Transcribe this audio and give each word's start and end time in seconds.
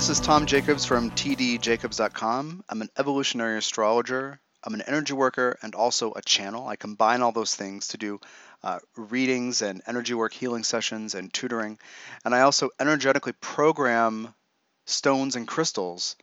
This 0.00 0.08
is 0.08 0.20
Tom 0.20 0.46
Jacobs 0.46 0.86
from 0.86 1.10
tdjacobs.com. 1.10 2.64
I'm 2.70 2.80
an 2.80 2.88
evolutionary 2.96 3.58
astrologer, 3.58 4.40
I'm 4.64 4.72
an 4.72 4.80
energy 4.80 5.12
worker, 5.12 5.58
and 5.60 5.74
also 5.74 6.14
a 6.14 6.22
channel. 6.22 6.66
I 6.66 6.76
combine 6.76 7.20
all 7.20 7.32
those 7.32 7.54
things 7.54 7.88
to 7.88 7.98
do 7.98 8.18
uh, 8.62 8.78
readings 8.96 9.60
and 9.60 9.82
energy 9.86 10.14
work 10.14 10.32
healing 10.32 10.64
sessions 10.64 11.14
and 11.14 11.30
tutoring. 11.30 11.78
And 12.24 12.34
I 12.34 12.40
also 12.40 12.70
energetically 12.80 13.34
program 13.42 14.34
stones 14.86 15.36
and 15.36 15.46
crystals. 15.46 16.16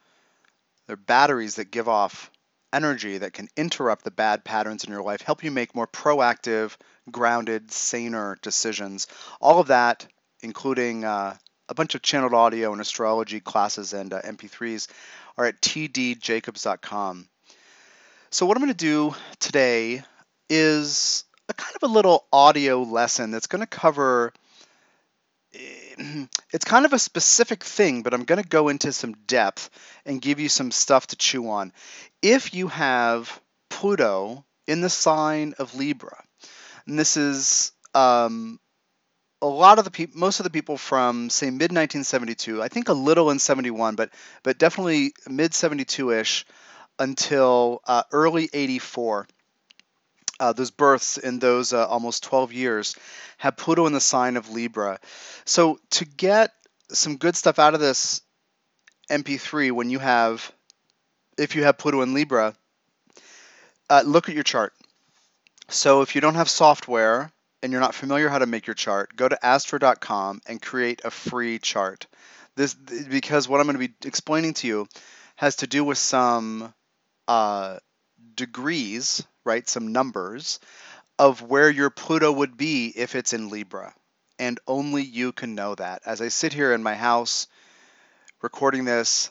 They're 0.87 0.95
batteries 0.95 1.57
that 1.57 1.69
give 1.69 1.87
off 1.87 2.31
energy 2.73 3.19
that 3.19 3.33
can 3.33 3.47
interrupt 3.55 4.03
the 4.03 4.09
bad 4.09 4.43
patterns 4.43 4.85
in 4.85 4.91
your 4.91 5.03
life, 5.03 5.21
help 5.21 5.43
you 5.43 5.51
make 5.51 5.75
more 5.75 5.85
proactive, 5.85 6.75
grounded, 7.11 7.71
saner 7.71 8.39
decisions. 8.41 9.05
All 9.39 9.59
of 9.59 9.67
that, 9.67 10.07
including 10.41 11.05
uh, 11.05 11.37
a 11.69 11.73
bunch 11.73 11.95
of 11.95 12.01
channeled 12.01 12.33
audio 12.33 12.71
and 12.71 12.81
astrology 12.81 13.39
classes 13.39 13.93
and 13.93 14.13
uh, 14.13 14.21
MP3s, 14.21 14.87
are 15.37 15.45
at 15.45 15.61
tdjacobs.com. 15.61 17.27
So, 18.29 18.45
what 18.45 18.57
I'm 18.57 18.63
going 18.63 18.73
to 18.73 18.77
do 18.77 19.15
today 19.39 20.03
is 20.49 21.23
a 21.49 21.53
kind 21.53 21.75
of 21.75 21.89
a 21.89 21.93
little 21.93 22.25
audio 22.31 22.81
lesson 22.81 23.31
that's 23.31 23.47
going 23.47 23.61
to 23.61 23.67
cover 23.67 24.33
it's 26.53 26.65
kind 26.65 26.85
of 26.85 26.93
a 26.93 26.99
specific 26.99 27.63
thing, 27.63 28.03
but 28.03 28.13
I'm 28.13 28.23
going 28.23 28.41
to 28.41 28.47
go 28.47 28.69
into 28.69 28.91
some 28.91 29.13
depth 29.25 29.69
and 30.05 30.21
give 30.21 30.39
you 30.39 30.49
some 30.49 30.71
stuff 30.71 31.07
to 31.07 31.15
chew 31.15 31.49
on. 31.49 31.73
If 32.21 32.53
you 32.53 32.67
have 32.67 33.41
Pluto 33.69 34.45
in 34.67 34.81
the 34.81 34.89
sign 34.89 35.53
of 35.59 35.75
Libra, 35.75 36.23
and 36.85 36.97
this 36.99 37.17
is 37.17 37.71
um, 37.93 38.59
a 39.41 39.47
lot 39.47 39.79
of 39.79 39.85
the 39.85 39.91
people, 39.91 40.19
most 40.19 40.39
of 40.39 40.43
the 40.43 40.49
people 40.49 40.77
from 40.77 41.29
say 41.29 41.47
mid 41.47 41.71
1972, 41.71 42.61
I 42.61 42.67
think 42.67 42.89
a 42.89 42.93
little 42.93 43.29
in 43.29 43.39
71, 43.39 43.95
but 43.95 44.09
but 44.43 44.57
definitely 44.57 45.13
mid 45.27 45.53
72 45.53 46.11
ish 46.11 46.45
until 46.99 47.81
uh, 47.85 48.03
early 48.11 48.49
84 48.51 49.27
uh, 50.39 50.53
those 50.53 50.71
births 50.71 51.17
in 51.17 51.39
those 51.39 51.73
uh, 51.73 51.87
almost 51.87 52.23
12 52.23 52.53
years 52.53 52.95
have 53.37 53.57
Pluto 53.57 53.85
in 53.87 53.93
the 53.93 54.01
sign 54.01 54.37
of 54.37 54.49
Libra. 54.49 54.99
So 55.45 55.79
to 55.91 56.05
get 56.05 56.51
some 56.91 57.17
good 57.17 57.35
stuff 57.35 57.59
out 57.59 57.73
of 57.73 57.79
this 57.79 58.21
MP3, 59.09 59.71
when 59.71 59.89
you 59.89 59.99
have, 59.99 60.51
if 61.37 61.55
you 61.55 61.63
have 61.63 61.77
Pluto 61.77 62.01
in 62.01 62.13
Libra, 62.13 62.53
uh, 63.89 64.03
look 64.05 64.29
at 64.29 64.35
your 64.35 64.43
chart. 64.43 64.73
So 65.69 66.01
if 66.01 66.15
you 66.15 66.21
don't 66.21 66.35
have 66.35 66.49
software 66.49 67.31
and 67.67 67.73
you're 67.73 67.81
not 67.81 67.93
familiar 67.93 68.29
how 68.29 68.39
to 68.39 68.45
make 68.45 68.65
your 68.65 68.75
chart, 68.75 69.13
go 69.17 69.27
to 69.27 69.45
astro.com 69.45 70.39
and 70.47 70.61
create 70.61 71.01
a 71.03 71.11
free 71.11 71.59
chart. 71.59 72.07
This 72.55 72.73
because 72.73 73.49
what 73.49 73.59
I'm 73.59 73.67
going 73.67 73.77
to 73.77 73.89
be 73.89 74.07
explaining 74.07 74.53
to 74.53 74.67
you 74.67 74.87
has 75.35 75.57
to 75.57 75.67
do 75.67 75.83
with 75.83 75.97
some 75.97 76.73
uh, 77.27 77.79
degrees 78.35 79.21
right, 79.43 79.67
some 79.67 79.91
numbers 79.91 80.61
of 81.19 81.41
where 81.41 81.69
your 81.69 81.89
Pluto 81.89 82.31
would 82.31 82.55
be 82.55 82.93
if 82.95 83.15
it's 83.15 83.33
in 83.33 83.49
Libra. 83.49 83.93
And 84.39 84.61
only 84.65 85.03
you 85.03 85.33
can 85.33 85.53
know 85.53 85.75
that. 85.75 86.03
As 86.05 86.21
I 86.21 86.29
sit 86.29 86.53
here 86.53 86.71
in 86.71 86.81
my 86.81 86.95
house 86.95 87.47
recording 88.41 88.85
this, 88.85 89.29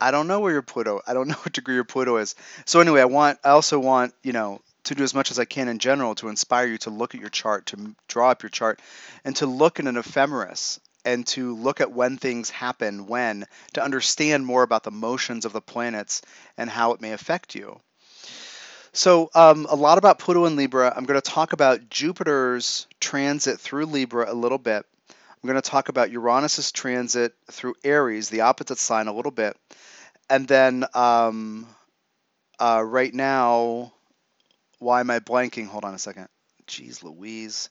I 0.00 0.10
don't 0.10 0.26
know 0.26 0.40
where 0.40 0.52
your 0.52 0.62
Pluto, 0.62 1.02
I 1.06 1.14
don't 1.14 1.28
know 1.28 1.34
what 1.34 1.52
degree 1.52 1.76
your 1.76 1.84
Pluto 1.84 2.16
is. 2.16 2.34
So 2.64 2.80
anyway, 2.80 3.02
I 3.02 3.04
want 3.04 3.38
I 3.44 3.50
also 3.50 3.78
want, 3.78 4.12
you 4.24 4.32
know, 4.32 4.60
to 4.86 4.94
do 4.94 5.02
as 5.02 5.14
much 5.14 5.30
as 5.30 5.38
I 5.38 5.44
can 5.44 5.68
in 5.68 5.78
general 5.78 6.14
to 6.16 6.28
inspire 6.28 6.66
you 6.66 6.78
to 6.78 6.90
look 6.90 7.14
at 7.14 7.20
your 7.20 7.30
chart, 7.30 7.66
to 7.66 7.94
draw 8.08 8.30
up 8.30 8.42
your 8.42 8.50
chart, 8.50 8.80
and 9.24 9.36
to 9.36 9.46
look 9.46 9.78
in 9.78 9.86
an 9.86 9.96
ephemeris 9.96 10.80
and 11.04 11.26
to 11.28 11.54
look 11.54 11.80
at 11.80 11.92
when 11.92 12.16
things 12.16 12.50
happen 12.50 13.06
when 13.06 13.46
to 13.74 13.82
understand 13.82 14.44
more 14.44 14.62
about 14.62 14.82
the 14.82 14.90
motions 14.90 15.44
of 15.44 15.52
the 15.52 15.60
planets 15.60 16.22
and 16.56 16.68
how 16.68 16.92
it 16.92 17.00
may 17.00 17.12
affect 17.12 17.54
you. 17.54 17.80
So, 18.92 19.30
um, 19.34 19.66
a 19.68 19.76
lot 19.76 19.98
about 19.98 20.18
Pluto 20.18 20.46
and 20.46 20.56
Libra. 20.56 20.92
I'm 20.96 21.04
going 21.04 21.20
to 21.20 21.30
talk 21.30 21.52
about 21.52 21.90
Jupiter's 21.90 22.86
transit 22.98 23.60
through 23.60 23.86
Libra 23.86 24.30
a 24.30 24.34
little 24.34 24.58
bit. 24.58 24.86
I'm 25.10 25.46
going 25.46 25.60
to 25.60 25.70
talk 25.70 25.90
about 25.90 26.10
Uranus's 26.10 26.72
transit 26.72 27.34
through 27.50 27.74
Aries, 27.84 28.30
the 28.30 28.40
opposite 28.40 28.78
sign, 28.78 29.06
a 29.06 29.12
little 29.12 29.30
bit. 29.30 29.56
And 30.30 30.48
then 30.48 30.86
um, 30.94 31.66
uh, 32.58 32.82
right 32.84 33.12
now, 33.12 33.92
why 34.78 35.00
am 35.00 35.10
I 35.10 35.20
blanking? 35.20 35.66
Hold 35.66 35.84
on 35.84 35.94
a 35.94 35.98
second. 35.98 36.28
Jeez 36.66 37.02
Louise. 37.02 37.70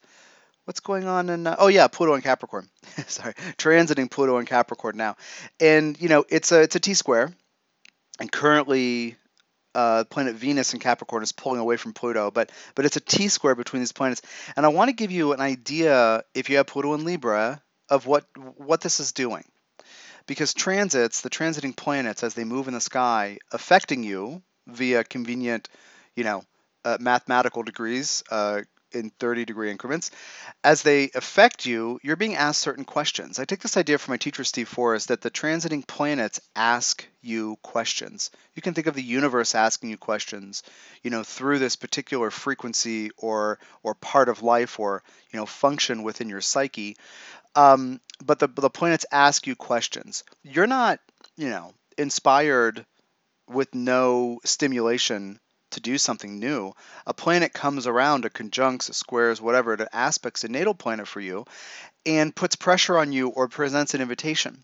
What's 0.65 0.79
going 0.79 1.05
on 1.05 1.29
in? 1.29 1.45
Uh, 1.45 1.55
oh 1.59 1.67
yeah, 1.67 1.87
Pluto 1.87 2.13
and 2.13 2.23
Capricorn. 2.23 2.67
Sorry, 3.07 3.33
transiting 3.57 4.09
Pluto 4.09 4.37
and 4.37 4.47
Capricorn 4.47 4.97
now, 4.97 5.15
and 5.59 5.99
you 6.01 6.09
know 6.09 6.25
it's 6.29 6.51
a 6.51 6.61
it's 6.61 6.75
a 6.75 6.79
T 6.79 6.95
square, 6.95 7.31
and 8.19 8.31
currently 8.31 9.15
uh, 9.75 10.05
planet 10.05 10.35
Venus 10.35 10.73
in 10.73 10.79
Capricorn 10.79 11.21
is 11.21 11.33
pulling 11.33 11.59
away 11.59 11.77
from 11.77 11.93
Pluto, 11.93 12.31
but 12.31 12.51
but 12.73 12.85
it's 12.85 12.95
a 12.95 13.01
T 13.01 13.27
square 13.27 13.53
between 13.53 13.81
these 13.81 13.91
planets. 13.91 14.21
And 14.55 14.65
I 14.65 14.69
want 14.69 14.89
to 14.89 14.95
give 14.95 15.11
you 15.11 15.33
an 15.33 15.41
idea, 15.41 16.23
if 16.33 16.49
you 16.49 16.57
have 16.57 16.65
Pluto 16.65 16.93
in 16.95 17.03
Libra, 17.03 17.61
of 17.89 18.07
what 18.07 18.25
what 18.55 18.81
this 18.81 18.99
is 18.99 19.11
doing, 19.11 19.43
because 20.25 20.53
transits, 20.53 21.21
the 21.21 21.29
transiting 21.29 21.75
planets 21.75 22.23
as 22.23 22.33
they 22.33 22.45
move 22.45 22.67
in 22.67 22.73
the 22.73 22.81
sky, 22.81 23.37
affecting 23.51 24.01
you 24.01 24.41
via 24.65 25.03
convenient, 25.03 25.69
you 26.15 26.23
know, 26.23 26.43
uh, 26.85 26.97
mathematical 26.99 27.63
degrees, 27.63 28.23
uh, 28.31 28.61
in 28.95 29.11
30 29.19 29.45
degree 29.45 29.69
increments. 29.69 30.09
As 30.63 30.81
they 30.81 31.11
affect 31.13 31.65
you, 31.65 31.99
you're 32.01 32.15
being 32.15 32.35
asked 32.35 32.61
certain 32.61 32.85
questions. 32.85 33.37
I 33.37 33.45
take 33.45 33.61
this 33.61 33.77
idea 33.77 33.97
from 33.97 34.13
my 34.13 34.17
teacher, 34.17 34.43
Steve 34.43 34.67
Forrest, 34.67 35.09
that 35.09 35.21
the 35.21 35.29
transiting 35.29 35.85
planets 35.85 36.39
ask 36.55 37.05
you 37.21 37.57
questions. 37.61 38.31
You 38.55 38.61
can 38.61 38.73
think 38.73 38.87
of 38.87 38.95
the 38.95 39.03
universe 39.03 39.53
asking 39.53 39.89
you 39.89 39.97
questions, 39.97 40.63
you 41.03 41.11
know, 41.11 41.23
through 41.23 41.59
this 41.59 41.75
particular 41.75 42.31
frequency 42.31 43.11
or 43.17 43.59
or 43.83 43.93
part 43.95 44.29
of 44.29 44.41
life 44.41 44.79
or, 44.79 45.03
you 45.31 45.39
know, 45.39 45.45
function 45.45 46.03
within 46.03 46.29
your 46.29 46.41
psyche. 46.41 46.95
Um, 47.55 47.99
but 48.23 48.39
the, 48.39 48.47
the 48.47 48.69
planets 48.69 49.05
ask 49.11 49.47
you 49.47 49.55
questions. 49.55 50.23
You're 50.43 50.67
not, 50.67 50.99
you 51.37 51.49
know, 51.49 51.73
inspired 51.97 52.85
with 53.47 53.73
no 53.75 54.39
stimulation 54.43 55.39
to 55.75 55.79
do 55.81 55.97
something 55.97 56.39
new, 56.39 56.73
a 57.05 57.13
planet 57.13 57.53
comes 57.53 57.87
around, 57.87 58.25
it 58.25 58.33
conjuncts, 58.33 58.89
it 58.89 58.95
squares, 58.95 59.41
whatever, 59.41 59.73
it 59.73 59.87
aspects 59.93 60.43
a 60.43 60.49
natal 60.49 60.73
planet 60.73 61.07
for 61.07 61.21
you 61.21 61.45
and 62.05 62.35
puts 62.35 62.55
pressure 62.55 62.97
on 62.97 63.11
you 63.11 63.29
or 63.29 63.47
presents 63.47 63.93
an 63.93 64.01
invitation. 64.01 64.63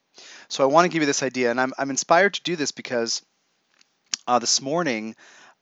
So 0.50 0.64
I 0.64 0.68
want 0.68 0.86
to 0.86 0.90
give 0.90 1.02
you 1.02 1.08
this 1.08 1.24
idea, 1.24 1.52
and 1.52 1.60
I'm, 1.60 1.74
I'm 1.78 1.90
inspired 1.90 2.36
to 2.36 2.44
do 2.44 2.56
this 2.56 2.72
because 2.72 3.22
uh, 4.28 4.40
this 4.40 4.62
morning 4.62 5.16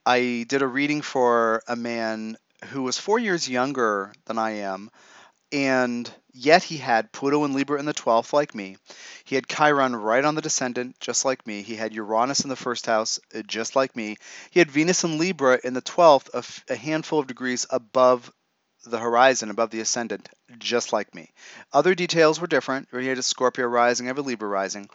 I 0.06 0.46
did 0.48 0.62
a 0.62 0.68
reading 0.68 1.02
for 1.02 1.62
a 1.68 1.76
man 1.76 2.38
who 2.66 2.84
was 2.84 2.98
four 2.98 3.20
years 3.20 3.48
younger 3.48 4.12
than 4.26 4.38
I 4.38 4.52
am, 4.62 4.90
and 5.52 6.12
yet 6.32 6.64
he 6.64 6.78
had 6.78 7.12
Pluto 7.12 7.44
and 7.44 7.54
Libra 7.54 7.80
in 7.80 7.86
the 7.86 7.94
12th, 7.94 8.34
like 8.34 8.54
me. 8.54 8.78
He 9.24 9.36
had 9.36 9.48
Chiron 9.48 9.96
right 9.96 10.24
on 10.24 10.36
the 10.36 10.42
descendant, 10.42 11.00
just 11.00 11.26
like 11.26 11.46
me. 11.46 11.62
He 11.62 11.76
had 11.76 11.94
Uranus 11.94 12.42
in 12.42 12.50
the 12.50 12.56
first 12.56 12.86
house, 12.86 13.20
uh, 13.36 13.42
just 13.42 13.76
like 13.76 13.96
me. 13.96 14.18
He 14.52 14.60
had 14.60 14.72
Venus 14.72 15.04
and 15.04 15.18
Libra 15.18 15.60
in 15.64 15.74
the 15.74 15.82
12th, 15.82 16.62
a, 16.70 16.76
handful 16.76 17.20
of 17.20 17.28
degrees 17.28 17.66
above 17.70 18.32
the 18.86 19.00
horizon, 19.00 19.50
above 19.50 19.72
the 19.72 19.82
ascendant, 19.82 20.30
just 20.58 20.94
like 20.94 21.14
me. 21.14 21.32
Other 21.74 21.96
details 21.96 22.40
were 22.40 22.48
different. 22.48 22.88
He 22.92 23.08
had 23.08 23.18
a 23.18 23.24
Scorpio 23.24 23.68
rising, 23.68 24.08
I 24.08 24.10
have 24.10 24.18
a 24.18 24.22
Libra 24.22 24.48
rising. 24.48 24.90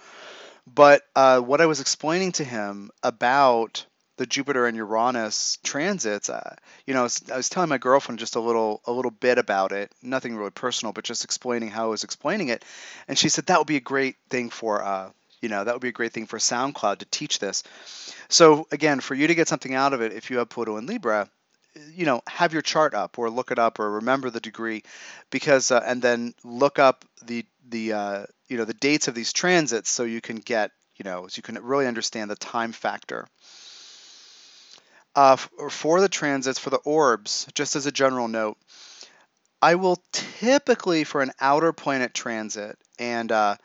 But 0.66 1.02
uh, 1.14 1.40
what 1.40 1.60
I 1.60 1.66
was 1.66 1.80
explaining 1.80 2.32
to 2.32 2.44
him 2.44 2.90
about 3.02 3.84
the 4.16 4.26
Jupiter 4.26 4.66
and 4.66 4.76
Uranus 4.76 5.58
transits, 5.64 6.28
uh, 6.30 6.54
you 6.86 6.94
know, 6.94 7.00
I 7.00 7.02
was, 7.04 7.22
I 7.32 7.36
was, 7.36 7.48
telling 7.48 7.68
my 7.68 7.78
girlfriend 7.78 8.18
just 8.18 8.36
a 8.36 8.40
little 8.40 8.80
a 8.86 8.92
little 8.92 9.10
bit 9.10 9.38
about 9.38 9.72
it, 9.72 9.92
nothing 10.02 10.36
really 10.36 10.50
personal, 10.50 10.92
but 10.92 11.04
just 11.04 11.24
explaining 11.24 11.70
how 11.70 11.86
I 11.86 11.88
was 11.88 12.04
explaining 12.04 12.48
it, 12.48 12.64
and 13.08 13.18
she 13.18 13.28
said 13.28 13.46
that 13.46 13.58
would 13.58 13.66
be 13.66 13.76
a 13.76 13.80
great 13.80 14.16
thing 14.30 14.50
for, 14.50 14.84
uh, 14.84 15.10
you 15.40 15.48
know, 15.48 15.64
that 15.64 15.74
would 15.74 15.82
be 15.82 15.88
a 15.88 15.92
great 15.92 16.12
thing 16.12 16.26
for 16.26 16.38
SoundCloud 16.38 16.98
to 16.98 17.06
teach 17.06 17.38
this. 17.38 17.64
So 18.28 18.66
again, 18.70 19.00
for 19.00 19.14
you 19.14 19.26
to 19.26 19.34
get 19.34 19.48
something 19.48 19.74
out 19.74 19.92
of 19.92 20.00
it, 20.00 20.12
if 20.12 20.30
you 20.30 20.38
have 20.38 20.48
Pluto 20.48 20.76
and 20.76 20.88
Libra, 20.88 21.28
you 21.92 22.06
know, 22.06 22.22
have 22.28 22.52
your 22.52 22.62
chart 22.62 22.94
up 22.94 23.18
or 23.18 23.30
look 23.30 23.50
it 23.50 23.58
up 23.58 23.78
or 23.78 23.92
remember 23.92 24.30
the 24.30 24.40
degree, 24.40 24.84
because 25.30 25.70
uh, 25.70 25.82
and 25.84 26.00
then 26.00 26.34
look 26.44 26.78
up 26.78 27.04
the 27.24 27.44
the 27.68 27.92
uh, 27.92 28.26
you 28.48 28.56
know 28.56 28.64
the 28.64 28.74
dates 28.74 29.08
of 29.08 29.14
these 29.14 29.32
transits 29.32 29.90
so 29.90 30.04
you 30.04 30.20
can 30.20 30.36
get 30.36 30.70
you 30.96 31.04
know 31.04 31.26
so 31.26 31.38
you 31.38 31.42
can 31.42 31.60
really 31.62 31.86
understand 31.86 32.30
the 32.30 32.36
time 32.36 32.72
factor. 32.72 33.26
Uh, 35.16 35.36
for 35.36 36.00
the 36.00 36.08
transits, 36.08 36.58
for 36.58 36.70
the 36.70 36.78
orbs, 36.78 37.46
just 37.54 37.76
as 37.76 37.86
a 37.86 37.92
general 37.92 38.26
note, 38.26 38.56
I 39.62 39.76
will 39.76 40.02
typically, 40.12 41.04
for 41.04 41.22
an 41.22 41.32
outer 41.40 41.72
planet 41.72 42.12
transit, 42.12 42.76
and 42.98 43.30
uh, 43.30 43.56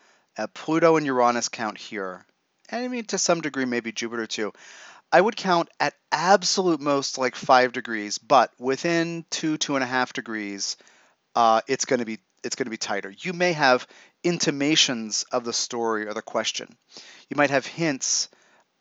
Pluto 0.53 0.95
and 0.95 1.05
Uranus 1.05 1.49
count 1.49 1.77
here, 1.77 2.25
and 2.69 2.83
I 2.83 2.87
mean 2.87 3.05
to 3.05 3.17
some 3.17 3.41
degree 3.41 3.65
maybe 3.65 3.91
Jupiter 3.91 4.27
too, 4.27 4.53
I 5.11 5.19
would 5.19 5.35
count 5.35 5.69
at 5.79 5.95
absolute 6.11 6.79
most 6.79 7.17
like 7.17 7.35
five 7.35 7.71
degrees, 7.71 8.17
but 8.19 8.51
within 8.59 9.25
two, 9.29 9.57
two 9.57 9.75
and 9.75 9.83
a 9.83 9.87
half 9.87 10.13
degrees, 10.13 10.77
uh, 11.35 11.61
it's 11.67 11.85
going 11.85 11.99
to 11.99 12.05
be 12.05 12.19
it's 12.43 12.55
going 12.55 12.67
to 12.67 12.71
be 12.71 12.77
tighter. 12.77 13.13
You 13.17 13.33
may 13.33 13.53
have 13.53 13.87
intimations 14.23 15.25
of 15.31 15.43
the 15.43 15.53
story 15.53 16.07
or 16.07 16.13
the 16.13 16.21
question. 16.21 16.69
You 17.29 17.35
might 17.35 17.49
have 17.49 17.65
hints 17.65 18.29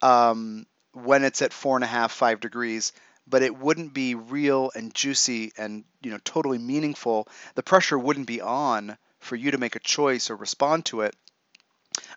um, 0.02 0.66
when 1.04 1.24
it's 1.24 1.42
at 1.42 1.52
four 1.52 1.76
and 1.76 1.84
a 1.84 1.88
half, 1.88 2.12
five 2.12 2.40
degrees, 2.40 2.92
but 3.26 3.42
it 3.42 3.56
wouldn't 3.56 3.92
be 3.92 4.14
real 4.14 4.70
and 4.74 4.94
juicy 4.94 5.52
and 5.58 5.84
you 6.02 6.10
know 6.10 6.18
totally 6.24 6.58
meaningful. 6.58 7.28
The 7.54 7.62
pressure 7.62 7.98
wouldn't 7.98 8.26
be 8.26 8.40
on 8.40 8.96
for 9.20 9.36
you 9.36 9.50
to 9.50 9.58
make 9.58 9.76
a 9.76 9.80
choice 9.80 10.30
or 10.30 10.36
respond 10.36 10.86
to 10.86 11.02
it 11.02 11.14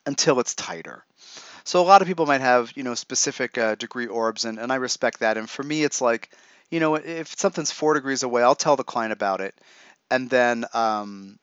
until 0.06 0.39
it's 0.39 0.56
tighter. 0.56 1.06
So 1.63 1.81
a 1.81 1.83
lot 1.86 2.01
of 2.01 2.07
people 2.07 2.25
might 2.25 2.42
have 2.42 2.72
you 2.75 2.83
know 2.83 2.95
specific 2.95 3.57
uh, 3.57 3.75
degree 3.75 4.07
orbs, 4.07 4.45
and, 4.45 4.60
and 4.60 4.72
I 4.72 4.75
respect 4.75 5.19
that. 5.19 5.38
And 5.38 5.50
for 5.50 5.63
me, 5.63 5.83
it's 5.83 6.01
like 6.01 6.31
you 6.69 6.80
know 6.80 6.95
if 6.95 7.38
something's 7.38 7.72
four 7.72 7.94
degrees 7.94 8.24
away, 8.24 8.44
I'll 8.44 8.56
tell 8.56 8.75
the 8.75 8.83
client 8.83 9.13
about 9.13 9.42
it, 9.42 9.56
and 10.10 10.30
then 10.30 10.66
um, 10.74 11.38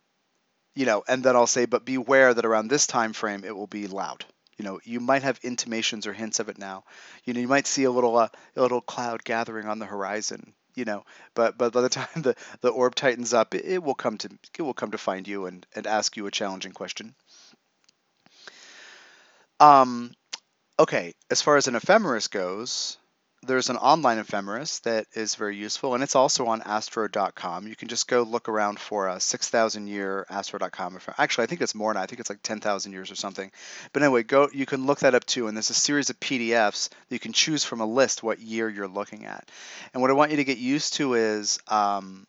you 0.75 0.87
know, 0.87 1.03
and 1.09 1.23
then 1.25 1.37
I'll 1.37 1.47
say, 1.47 1.67
but 1.67 1.85
beware 1.85 2.33
that 2.33 2.45
around 2.45 2.69
this 2.69 2.87
time 2.87 3.13
frame 3.13 3.45
it 3.45 3.57
will 3.57 3.67
be 3.67 3.87
loud 3.87 4.25
you 4.59 4.65
know 4.65 4.81
you 4.85 5.01
might 5.01 5.23
have 5.23 5.39
intimations 5.43 6.07
or 6.07 6.13
hints 6.13 6.41
of 6.41 6.49
it 6.49 6.59
now. 6.59 6.85
You 7.25 7.35
know 7.35 7.41
you 7.41 7.49
might 7.49 7.67
see 7.67 7.85
a 7.85 7.91
little 7.91 8.17
uh, 8.17 8.29
a 8.57 8.61
little 8.61 8.81
cloud 8.81 9.25
gathering 9.25 9.67
on 9.67 9.79
the 9.79 9.87
horizon 9.87 10.53
you 10.75 10.85
know 10.85 11.05
but 11.35 11.59
but 11.59 11.73
by 11.73 11.81
the 11.81 11.89
time 12.01 12.09
the 12.17 12.35
the 12.61 12.71
orb 12.71 12.95
tightens 12.95 13.35
up 13.35 13.55
it, 13.55 13.65
it 13.65 13.83
will 13.83 13.95
come 13.95 14.17
to 14.19 14.31
it 14.59 14.63
will 14.63 14.75
come 14.75 14.93
to 14.93 14.99
find 14.99 15.27
you 15.27 15.47
and 15.47 15.67
and 15.75 15.87
ask 15.87 16.17
you 16.17 16.27
a 16.27 16.31
challenging 16.31 16.73
question. 16.73 17.15
Um 19.61 20.13
okay 20.79 21.15
as 21.31 21.43
far 21.43 21.57
as 21.57 21.67
an 21.67 21.75
ephemeris 21.75 22.29
goes 22.29 22.97
there's 23.43 23.71
an 23.71 23.77
online 23.77 24.19
ephemeris 24.19 24.81
that 24.81 25.07
is 25.15 25.37
very 25.37 25.57
useful, 25.57 25.95
and 25.95 26.03
it's 26.03 26.17
also 26.17 26.47
on 26.47 26.61
astro.com. 26.63 27.69
You 27.69 27.77
can 27.77 27.89
just 27.89 28.09
go 28.09 28.23
look 28.23 28.49
around 28.49 28.81
for 28.81 29.09
a 29.09 29.21
6,000 29.21 29.87
year 29.87 30.27
astro.com. 30.29 30.99
Actually, 31.17 31.45
I 31.45 31.47
think 31.47 31.61
it's 31.61 31.75
more 31.75 31.95
now. 31.95 32.03
I 32.03 32.07
think 32.07 32.21
it's 32.21 32.31
like 32.31 32.43
10,000 32.43 32.93
years 32.93 33.11
or 33.11 33.15
something. 33.15 33.51
But 33.93 34.03
anyway, 34.03 34.25
go. 34.25 34.49
You 34.53 34.67
can 34.67 34.87
look 34.87 35.01
that 35.01 35.15
up 35.15 35.25
too, 35.25 35.47
and 35.47 35.57
there's 35.57 35.71
a 35.71 35.75
series 35.75 36.11
of 36.11 36.19
PDFs 36.19 36.89
that 36.89 37.15
you 37.15 37.21
can 37.21 37.33
choose 37.33 37.65
from 37.65 37.81
a 37.81 37.87
list 37.87 38.23
what 38.23 38.41
year 38.41 38.69
you're 38.69 38.89
looking 38.89 39.25
at. 39.25 39.49
And 39.95 40.03
what 40.03 40.11
I 40.11 40.15
want 40.15 40.33
you 40.33 40.39
to 40.39 40.45
get 40.45 40.59
used 40.59 40.95
to 40.95 41.15
is, 41.15 41.61
um, 41.69 42.27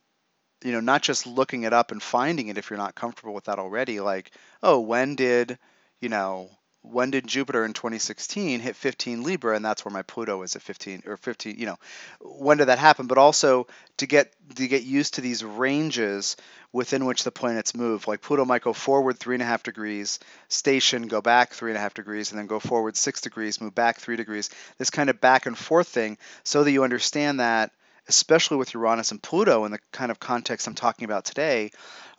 you 0.64 0.72
know, 0.72 0.80
not 0.80 1.02
just 1.02 1.26
looking 1.26 1.64
it 1.64 1.74
up 1.74 1.92
and 1.92 2.04
finding 2.04 2.50
it 2.50 2.58
if 2.58 2.70
you're 2.70 2.78
not 2.78 2.96
comfortable 2.96 3.34
with 3.34 3.46
that 3.46 3.60
already. 3.60 4.00
Like, 4.00 4.32
oh, 4.62 4.80
when 4.80 5.16
did, 5.16 5.58
you 6.02 6.10
know, 6.10 6.52
when 6.82 7.12
did 7.12 7.28
Jupiter 7.28 7.66
in 7.66 7.74
2016 7.74 8.62
hit 8.62 8.76
15 8.76 9.24
Libra, 9.24 9.56
and 9.56 9.64
that's 9.64 9.84
where 9.84 9.92
my 9.92 10.02
Pluto 10.02 10.42
is 10.44 10.56
at 10.56 10.62
15 10.62 11.04
or 11.06 11.18
15. 11.18 11.58
You 11.58 11.66
know, 11.68 11.78
when 12.22 12.58
did 12.58 12.70
that 12.70 12.80
happen? 12.80 13.08
But 13.08 13.18
also 13.18 13.68
to 13.98 14.08
get 14.08 14.34
to 14.56 14.68
get 14.68 14.84
used 14.84 15.16
to 15.16 15.22
these 15.22 15.44
ranges 15.44 16.38
within 16.72 17.06
which 17.06 17.24
the 17.24 17.32
planets 17.32 17.76
move. 17.76 18.08
Like 18.08 18.22
Pluto 18.22 18.46
might 18.46 18.62
go 18.62 18.74
forward 18.74 19.20
three 19.20 19.36
and 19.36 19.44
a 19.44 19.46
half 19.46 19.64
degrees, 19.64 20.20
station, 20.48 21.08
go 21.08 21.22
back 21.22 21.52
three 21.52 21.72
and 21.72 21.78
a 21.78 21.82
half 21.82 21.94
degrees, 21.94 22.32
and 22.32 22.40
then 22.40 22.48
go 22.48 22.60
forward 22.60 22.96
six 22.96 23.22
degrees, 23.22 23.60
move 23.60 23.76
back 23.76 24.00
three 24.00 24.16
degrees. 24.16 24.50
This 24.78 24.90
kind 24.90 25.10
of 25.10 25.20
back 25.20 25.46
and 25.46 25.58
forth 25.58 25.88
thing, 25.88 26.18
so 26.44 26.64
that 26.64 26.72
you 26.72 26.84
understand 26.84 27.42
that, 27.42 27.72
especially 28.08 28.58
with 28.58 28.74
Uranus 28.74 29.12
and 29.12 29.22
Pluto 29.22 29.66
in 29.66 29.72
the 29.72 29.80
kind 29.92 30.12
of 30.12 30.20
context 30.20 30.68
I'm 30.68 30.76
talking 30.76 31.06
about 31.06 31.26
today, 31.26 31.72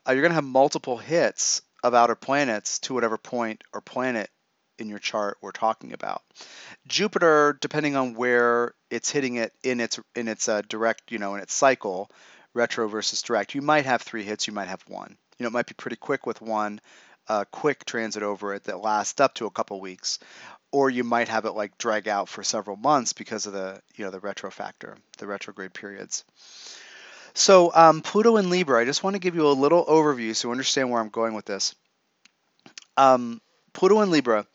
uh, 0.07 0.13
you're 0.13 0.23
going 0.23 0.33
to 0.33 0.37
have 0.37 0.45
multiple 0.45 0.99
hits 0.99 1.63
of 1.83 1.95
outer 1.95 2.15
planets 2.15 2.79
to 2.81 2.93
whatever 2.95 3.17
point 3.17 3.65
or 3.73 3.81
planet 3.81 4.29
in 4.81 4.89
your 4.89 4.99
chart 4.99 5.39
we're 5.41 5.53
talking 5.53 5.93
about. 5.93 6.23
Jupiter, 6.87 7.59
depending 7.61 7.97
on 7.97 8.15
where 8.15 8.75
it's 8.91 9.11
hitting 9.11 9.37
it 9.37 9.53
in 9.63 9.81
its 9.81 10.01
in 10.15 10.29
its 10.29 10.49
uh, 10.49 10.63
direct, 10.69 11.13
you 11.13 11.19
know, 11.19 11.35
in 11.35 11.41
its 11.41 11.55
cycle, 11.55 12.11
retro 12.55 12.89
versus 12.89 13.23
direct, 13.23 13.55
you 13.55 13.63
might 13.63 13.87
have 13.87 14.03
three 14.03 14.25
hits, 14.25 14.47
you 14.47 14.53
might 14.53 14.69
have 14.69 14.83
one. 14.89 15.17
You 15.39 15.45
know, 15.45 15.49
it 15.49 15.53
might 15.53 15.67
be 15.67 15.75
pretty 15.75 15.97
quick 15.97 16.27
with 16.27 16.41
one, 16.41 16.81
uh, 17.29 17.45
quick 17.51 17.85
transit 17.85 18.23
over 18.23 18.55
it 18.55 18.65
that 18.65 18.81
lasts 18.81 19.21
up 19.21 19.35
to 19.35 19.47
a 19.47 19.51
couple 19.51 19.81
weeks, 19.81 20.19
or 20.73 20.91
you 20.91 21.05
might 21.05 21.29
have 21.29 21.45
it 21.45 21.53
like 21.53 21.79
drag 21.79 22.09
out 22.09 22.29
for 22.29 22.43
several 22.43 22.77
months 22.77 23.13
because 23.13 23.47
of 23.47 23.53
the 23.53 23.81
you 23.95 24.05
know 24.05 24.11
the 24.11 24.21
retro 24.21 24.51
factor, 24.51 24.97
the 25.19 25.27
retrograde 25.27 25.75
periods. 25.75 26.25
So 27.33 27.73
um, 27.75 28.03
Pluto 28.03 28.37
and 28.37 28.51
Libra, 28.51 28.81
I 28.81 28.85
just 28.85 29.05
want 29.05 29.15
to 29.15 29.21
give 29.21 29.37
you 29.37 29.47
a 29.47 29.53
little 29.53 29.85
overview 29.85 30.35
so 30.35 30.49
you 30.49 30.53
understand 30.53 30.91
where 30.91 31.01
I'm 31.01 31.11
going 31.11 31.35
with 31.35 31.45
this. 31.45 31.75
Um, 32.97 33.41
Pluto 33.73 34.01
and 34.01 34.11
Libra. 34.11 34.47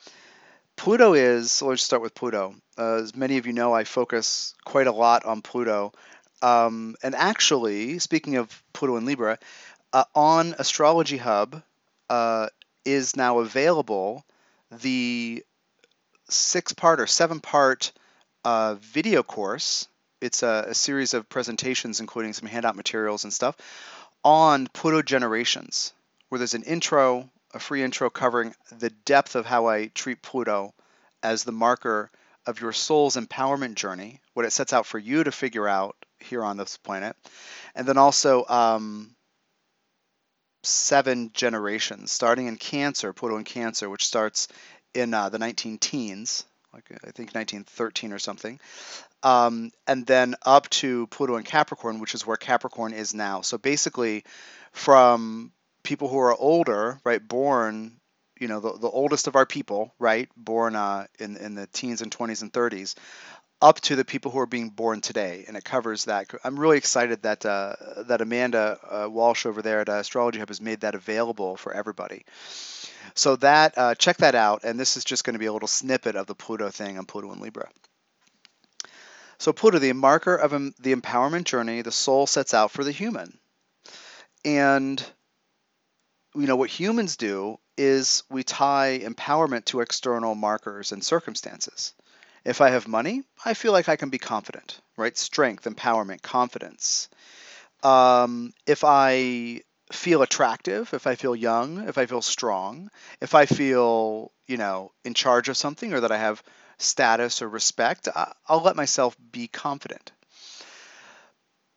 Pluto 0.75 1.13
is, 1.13 1.51
so 1.51 1.67
let's 1.67 1.83
start 1.83 2.01
with 2.01 2.15
Pluto. 2.15 2.55
Uh, 2.77 2.95
as 2.95 3.15
many 3.15 3.37
of 3.37 3.47
you 3.47 3.53
know, 3.53 3.73
I 3.73 3.83
focus 3.85 4.53
quite 4.65 4.87
a 4.87 4.91
lot 4.91 5.25
on 5.25 5.41
Pluto. 5.41 5.93
Um, 6.41 6.95
and 7.01 7.15
actually, 7.15 7.99
speaking 7.99 8.35
of 8.35 8.63
Pluto 8.73 8.97
and 8.97 9.05
Libra, 9.05 9.39
uh, 9.93 10.03
on 10.13 10.55
Astrology 10.59 11.17
Hub 11.17 11.61
uh, 12.09 12.47
is 12.83 13.15
now 13.15 13.39
available 13.39 14.25
the 14.69 15.43
six 16.29 16.73
part 16.73 16.99
or 16.99 17.07
seven 17.07 17.39
part 17.39 17.91
uh, 18.43 18.75
video 18.75 19.23
course. 19.23 19.87
It's 20.21 20.43
a, 20.43 20.65
a 20.69 20.73
series 20.73 21.13
of 21.13 21.29
presentations, 21.29 21.99
including 21.99 22.33
some 22.33 22.47
handout 22.47 22.75
materials 22.75 23.23
and 23.23 23.33
stuff, 23.33 23.55
on 24.23 24.67
Pluto 24.67 25.01
generations, 25.01 25.93
where 26.29 26.39
there's 26.39 26.53
an 26.53 26.63
intro, 26.63 27.29
a 27.55 27.59
free 27.59 27.81
intro 27.81 28.09
covering 28.09 28.53
the 28.79 28.89
depth 28.89 29.35
of 29.35 29.45
how 29.45 29.67
I 29.67 29.87
treat 29.87 30.21
Pluto 30.21 30.73
as 31.23 31.43
the 31.43 31.53
marker 31.53 32.11
of 32.45 32.59
your 32.59 32.73
soul's 32.73 33.15
empowerment 33.15 33.75
journey, 33.75 34.19
what 34.33 34.45
it 34.45 34.51
sets 34.51 34.73
out 34.73 34.85
for 34.85 34.99
you 34.99 35.23
to 35.23 35.31
figure 35.31 35.67
out 35.67 35.95
here 36.19 36.43
on 36.43 36.57
this 36.57 36.77
planet, 36.77 37.15
and 37.73 37.87
then 37.87 37.97
also 37.97 38.45
um, 38.47 39.15
seven 40.63 41.31
generations, 41.33 42.11
starting 42.11 42.47
in 42.47 42.57
Cancer, 42.57 43.13
Pluto 43.13 43.37
in 43.37 43.45
Cancer, 43.45 43.89
which 43.89 44.05
starts 44.05 44.49
in 44.93 45.13
uh, 45.13 45.29
the 45.29 45.39
19 45.39 45.77
teens, 45.77 46.43
like 46.73 46.91
I 46.91 47.11
think 47.11 47.33
1913 47.33 48.11
or 48.11 48.19
something, 48.19 48.59
um, 49.23 49.71
and 49.87 50.05
then 50.05 50.35
up 50.45 50.69
to 50.71 51.07
Pluto 51.07 51.37
in 51.37 51.43
Capricorn, 51.43 52.01
which 52.01 52.15
is 52.15 52.27
where 52.27 52.37
Capricorn 52.37 52.91
is 52.91 53.13
now. 53.13 53.41
So 53.41 53.57
basically, 53.57 54.25
from 54.73 55.51
people 55.85 56.09
who 56.09 56.19
are 56.19 56.35
older, 56.35 56.99
right, 57.05 57.25
born, 57.25 57.93
you 58.39 58.49
know, 58.49 58.59
the, 58.59 58.73
the 58.73 58.89
oldest 58.89 59.27
of 59.27 59.35
our 59.37 59.45
people, 59.45 59.93
right, 59.99 60.29
born 60.35 60.75
uh, 60.75 61.07
in 61.19 61.37
in 61.37 61.55
the 61.55 61.67
teens 61.67 62.01
and 62.01 62.11
20s 62.11 62.41
and 62.41 62.51
30s, 62.51 62.95
up 63.61 63.79
to 63.81 63.95
the 63.95 64.05
people 64.05 64.31
who 64.31 64.39
are 64.39 64.45
being 64.45 64.69
born 64.69 65.01
today, 65.01 65.45
and 65.47 65.55
it 65.55 65.63
covers 65.63 66.05
that. 66.05 66.29
I'm 66.43 66.59
really 66.59 66.77
excited 66.77 67.23
that 67.23 67.45
uh, 67.45 67.75
that 68.07 68.21
Amanda 68.21 68.77
uh, 68.89 69.09
Walsh 69.09 69.45
over 69.45 69.61
there 69.61 69.79
at 69.79 69.89
Astrology 69.89 70.39
Hub 70.39 70.49
has 70.49 70.61
made 70.61 70.81
that 70.81 70.95
available 70.95 71.55
for 71.55 71.73
everybody. 71.73 72.25
So 73.13 73.37
that 73.37 73.77
uh, 73.77 73.95
check 73.95 74.17
that 74.17 74.35
out, 74.35 74.63
and 74.63 74.79
this 74.79 74.97
is 74.97 75.05
just 75.05 75.23
going 75.23 75.35
to 75.35 75.39
be 75.39 75.45
a 75.45 75.53
little 75.53 75.67
snippet 75.67 76.15
of 76.15 76.27
the 76.27 76.35
Pluto 76.35 76.69
thing 76.69 76.97
on 76.97 77.05
Pluto 77.05 77.31
and 77.31 77.41
Libra. 77.41 77.69
So 79.37 79.53
Pluto, 79.53 79.79
the 79.79 79.93
marker 79.93 80.35
of 80.35 80.51
the 80.51 80.95
empowerment 80.95 81.45
journey 81.45 81.81
the 81.81 81.91
soul 81.91 82.27
sets 82.27 82.53
out 82.53 82.71
for 82.71 82.83
the 82.83 82.91
human, 82.91 83.37
and 84.43 85.03
you 86.35 86.47
know 86.47 86.55
what 86.55 86.69
humans 86.69 87.17
do 87.17 87.57
is 87.77 88.23
we 88.29 88.43
tie 88.43 88.99
empowerment 89.03 89.65
to 89.65 89.81
external 89.81 90.35
markers 90.35 90.91
and 90.91 91.03
circumstances. 91.03 91.93
If 92.43 92.61
I 92.61 92.69
have 92.69 92.87
money, 92.87 93.23
I 93.43 93.53
feel 93.53 93.71
like 93.71 93.89
I 93.89 93.95
can 93.95 94.09
be 94.09 94.19
confident, 94.19 94.79
right? 94.97 95.17
Strength, 95.17 95.63
empowerment, 95.63 96.21
confidence. 96.21 97.09
Um, 97.83 98.53
if 98.67 98.83
I 98.83 99.61
feel 99.91 100.21
attractive, 100.21 100.93
if 100.93 101.07
I 101.07 101.15
feel 101.15 101.35
young, 101.35 101.87
if 101.87 101.97
I 101.97 102.05
feel 102.05 102.21
strong, 102.21 102.89
if 103.21 103.35
I 103.35 103.45
feel, 103.45 104.31
you 104.47 104.57
know, 104.57 104.91
in 105.03 105.13
charge 105.13 105.49
of 105.49 105.57
something 105.57 105.93
or 105.93 106.01
that 106.01 106.11
I 106.11 106.17
have 106.17 106.43
status 106.77 107.41
or 107.41 107.49
respect, 107.49 108.07
I'll 108.47 108.61
let 108.61 108.75
myself 108.75 109.15
be 109.31 109.47
confident. 109.47 110.11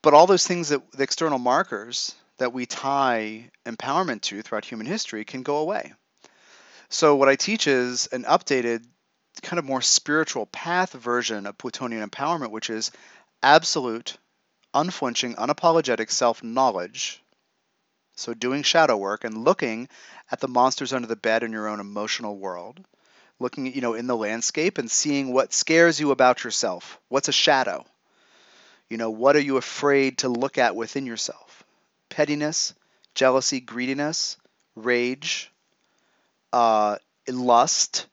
But 0.02 0.14
all 0.14 0.26
those 0.26 0.46
things 0.46 0.68
that 0.68 0.92
the 0.92 1.02
external 1.02 1.38
markers 1.38 2.14
that 2.38 2.52
we 2.52 2.66
tie 2.66 3.50
empowerment 3.66 4.22
to 4.22 4.42
throughout 4.42 4.64
human 4.64 4.86
history 4.86 5.24
can 5.24 5.42
go 5.42 5.58
away. 5.58 5.92
So, 6.88 7.16
what 7.16 7.28
I 7.28 7.36
teach 7.36 7.66
is 7.66 8.06
an 8.12 8.24
updated, 8.24 8.84
kind 9.42 9.58
of 9.58 9.64
more 9.64 9.82
spiritual 9.82 10.46
path 10.46 10.92
version 10.92 11.46
of 11.46 11.58
Plutonian 11.58 12.08
empowerment, 12.08 12.50
which 12.50 12.70
is 12.70 12.90
absolute, 13.42 14.16
unflinching, 14.72 15.34
unapologetic 15.34 16.10
self 16.10 16.42
knowledge. 16.42 17.22
So, 18.16 18.32
doing 18.34 18.62
shadow 18.62 18.96
work 18.96 19.24
and 19.24 19.44
looking 19.44 19.88
at 20.30 20.40
the 20.40 20.48
monsters 20.48 20.92
under 20.92 21.06
the 21.06 21.16
bed 21.16 21.42
in 21.42 21.52
your 21.52 21.68
own 21.68 21.78
emotional 21.78 22.36
world, 22.36 22.80
looking, 23.38 23.68
at, 23.68 23.74
you 23.74 23.80
know, 23.80 23.94
in 23.94 24.06
the 24.06 24.16
landscape 24.16 24.78
and 24.78 24.90
seeing 24.90 25.32
what 25.32 25.52
scares 25.52 26.00
you 26.00 26.10
about 26.10 26.42
yourself. 26.42 26.98
What's 27.08 27.28
a 27.28 27.32
shadow? 27.32 27.84
You 28.88 28.96
know, 28.96 29.10
what 29.10 29.36
are 29.36 29.40
you 29.40 29.58
afraid 29.58 30.18
to 30.18 30.28
look 30.28 30.56
at 30.56 30.74
within 30.74 31.04
yourself? 31.04 31.47
Pettiness, 32.18 32.74
jealousy, 33.14 33.60
greediness, 33.60 34.38
rage, 34.74 35.52
uh, 36.52 36.96
lust, 37.28 38.08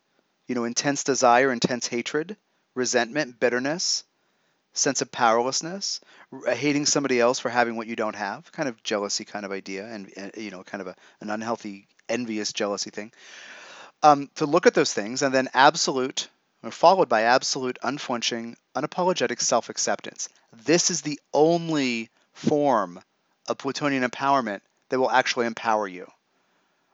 you 0.47 0.53
know, 0.53 0.63
intense 0.63 1.03
desire, 1.03 1.51
intense 1.51 1.87
hatred, 1.87 2.37
resentment, 2.75 3.39
bitterness, 3.39 4.03
sense 4.73 5.01
of 5.01 5.11
powerlessness, 5.11 6.01
hating 6.47 6.85
somebody 6.85 7.19
else 7.19 7.39
for 7.39 7.49
having 7.49 7.77
what 7.77 7.87
you 7.87 7.95
don't 7.95 8.15
have, 8.15 8.51
kind 8.51 8.69
of 8.69 8.83
jealousy 8.83 9.25
kind 9.25 9.43
of 9.43 9.51
idea, 9.51 9.87
and, 9.87 10.13
and 10.15 10.31
you 10.37 10.51
know, 10.51 10.61
kind 10.61 10.81
of 10.81 10.87
a, 10.87 10.95
an 11.21 11.31
unhealthy, 11.31 11.87
envious 12.07 12.53
jealousy 12.53 12.91
thing. 12.91 13.11
Um, 14.03 14.29
to 14.35 14.45
look 14.45 14.67
at 14.67 14.75
those 14.75 14.93
things, 14.93 15.23
and 15.23 15.33
then 15.33 15.49
absolute, 15.55 16.29
or 16.61 16.69
followed 16.69 17.09
by 17.09 17.23
absolute, 17.23 17.79
unflinching, 17.81 18.55
unapologetic 18.75 19.41
self 19.41 19.69
acceptance. 19.69 20.29
This 20.53 20.91
is 20.91 21.01
the 21.01 21.19
only 21.33 22.11
form 22.33 22.99
of 23.47 23.57
Plutonian 23.57 24.03
empowerment 24.03 24.61
that 24.89 24.99
will 24.99 25.11
actually 25.11 25.45
empower 25.45 25.87
you. 25.87 26.07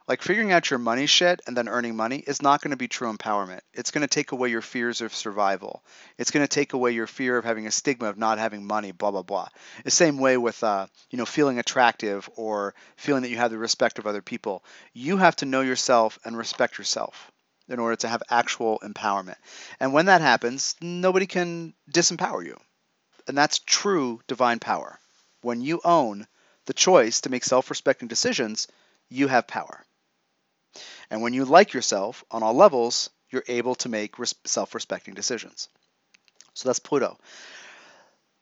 Like 0.08 0.20
figuring 0.20 0.50
out 0.50 0.68
your 0.68 0.80
money 0.80 1.06
shit 1.06 1.40
and 1.46 1.56
then 1.56 1.68
earning 1.68 1.94
money 1.94 2.18
is 2.18 2.42
not 2.42 2.60
going 2.60 2.72
to 2.72 2.76
be 2.76 2.88
true 2.88 3.12
empowerment. 3.12 3.60
It's 3.72 3.92
going 3.92 4.02
to 4.02 4.12
take 4.12 4.32
away 4.32 4.48
your 4.48 4.60
fears 4.60 5.00
of 5.00 5.14
survival. 5.14 5.84
It's 6.18 6.32
going 6.32 6.44
to 6.44 6.54
take 6.54 6.72
away 6.72 6.90
your 6.90 7.06
fear 7.06 7.38
of 7.38 7.44
having 7.44 7.66
a 7.66 7.70
stigma 7.70 8.08
of 8.08 8.18
not 8.18 8.38
having 8.38 8.66
money, 8.66 8.90
blah 8.90 9.12
blah 9.12 9.22
blah. 9.22 9.48
The 9.84 9.90
same 9.92 10.18
way 10.18 10.36
with 10.36 10.62
uh, 10.64 10.88
you 11.10 11.18
know 11.18 11.24
feeling 11.24 11.58
attractive 11.58 12.28
or 12.36 12.74
feeling 12.96 13.22
that 13.22 13.30
you 13.30 13.36
have 13.36 13.52
the 13.52 13.58
respect 13.58 13.98
of 14.00 14.06
other 14.06 14.22
people. 14.22 14.64
You 14.92 15.18
have 15.18 15.36
to 15.36 15.46
know 15.46 15.60
yourself 15.60 16.18
and 16.24 16.36
respect 16.36 16.78
yourself 16.78 17.30
in 17.68 17.78
order 17.78 17.96
to 17.96 18.08
have 18.08 18.22
actual 18.28 18.80
empowerment. 18.80 19.36
And 19.78 19.92
when 19.92 20.06
that 20.06 20.20
happens, 20.20 20.74
nobody 20.82 21.26
can 21.26 21.74
disempower 21.90 22.44
you. 22.44 22.58
And 23.28 23.38
that's 23.38 23.60
true 23.60 24.20
divine 24.26 24.58
power. 24.58 24.98
When 25.42 25.60
you 25.60 25.80
own 25.84 26.26
the 26.66 26.72
choice 26.72 27.22
to 27.22 27.30
make 27.30 27.44
self-respecting 27.44 28.08
decisions, 28.08 28.68
you 29.08 29.28
have 29.28 29.46
power. 29.46 29.84
And 31.10 31.22
when 31.22 31.34
you 31.34 31.44
like 31.44 31.72
yourself 31.72 32.24
on 32.30 32.42
all 32.42 32.54
levels, 32.54 33.10
you're 33.30 33.44
able 33.48 33.74
to 33.76 33.88
make 33.88 34.14
self 34.44 34.74
respecting 34.74 35.14
decisions. 35.14 35.68
So 36.54 36.68
that's 36.68 36.78
Pluto. 36.78 37.18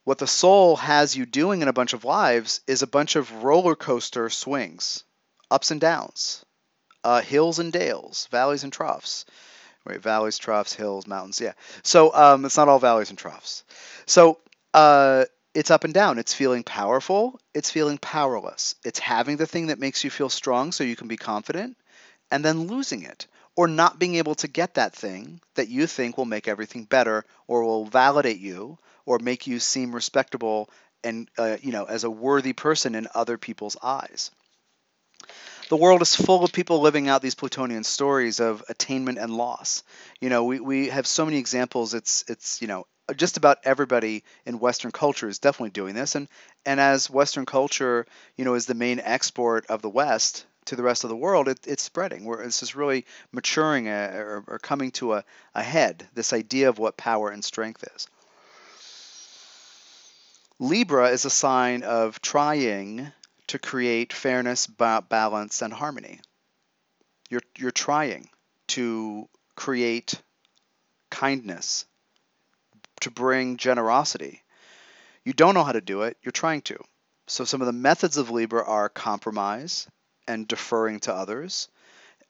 What 0.04 0.18
the 0.18 0.26
soul 0.26 0.76
has 0.76 1.16
you 1.16 1.26
doing 1.26 1.62
in 1.62 1.68
a 1.68 1.72
bunch 1.72 1.92
of 1.92 2.04
lives 2.04 2.60
is 2.66 2.82
a 2.82 2.86
bunch 2.86 3.16
of 3.16 3.44
roller 3.44 3.76
coaster 3.76 4.28
swings, 4.30 5.04
ups 5.50 5.70
and 5.70 5.80
downs, 5.80 6.44
uh, 7.04 7.20
hills 7.20 7.58
and 7.58 7.72
dales, 7.72 8.26
valleys 8.30 8.64
and 8.64 8.72
troughs. 8.72 9.24
Right, 9.84 10.00
valleys, 10.00 10.36
troughs, 10.36 10.74
hills, 10.74 11.06
mountains. 11.06 11.40
Yeah. 11.40 11.54
So 11.82 12.14
um, 12.14 12.44
it's 12.44 12.56
not 12.56 12.68
all 12.68 12.78
valleys 12.78 13.08
and 13.08 13.18
troughs. 13.18 13.64
So 14.04 14.38
uh, 14.74 15.24
it's 15.54 15.70
up 15.70 15.84
and 15.84 15.94
down. 15.94 16.18
It's 16.18 16.34
feeling 16.34 16.62
powerful. 16.62 17.40
It's 17.54 17.70
feeling 17.70 17.98
powerless. 17.98 18.76
It's 18.84 18.98
having 18.98 19.36
the 19.36 19.46
thing 19.46 19.68
that 19.68 19.80
makes 19.80 20.04
you 20.04 20.10
feel 20.10 20.28
strong 20.28 20.72
so 20.72 20.84
you 20.84 20.96
can 20.96 21.08
be 21.08 21.16
confident 21.16 21.76
and 22.30 22.44
then 22.44 22.66
losing 22.66 23.02
it 23.02 23.26
or 23.56 23.66
not 23.66 23.98
being 23.98 24.14
able 24.14 24.34
to 24.36 24.48
get 24.48 24.74
that 24.74 24.94
thing 24.94 25.40
that 25.54 25.68
you 25.68 25.86
think 25.86 26.16
will 26.16 26.24
make 26.24 26.48
everything 26.48 26.84
better 26.84 27.24
or 27.46 27.64
will 27.64 27.84
validate 27.84 28.38
you 28.38 28.78
or 29.06 29.18
make 29.18 29.46
you 29.46 29.58
seem 29.58 29.94
respectable 29.94 30.70
and 31.02 31.28
uh, 31.38 31.56
you 31.60 31.72
know 31.72 31.84
as 31.84 32.04
a 32.04 32.10
worthy 32.10 32.52
person 32.52 32.94
in 32.94 33.08
other 33.14 33.36
people's 33.36 33.76
eyes 33.82 34.30
the 35.68 35.76
world 35.76 36.02
is 36.02 36.14
full 36.14 36.44
of 36.44 36.52
people 36.52 36.80
living 36.80 37.08
out 37.08 37.22
these 37.22 37.34
plutonian 37.34 37.84
stories 37.84 38.40
of 38.40 38.62
attainment 38.68 39.18
and 39.18 39.36
loss 39.36 39.82
you 40.20 40.28
know 40.28 40.44
we, 40.44 40.60
we 40.60 40.88
have 40.88 41.06
so 41.06 41.24
many 41.24 41.38
examples 41.38 41.94
it's 41.94 42.24
it's 42.28 42.60
you 42.62 42.68
know 42.68 42.86
just 43.12 43.36
about 43.36 43.58
everybody 43.64 44.24
in 44.46 44.58
western 44.58 44.90
culture 44.90 45.28
is 45.28 45.38
definitely 45.38 45.70
doing 45.70 45.94
this 45.94 46.14
and 46.14 46.28
and 46.66 46.80
as 46.80 47.10
western 47.10 47.46
culture 47.46 48.06
you 48.36 48.44
know 48.44 48.54
is 48.54 48.66
the 48.66 48.74
main 48.74 49.00
export 49.00 49.66
of 49.66 49.82
the 49.82 49.88
west 49.88 50.46
to 50.66 50.76
the 50.76 50.82
rest 50.82 51.04
of 51.04 51.10
the 51.10 51.16
world, 51.16 51.48
it, 51.48 51.58
it's 51.66 51.82
spreading. 51.82 52.24
Where 52.24 52.44
this 52.44 52.62
is 52.62 52.76
really 52.76 53.04
maturing 53.32 53.88
a, 53.88 53.92
uh, 53.92 54.16
or, 54.16 54.44
or, 54.46 54.58
coming 54.58 54.90
to 54.92 55.14
a, 55.14 55.24
a 55.54 55.62
head. 55.62 56.06
This 56.14 56.32
idea 56.32 56.68
of 56.68 56.78
what 56.78 56.96
power 56.96 57.30
and 57.30 57.44
strength 57.44 57.84
is. 57.94 58.06
Libra 60.58 61.08
is 61.10 61.24
a 61.24 61.30
sign 61.30 61.82
of 61.82 62.20
trying 62.20 63.10
to 63.48 63.58
create 63.58 64.12
fairness, 64.12 64.66
ba- 64.66 65.04
balance, 65.08 65.62
and 65.62 65.72
harmony. 65.72 66.20
You're 67.30 67.42
you're 67.58 67.70
trying 67.70 68.28
to 68.68 69.28
create 69.56 70.20
kindness, 71.10 71.86
to 73.00 73.10
bring 73.10 73.56
generosity. 73.56 74.42
You 75.24 75.32
don't 75.32 75.54
know 75.54 75.64
how 75.64 75.72
to 75.72 75.80
do 75.80 76.02
it. 76.02 76.16
You're 76.22 76.32
trying 76.32 76.62
to. 76.62 76.78
So 77.26 77.44
some 77.44 77.60
of 77.60 77.66
the 77.66 77.72
methods 77.72 78.16
of 78.16 78.30
Libra 78.30 78.64
are 78.64 78.88
compromise, 78.88 79.86
and 80.30 80.46
deferring 80.46 81.00
to 81.00 81.12
others, 81.14 81.68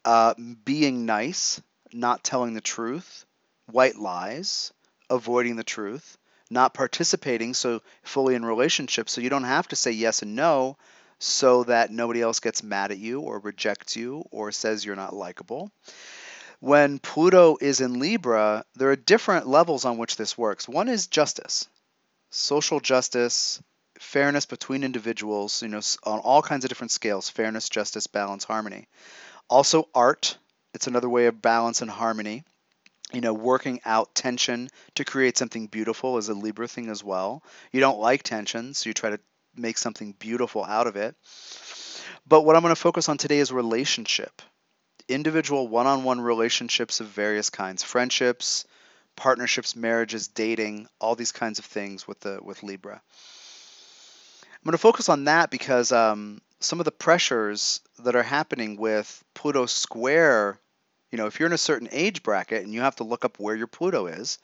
uh, 0.05 0.35
being 0.65 1.05
nice, 1.05 1.61
not 1.93 2.25
telling 2.25 2.55
the 2.55 2.61
truth, 2.63 3.27
white 3.67 3.97
lies, 3.97 4.73
avoiding 5.11 5.57
the 5.57 5.65
truth, 5.65 6.17
not 6.51 6.73
participating 6.73 7.53
so 7.53 7.83
fully 8.03 8.35
in 8.35 8.45
relationships 8.45 9.13
so 9.13 9.21
you 9.21 9.31
don't 9.31 9.45
have 9.45 9.69
to 9.69 9.77
say 9.77 9.91
yes 9.91 10.23
and 10.23 10.35
no 10.35 10.77
so 11.19 11.65
that 11.65 11.93
nobody 11.93 12.23
else 12.23 12.41
gets 12.41 12.63
mad 12.63 12.91
at 12.91 12.99
you 12.99 13.21
or 13.21 13.39
rejects 13.39 13.95
you 13.97 14.25
or 14.31 14.51
says 14.51 14.85
you're 14.85 14.97
not 14.97 15.15
likable. 15.15 15.71
When 16.61 16.99
Pluto 16.99 17.57
is 17.59 17.81
in 17.81 17.99
Libra, 17.99 18.67
there 18.75 18.91
are 18.91 18.97
different 18.97 19.47
levels 19.47 19.87
on 19.87 19.97
which 19.97 20.17
this 20.17 20.37
works. 20.37 20.69
One 20.69 20.89
is 20.89 21.07
justice, 21.07 21.67
social 22.29 22.81
justice, 22.81 23.63
fairness 23.99 24.45
between 24.45 24.85
individuals, 24.85 25.63
you 25.63 25.69
know, 25.69 25.81
on 26.05 26.19
all 26.19 26.43
kinds 26.43 26.67
of 26.67 26.69
different 26.69 26.91
scales 26.91 27.31
fairness, 27.31 27.71
justice, 27.71 28.07
balance, 28.07 28.45
harmony. 28.45 28.89
Also, 29.49 29.89
art, 29.95 30.37
it's 30.75 30.87
another 30.87 31.09
way 31.09 31.27
of 31.27 31.41
balance 31.41 31.81
and 31.81 31.91
harmony. 31.91 32.45
You 33.11 33.23
know, 33.23 33.33
working 33.33 33.81
out 33.87 34.15
tension 34.15 34.69
to 34.97 35.05
create 35.07 35.39
something 35.39 35.67
beautiful 35.67 36.19
is 36.19 36.29
a 36.29 36.35
Libra 36.35 36.69
thing 36.69 36.91
as 36.91 37.03
well. 37.03 37.43
You 37.73 37.81
don't 37.81 38.01
like 38.01 38.23
tension, 38.23 38.75
so 38.75 38.91
you 38.91 38.95
try 38.95 39.09
to 39.09 39.21
make 39.57 39.79
something 39.79 40.13
beautiful 40.13 40.63
out 40.63 40.87
of 40.87 40.97
it. 40.97 41.17
But 42.27 42.43
what 42.43 42.55
I'm 42.55 42.63
going 42.63 42.75
to 42.75 42.81
focus 42.81 43.09
on 43.09 43.17
today 43.17 43.39
is 43.39 43.51
relationship 43.51 44.43
individual 45.11 45.69
one 45.69 45.87
on 45.87 46.05
one 46.05 46.21
relationships 46.21 47.01
of 47.01 47.07
various 47.09 47.51
kinds 47.51 47.83
friendships, 47.83 48.65
partnerships, 49.17 49.77
marriages, 49.77 50.29
dating, 50.29 50.89
all 51.01 51.15
these 51.15 51.33
kinds 51.33 51.59
of 51.59 51.65
things 51.65 52.07
with 52.07 52.21
the 52.21 52.41
with 52.43 52.63
Libra. 52.63 53.01
I'm 54.43 54.65
going 54.65 54.73
to 54.73 54.79
focus 54.79 55.09
on 55.09 55.25
that 55.25 55.51
because 55.51 55.91
um, 55.91 56.41
some 56.61 56.81
of 56.81 56.85
the 56.85 56.93
pressures 56.93 57.81
that 58.01 58.15
are 58.15 58.23
happening 58.23 58.77
with 58.77 59.25
Pluto 59.35 59.65
square, 59.67 60.59
you 61.11 61.17
know, 61.17 61.27
if 61.27 61.41
you're 61.41 61.47
in 61.47 61.55
a 61.55 61.59
certain 61.59 61.89
age 61.91 62.23
bracket 62.23 62.63
and 62.63 62.75
you 62.75 62.83
have 62.83 62.97
to 62.97 63.05
look 63.05 63.25
up 63.25 63.39
where 63.39 63.57
your 63.57 63.67
Pluto 63.67 64.07
is, 64.07 64.39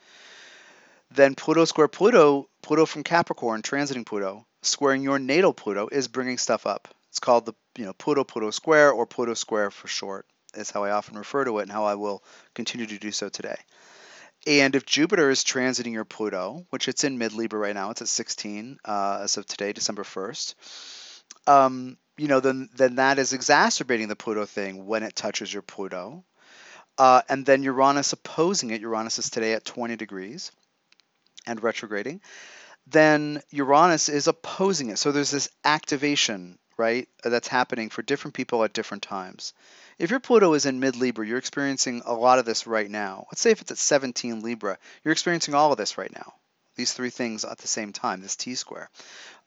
then 1.11 1.35
Pluto 1.35 1.67
square 1.67 1.89
Pluto, 1.89 2.49
Pluto 2.63 2.87
from 2.87 3.05
Capricorn 3.05 3.63
transiting 3.63 4.07
Pluto, 4.07 4.47
squaring 4.63 5.03
your 5.03 5.19
natal 5.19 5.53
Pluto 5.53 5.89
is 5.93 6.09
bringing 6.09 6.39
stuff 6.39 6.67
up. 6.67 6.89
It's 7.11 7.21
called 7.21 7.47
the 7.47 7.55
you 7.77 7.85
know 7.85 7.93
Pluto 7.93 8.25
Pluto 8.25 8.51
square 8.51 8.91
or 8.91 9.07
Pluto 9.07 9.35
square 9.35 9.71
for 9.71 9.89
short. 9.89 10.27
Is 10.57 10.71
how 10.71 10.85
I 10.85 10.91
often 10.91 11.19
refer 11.19 11.45
to 11.45 11.59
it 11.59 11.63
and 11.63 11.73
how 11.73 11.85
I 11.85 11.95
will 11.95 12.23
continue 12.55 12.87
to 12.87 12.99
do 12.99 13.13
so 13.13 13.29
today. 13.29 13.57
And 14.47 14.77
if 14.77 14.87
Jupiter 14.87 15.29
is 15.31 15.43
transiting 15.43 15.93
your 15.93 16.05
Pluto, 16.05 16.67
which 16.71 16.89
it's 16.89 17.05
in 17.05 17.19
mid 17.19 17.33
Libra 17.33 17.59
right 17.59 17.75
now, 17.75 17.91
it's 17.91 18.03
at 18.03 18.09
16 18.09 18.79
uh, 18.85 19.21
as 19.23 19.37
of 19.37 19.47
today, 19.47 19.73
December 19.73 20.05
1st. 20.05 20.55
Um, 21.49 21.99
you 22.17 22.29
know, 22.29 22.41
then 22.41 22.69
then 22.75 22.97
that 22.97 23.19
is 23.19 23.33
exacerbating 23.33 24.09
the 24.09 24.17
Pluto 24.17 24.47
thing 24.47 24.87
when 24.87 25.03
it 25.03 25.17
touches 25.17 25.53
your 25.53 25.63
Pluto. 25.63 26.25
Uh, 26.99 27.23
and 27.29 27.45
then 27.45 27.63
Uranus 27.63 28.13
opposing 28.13 28.71
it. 28.71 28.81
Uranus 28.81 29.19
is 29.19 29.29
today 29.29 29.53
at 29.53 29.65
20 29.65 29.97
degrees 29.97 30.51
and 31.47 31.63
retrograding. 31.63 32.21
Then 32.87 33.43
Uranus 33.51 34.09
is 34.09 34.29
opposing 34.29 34.91
it. 34.91 34.99
So 34.99 35.13
there's 35.13 35.31
this 35.31 35.49
activation, 35.65 36.59
right, 36.77 37.09
that's 37.23 37.49
happening 37.49 37.89
for 37.89 38.03
different 38.03 38.35
people 38.35 38.63
at 38.65 38.73
different 38.73 39.03
times. 39.03 39.53
If 39.99 40.11
your 40.11 40.21
Pluto 40.21 40.53
is 40.55 40.67
in 40.67 40.81
mid 40.81 40.97
Libra, 40.97 41.27
you're 41.27 41.39
experiencing 41.39 42.03
a 42.05 42.13
lot 42.13 42.39
of 42.39 42.45
this 42.45 42.67
right 42.67 42.91
now. 42.91 43.27
Let's 43.31 43.41
say 43.41 43.51
if 43.51 43.61
it's 43.61 43.71
at 43.71 43.79
17 43.79 44.43
Libra, 44.43 44.79
you're 45.05 45.13
experiencing 45.13 45.55
all 45.55 45.73
of 45.73 45.79
this 45.79 45.97
right 45.97 46.13
now. 46.13 46.35
These 46.77 46.93
three 46.93 47.11
things 47.11 47.45
at 47.45 47.59
the 47.59 47.69
same 47.69 47.93
time, 47.93 48.21
this 48.21 48.37
T 48.37 48.55
square. 48.55 48.91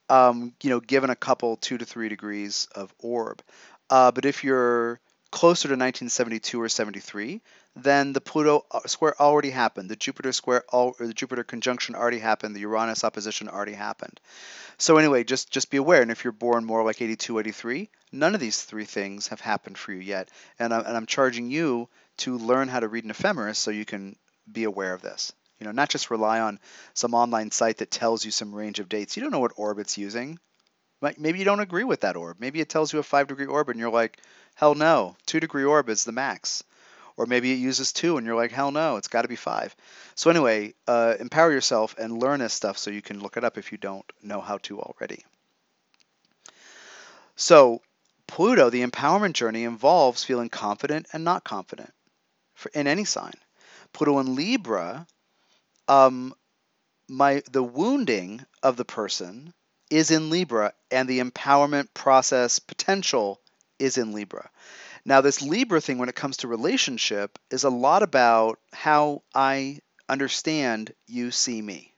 Um, 0.08 0.54
you 0.62 0.70
know, 0.70 0.80
given 0.80 1.10
a 1.10 1.16
couple 1.16 1.56
two 1.56 1.78
to 1.78 1.84
three 1.84 2.08
degrees 2.08 2.66
of 2.74 2.92
orb. 2.98 3.42
Uh, 3.88 4.10
but 4.10 4.24
if 4.24 4.42
you're 4.42 4.98
closer 5.30 5.68
to 5.68 5.74
1972 5.74 6.60
or 6.60 6.68
73, 6.68 7.40
then 7.76 8.12
the 8.12 8.20
Pluto 8.20 8.66
uh, 8.70 8.80
square 8.86 9.20
already 9.20 9.50
happened. 9.50 9.88
The 9.88 9.96
Jupiter 9.96 10.32
square 10.32 10.64
or 10.72 10.94
the 10.98 11.14
Jupiter 11.14 11.44
conjunction 11.44 11.94
already 11.94 12.18
happened. 12.18 12.56
The 12.56 12.60
Uranus 12.60 13.04
opposition 13.04 13.48
already 13.48 13.74
happened. 13.74 14.20
So 14.76 14.96
anyway, 14.96 15.22
just 15.22 15.50
just 15.50 15.70
be 15.70 15.76
aware. 15.76 16.02
And 16.02 16.10
if 16.10 16.24
you're 16.24 16.32
born 16.32 16.64
more 16.64 16.82
like 16.82 17.00
82, 17.00 17.38
83, 17.38 17.88
none 18.10 18.34
of 18.34 18.40
these 18.40 18.60
three 18.62 18.86
things 18.86 19.28
have 19.28 19.40
happened 19.40 19.78
for 19.78 19.92
you 19.92 20.00
yet. 20.00 20.30
And 20.58 20.74
I'm, 20.74 20.84
and 20.84 20.96
I'm 20.96 21.06
charging 21.06 21.50
you 21.50 21.88
to 22.18 22.38
learn 22.38 22.68
how 22.68 22.80
to 22.80 22.88
read 22.88 23.04
an 23.04 23.10
ephemeris 23.10 23.58
so 23.58 23.70
you 23.70 23.84
can 23.84 24.16
be 24.50 24.64
aware 24.64 24.92
of 24.92 25.02
this. 25.02 25.32
You 25.60 25.66
know, 25.66 25.72
not 25.72 25.90
just 25.90 26.10
rely 26.10 26.40
on 26.40 26.58
some 26.94 27.14
online 27.14 27.52
site 27.52 27.78
that 27.78 27.90
tells 27.90 28.24
you 28.24 28.30
some 28.30 28.54
range 28.54 28.80
of 28.80 28.88
dates. 28.88 29.16
You 29.16 29.22
don't 29.22 29.32
know 29.32 29.40
what 29.40 29.52
orbit's 29.56 29.96
using. 29.96 30.40
Maybe 31.18 31.38
you 31.38 31.44
don't 31.44 31.60
agree 31.60 31.84
with 31.84 32.00
that 32.00 32.16
orb. 32.16 32.38
Maybe 32.40 32.60
it 32.60 32.68
tells 32.68 32.92
you 32.92 32.98
a 32.98 33.02
five 33.02 33.28
degree 33.28 33.46
orb 33.46 33.68
and 33.68 33.78
you're 33.78 33.90
like, 33.90 34.18
hell 34.54 34.74
no, 34.74 35.16
two 35.24 35.40
degree 35.40 35.64
orb 35.64 35.88
is 35.88 36.04
the 36.04 36.12
max 36.12 36.64
Or 37.20 37.26
maybe 37.26 37.52
it 37.52 37.56
uses 37.56 37.92
two 37.92 38.16
and 38.16 38.26
you're 38.26 38.34
like, 38.34 38.50
hell 38.50 38.70
no, 38.70 38.96
it's 38.96 39.08
got 39.08 39.22
to 39.22 39.28
be 39.28 39.36
five. 39.36 39.76
So, 40.14 40.30
anyway, 40.30 40.72
uh, 40.88 41.16
empower 41.20 41.52
yourself 41.52 41.94
and 41.98 42.18
learn 42.18 42.40
this 42.40 42.54
stuff 42.54 42.78
so 42.78 42.90
you 42.90 43.02
can 43.02 43.20
look 43.20 43.36
it 43.36 43.44
up 43.44 43.58
if 43.58 43.72
you 43.72 43.76
don't 43.76 44.10
know 44.22 44.40
how 44.40 44.56
to 44.62 44.80
already. 44.80 45.22
So, 47.36 47.82
Pluto, 48.26 48.70
the 48.70 48.86
empowerment 48.86 49.34
journey, 49.34 49.64
involves 49.64 50.24
feeling 50.24 50.48
confident 50.48 51.08
and 51.12 51.22
not 51.22 51.44
confident 51.44 51.92
for, 52.54 52.70
in 52.74 52.86
any 52.86 53.04
sign. 53.04 53.34
Pluto 53.92 54.18
in 54.20 54.34
Libra, 54.34 55.06
um, 55.88 56.32
my 57.06 57.42
the 57.52 57.62
wounding 57.62 58.46
of 58.62 58.78
the 58.78 58.86
person 58.86 59.52
is 59.90 60.10
in 60.10 60.30
Libra, 60.30 60.72
and 60.90 61.06
the 61.06 61.20
empowerment 61.20 61.92
process 61.92 62.60
potential 62.60 63.42
is 63.78 63.98
in 63.98 64.14
Libra. 64.14 64.48
Now, 65.04 65.20
this 65.20 65.42
Libra 65.42 65.80
thing, 65.80 65.98
when 65.98 66.08
it 66.08 66.14
comes 66.14 66.38
to 66.38 66.48
relationship, 66.48 67.38
is 67.50 67.64
a 67.64 67.70
lot 67.70 68.02
about 68.02 68.58
how 68.72 69.22
I 69.34 69.80
understand 70.08 70.92
you 71.06 71.30
see 71.30 71.60
me. 71.60 71.94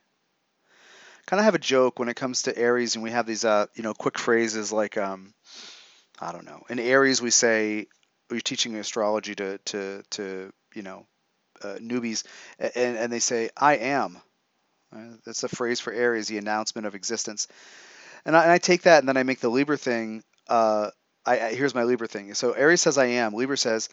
Kind 1.25 1.39
of 1.39 1.45
have 1.45 1.55
a 1.55 1.59
joke 1.59 1.99
when 1.99 2.09
it 2.09 2.15
comes 2.15 2.43
to 2.43 2.57
Aries, 2.57 2.95
and 2.95 3.03
we 3.03 3.11
have 3.11 3.25
these, 3.25 3.45
uh, 3.45 3.67
you 3.75 3.83
know, 3.83 3.93
quick 3.93 4.17
phrases 4.17 4.71
like, 4.71 4.97
um, 4.97 5.33
I 6.19 6.31
don't 6.31 6.45
know. 6.45 6.63
In 6.69 6.79
Aries, 6.79 7.21
we 7.21 7.31
say 7.31 7.87
you're 8.29 8.39
teaching 8.41 8.75
astrology 8.75 9.35
to, 9.35 9.57
to, 9.57 10.03
to 10.11 10.53
you 10.73 10.81
know, 10.81 11.05
uh, 11.61 11.75
newbies, 11.79 12.23
and, 12.59 12.97
and 12.97 13.11
they 13.11 13.19
say, 13.19 13.49
"I 13.55 13.77
am." 13.77 14.19
Uh, 14.93 15.15
that's 15.25 15.43
a 15.43 15.49
phrase 15.49 15.79
for 15.79 15.93
Aries, 15.93 16.27
the 16.27 16.37
announcement 16.37 16.85
of 16.85 16.95
existence. 16.95 17.47
And 18.25 18.35
I, 18.35 18.43
and 18.43 18.51
I 18.51 18.57
take 18.57 18.83
that, 18.83 18.99
and 18.99 19.07
then 19.07 19.17
I 19.17 19.23
make 19.23 19.39
the 19.39 19.49
Libra 19.49 19.77
thing. 19.77 20.23
Uh, 20.47 20.89
I, 21.25 21.39
I, 21.39 21.53
here's 21.53 21.75
my 21.75 21.83
Libra 21.83 22.07
thing. 22.07 22.33
So 22.33 22.51
Aries 22.51 22.81
says 22.81 22.97
I 22.97 23.05
am. 23.05 23.33
Libra 23.33 23.57
says, 23.57 23.89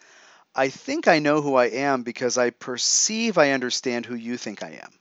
I 0.55 0.69
think 0.69 1.07
I 1.07 1.19
know 1.19 1.41
who 1.41 1.55
I 1.55 1.65
am 1.65 2.03
because 2.03 2.37
I 2.37 2.49
perceive 2.49 3.37
I 3.37 3.51
understand 3.51 4.05
who 4.05 4.15
you 4.15 4.37
think 4.37 4.63
I 4.63 4.79
am. 4.81 4.91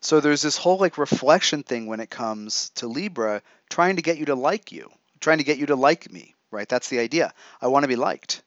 So 0.00 0.20
there's 0.20 0.42
this 0.42 0.58
whole 0.58 0.78
like 0.78 0.98
reflection 0.98 1.62
thing 1.62 1.86
when 1.86 2.00
it 2.00 2.10
comes 2.10 2.70
to 2.76 2.86
Libra, 2.86 3.42
trying 3.70 3.96
to 3.96 4.02
get 4.02 4.18
you 4.18 4.26
to 4.26 4.34
like 4.34 4.70
you, 4.70 4.90
trying 5.20 5.38
to 5.38 5.44
get 5.44 5.58
you 5.58 5.66
to 5.66 5.76
like 5.76 6.12
me, 6.12 6.34
right? 6.50 6.68
That's 6.68 6.90
the 6.90 6.98
idea. 6.98 7.32
I 7.60 7.68
want 7.68 7.84
to 7.84 7.88
be 7.88 7.96
liked. 7.96 8.42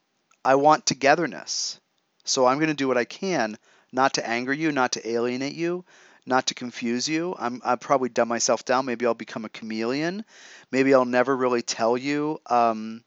I 0.46 0.56
want 0.56 0.86
togetherness. 0.86 1.80
So 2.24 2.46
I'm 2.46 2.58
going 2.58 2.70
to 2.70 2.75
do 2.75 2.88
what 2.88 2.98
I 2.98 3.06
can 3.06 3.58
not 3.92 4.13
to 4.16 4.27
anger 4.27 4.54
you, 4.54 4.72
not 4.72 4.94
to 4.94 5.10
alienate 5.10 5.56
you, 5.56 5.86
not 6.28 6.48
to 6.48 6.54
confuse 6.54 7.08
you. 7.08 7.36
I'm 7.40 7.62
I've 7.64 7.80
probably 7.80 8.10
dumb 8.10 8.28
myself 8.28 8.66
down. 8.66 8.86
Maybe 8.86 9.06
I'll 9.06 9.14
become 9.14 9.46
a 9.46 9.50
chameleon. 9.50 10.26
Maybe 10.72 10.94
I'll 10.94 11.06
never 11.06 11.36
really 11.36 11.62
tell 11.62 11.98
you 11.98 12.40
um, 12.48 13.04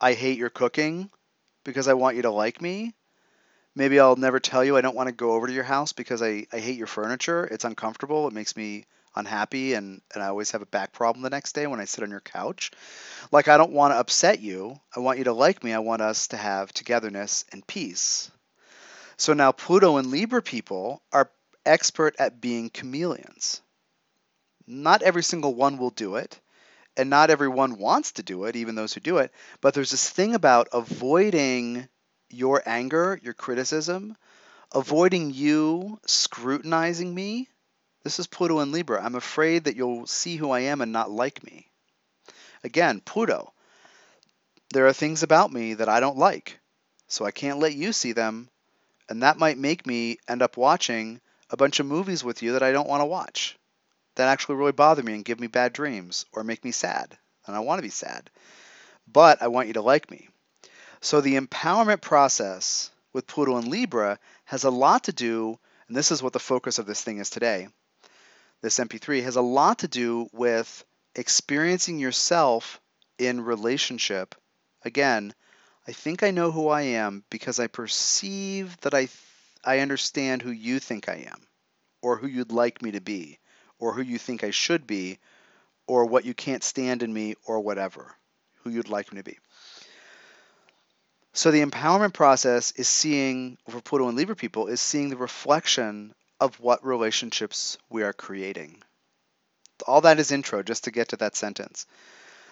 I 0.00 0.14
hate 0.14 0.38
your 0.38 0.50
cooking 0.50 1.10
because 1.64 1.88
I 1.88 1.94
want 1.94 2.16
you 2.16 2.22
to 2.22 2.30
like 2.30 2.62
me. 2.62 2.94
Maybe 3.74 4.00
I'll 4.00 4.16
never 4.16 4.40
tell 4.40 4.64
you 4.64 4.76
I 4.76 4.80
don't 4.80 4.96
want 4.96 5.08
to 5.08 5.14
go 5.14 5.32
over 5.32 5.46
to 5.46 5.52
your 5.52 5.64
house 5.64 5.92
because 5.92 6.22
I, 6.22 6.46
I 6.52 6.58
hate 6.58 6.78
your 6.78 6.86
furniture. 6.86 7.44
It's 7.44 7.64
uncomfortable. 7.64 8.26
It 8.26 8.32
makes 8.32 8.56
me 8.56 8.86
unhappy 9.14 9.74
and, 9.74 10.00
and 10.14 10.22
I 10.22 10.28
always 10.28 10.52
have 10.52 10.62
a 10.62 10.66
back 10.66 10.92
problem 10.92 11.22
the 11.22 11.30
next 11.30 11.54
day 11.54 11.66
when 11.66 11.80
I 11.80 11.84
sit 11.84 12.04
on 12.04 12.10
your 12.10 12.20
couch. 12.20 12.70
Like 13.30 13.48
I 13.48 13.56
don't 13.56 13.72
want 13.72 13.92
to 13.92 13.98
upset 13.98 14.40
you. 14.40 14.80
I 14.96 15.00
want 15.00 15.18
you 15.18 15.24
to 15.24 15.32
like 15.32 15.62
me. 15.62 15.72
I 15.72 15.80
want 15.80 16.02
us 16.02 16.28
to 16.28 16.36
have 16.36 16.72
togetherness 16.72 17.44
and 17.52 17.66
peace. 17.66 18.30
So 19.16 19.32
now 19.32 19.52
Pluto 19.52 19.96
and 19.96 20.08
Libra 20.08 20.42
people 20.42 21.02
are 21.12 21.30
expert 21.68 22.16
at 22.18 22.40
being 22.40 22.70
chameleons. 22.70 23.60
Not 24.66 25.02
every 25.02 25.22
single 25.22 25.54
one 25.54 25.78
will 25.78 25.90
do 25.90 26.16
it, 26.16 26.40
and 26.96 27.10
not 27.10 27.30
everyone 27.30 27.78
wants 27.78 28.12
to 28.12 28.22
do 28.22 28.44
it, 28.44 28.56
even 28.56 28.74
those 28.74 28.94
who 28.94 29.00
do 29.00 29.18
it. 29.18 29.32
But 29.60 29.74
there's 29.74 29.90
this 29.90 30.08
thing 30.08 30.34
about 30.34 30.68
avoiding 30.72 31.88
your 32.30 32.62
anger, 32.66 33.20
your 33.22 33.34
criticism, 33.34 34.16
avoiding 34.72 35.32
you 35.32 35.98
scrutinizing 36.06 37.14
me. 37.14 37.48
This 38.02 38.18
is 38.18 38.26
Pluto 38.26 38.58
and 38.60 38.72
Libra. 38.72 39.02
I'm 39.02 39.14
afraid 39.14 39.64
that 39.64 39.76
you'll 39.76 40.06
see 40.06 40.36
who 40.36 40.50
I 40.50 40.60
am 40.60 40.80
and 40.80 40.92
not 40.92 41.10
like 41.10 41.44
me. 41.44 41.70
Again, 42.64 43.00
Pluto. 43.00 43.52
There 44.72 44.86
are 44.86 44.92
things 44.92 45.22
about 45.22 45.52
me 45.52 45.74
that 45.74 45.88
I 45.88 46.00
don't 46.00 46.18
like, 46.18 46.58
so 47.06 47.24
I 47.24 47.30
can't 47.30 47.58
let 47.58 47.74
you 47.74 47.92
see 47.92 48.12
them 48.12 48.50
and 49.08 49.22
that 49.22 49.38
might 49.38 49.58
make 49.58 49.86
me 49.86 50.18
end 50.28 50.42
up 50.42 50.56
watching 50.56 51.20
a 51.50 51.56
bunch 51.56 51.80
of 51.80 51.86
movies 51.86 52.22
with 52.22 52.42
you 52.42 52.52
that 52.52 52.62
I 52.62 52.72
don't 52.72 52.88
want 52.88 53.00
to 53.00 53.06
watch, 53.06 53.56
that 54.16 54.28
actually 54.28 54.56
really 54.56 54.72
bother 54.72 55.02
me 55.02 55.14
and 55.14 55.24
give 55.24 55.40
me 55.40 55.46
bad 55.46 55.72
dreams 55.72 56.26
or 56.32 56.44
make 56.44 56.64
me 56.64 56.72
sad. 56.72 57.16
And 57.46 57.56
I 57.56 57.60
want 57.60 57.78
to 57.78 57.82
be 57.82 57.90
sad. 57.90 58.30
But 59.10 59.42
I 59.42 59.48
want 59.48 59.68
you 59.68 59.74
to 59.74 59.82
like 59.82 60.10
me. 60.10 60.28
So 61.00 61.20
the 61.20 61.38
empowerment 61.38 62.02
process 62.02 62.90
with 63.12 63.26
Pluto 63.26 63.56
and 63.56 63.68
Libra 63.68 64.18
has 64.44 64.64
a 64.64 64.70
lot 64.70 65.04
to 65.04 65.12
do, 65.12 65.58
and 65.86 65.96
this 65.96 66.10
is 66.10 66.22
what 66.22 66.32
the 66.32 66.38
focus 66.38 66.78
of 66.78 66.86
this 66.86 67.02
thing 67.02 67.18
is 67.18 67.30
today. 67.30 67.68
This 68.60 68.78
MP3 68.78 69.22
has 69.22 69.36
a 69.36 69.40
lot 69.40 69.78
to 69.78 69.88
do 69.88 70.28
with 70.32 70.84
experiencing 71.14 71.98
yourself 71.98 72.80
in 73.18 73.40
relationship, 73.40 74.34
again, 74.84 75.34
I 75.86 75.92
think 75.92 76.22
I 76.22 76.30
know 76.30 76.50
who 76.50 76.68
I 76.68 76.82
am 76.82 77.24
because 77.30 77.58
I 77.58 77.66
perceive 77.66 78.78
that 78.80 78.94
I, 78.94 79.08
I 79.68 79.80
understand 79.80 80.40
who 80.40 80.50
you 80.50 80.78
think 80.78 81.10
I 81.10 81.26
am, 81.30 81.46
or 82.00 82.16
who 82.16 82.26
you'd 82.26 82.52
like 82.52 82.80
me 82.80 82.92
to 82.92 83.02
be, 83.02 83.38
or 83.78 83.92
who 83.92 84.00
you 84.00 84.16
think 84.16 84.42
I 84.42 84.50
should 84.50 84.86
be, 84.86 85.18
or 85.86 86.06
what 86.06 86.24
you 86.24 86.32
can't 86.32 86.64
stand 86.64 87.02
in 87.02 87.12
me, 87.12 87.34
or 87.44 87.60
whatever, 87.60 88.14
who 88.62 88.70
you'd 88.70 88.88
like 88.88 89.12
me 89.12 89.18
to 89.18 89.24
be. 89.24 89.36
So 91.34 91.50
the 91.50 91.62
empowerment 91.62 92.14
process 92.14 92.72
is 92.76 92.88
seeing, 92.88 93.58
for 93.68 93.82
Pluto 93.82 94.08
and 94.08 94.16
Libra 94.16 94.36
people, 94.36 94.68
is 94.68 94.80
seeing 94.80 95.10
the 95.10 95.18
reflection 95.18 96.14
of 96.40 96.58
what 96.60 96.82
relationships 96.82 97.76
we 97.90 98.02
are 98.04 98.14
creating. 98.14 98.82
All 99.86 100.00
that 100.00 100.18
is 100.18 100.32
intro, 100.32 100.62
just 100.62 100.84
to 100.84 100.90
get 100.90 101.08
to 101.08 101.16
that 101.18 101.36
sentence. 101.36 101.84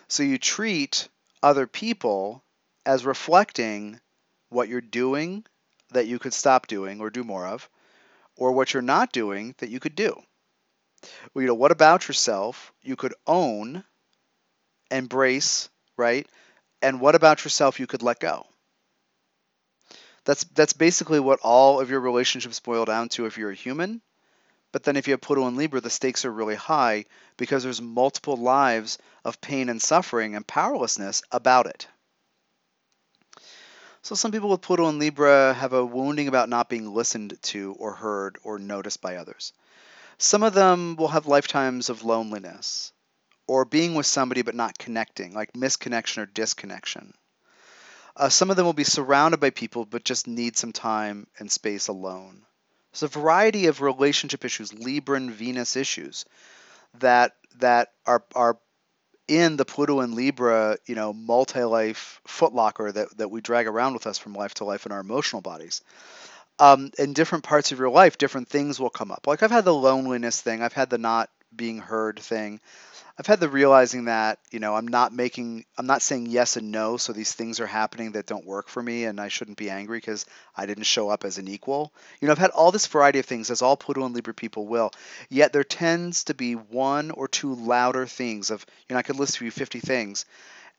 So 0.08 0.22
you 0.22 0.36
treat 0.36 1.08
other 1.42 1.66
people 1.66 2.44
as 2.84 3.06
reflecting 3.06 4.00
what 4.50 4.68
you're 4.68 4.82
doing 4.82 5.46
that 5.90 6.06
you 6.06 6.18
could 6.18 6.34
stop 6.34 6.66
doing 6.66 7.00
or 7.00 7.10
do 7.10 7.24
more 7.24 7.46
of, 7.46 7.68
or 8.36 8.52
what 8.52 8.72
you're 8.74 8.82
not 8.82 9.12
doing 9.12 9.54
that 9.58 9.70
you 9.70 9.80
could 9.80 9.94
do. 9.94 10.20
Well, 11.32 11.42
you 11.42 11.48
know, 11.48 11.54
what 11.54 11.72
about 11.72 12.08
yourself 12.08 12.72
you 12.82 12.96
could 12.96 13.14
own, 13.26 13.84
embrace, 14.90 15.68
right? 15.96 16.26
And 16.82 17.00
what 17.00 17.14
about 17.14 17.44
yourself 17.44 17.80
you 17.80 17.86
could 17.86 18.02
let 18.02 18.20
go? 18.20 18.46
That's 20.24 20.44
that's 20.44 20.72
basically 20.72 21.20
what 21.20 21.40
all 21.42 21.80
of 21.80 21.88
your 21.88 22.00
relationships 22.00 22.60
boil 22.60 22.84
down 22.84 23.08
to 23.10 23.26
if 23.26 23.38
you're 23.38 23.50
a 23.50 23.54
human. 23.54 24.02
But 24.72 24.82
then 24.82 24.96
if 24.96 25.06
you 25.06 25.12
have 25.12 25.20
Pluto 25.20 25.46
and 25.46 25.56
Libra, 25.56 25.80
the 25.80 25.88
stakes 25.88 26.24
are 26.24 26.32
really 26.32 26.56
high 26.56 27.04
because 27.36 27.62
there's 27.62 27.80
multiple 27.80 28.36
lives 28.36 28.98
of 29.24 29.40
pain 29.40 29.68
and 29.68 29.80
suffering 29.80 30.34
and 30.34 30.46
powerlessness 30.46 31.22
about 31.30 31.66
it. 31.66 31.86
So 34.06 34.14
some 34.14 34.30
people 34.30 34.50
with 34.50 34.60
Pluto 34.60 34.86
and 34.86 35.00
Libra 35.00 35.52
have 35.52 35.72
a 35.72 35.84
wounding 35.84 36.28
about 36.28 36.48
not 36.48 36.68
being 36.68 36.94
listened 36.94 37.36
to 37.42 37.74
or 37.76 37.92
heard 37.92 38.38
or 38.44 38.56
noticed 38.56 39.00
by 39.00 39.16
others. 39.16 39.52
Some 40.16 40.44
of 40.44 40.54
them 40.54 40.94
will 40.94 41.08
have 41.08 41.26
lifetimes 41.26 41.88
of 41.88 42.04
loneliness 42.04 42.92
or 43.48 43.64
being 43.64 43.96
with 43.96 44.06
somebody 44.06 44.42
but 44.42 44.54
not 44.54 44.78
connecting, 44.78 45.34
like 45.34 45.54
misconnection 45.54 46.18
or 46.18 46.26
disconnection. 46.26 47.14
Uh, 48.14 48.28
some 48.28 48.48
of 48.48 48.54
them 48.54 48.64
will 48.64 48.72
be 48.72 48.84
surrounded 48.84 49.40
by 49.40 49.50
people 49.50 49.84
but 49.84 50.04
just 50.04 50.28
need 50.28 50.56
some 50.56 50.72
time 50.72 51.26
and 51.40 51.50
space 51.50 51.88
alone. 51.88 52.46
There's 52.92 53.02
a 53.02 53.08
variety 53.08 53.66
of 53.66 53.80
relationship 53.80 54.44
issues, 54.44 54.70
Libran 54.70 55.32
Venus 55.32 55.74
issues, 55.74 56.26
that 57.00 57.32
that 57.56 57.88
are 58.06 58.22
are 58.36 58.56
in 59.28 59.56
the 59.56 59.64
Pluto 59.64 60.00
and 60.00 60.14
Libra, 60.14 60.78
you 60.86 60.94
know, 60.94 61.12
multi-life 61.12 62.20
footlocker 62.26 62.92
that, 62.92 63.16
that 63.18 63.30
we 63.30 63.40
drag 63.40 63.66
around 63.66 63.94
with 63.94 64.06
us 64.06 64.18
from 64.18 64.34
life 64.34 64.54
to 64.54 64.64
life 64.64 64.86
in 64.86 64.92
our 64.92 65.00
emotional 65.00 65.42
bodies. 65.42 65.82
Um, 66.58 66.90
in 66.98 67.12
different 67.12 67.44
parts 67.44 67.72
of 67.72 67.78
your 67.78 67.90
life, 67.90 68.16
different 68.16 68.48
things 68.48 68.80
will 68.80 68.90
come 68.90 69.10
up. 69.10 69.26
Like 69.26 69.42
I've 69.42 69.50
had 69.50 69.64
the 69.64 69.74
loneliness 69.74 70.40
thing, 70.40 70.62
I've 70.62 70.72
had 70.72 70.90
the 70.90 70.98
not 70.98 71.28
being 71.54 71.78
heard 71.78 72.18
thing, 72.18 72.60
I've 73.18 73.26
had 73.26 73.40
the 73.40 73.48
realizing 73.48 74.04
that, 74.06 74.40
you 74.50 74.58
know, 74.58 74.76
I'm 74.76 74.88
not 74.88 75.10
making, 75.10 75.64
I'm 75.78 75.86
not 75.86 76.02
saying 76.02 76.26
yes 76.26 76.58
and 76.58 76.70
no. 76.70 76.98
So 76.98 77.14
these 77.14 77.32
things 77.32 77.60
are 77.60 77.66
happening 77.66 78.12
that 78.12 78.26
don't 78.26 78.44
work 78.44 78.68
for 78.68 78.82
me 78.82 79.04
and 79.04 79.18
I 79.18 79.28
shouldn't 79.28 79.56
be 79.56 79.70
angry 79.70 79.96
because 79.96 80.26
I 80.54 80.66
didn't 80.66 80.84
show 80.84 81.08
up 81.08 81.24
as 81.24 81.38
an 81.38 81.48
equal. 81.48 81.94
You 82.20 82.26
know, 82.26 82.32
I've 82.32 82.38
had 82.38 82.50
all 82.50 82.72
this 82.72 82.86
variety 82.86 83.18
of 83.18 83.24
things, 83.24 83.50
as 83.50 83.62
all 83.62 83.76
Pluto 83.76 84.04
and 84.04 84.14
Libra 84.14 84.34
people 84.34 84.66
will. 84.66 84.90
Yet 85.30 85.54
there 85.54 85.64
tends 85.64 86.24
to 86.24 86.34
be 86.34 86.56
one 86.56 87.10
or 87.10 87.26
two 87.26 87.54
louder 87.54 88.06
things 88.06 88.50
of, 88.50 88.66
you 88.86 88.92
know, 88.92 88.98
I 88.98 89.02
could 89.02 89.16
list 89.16 89.38
for 89.38 89.44
you 89.44 89.50
50 89.50 89.80
things 89.80 90.26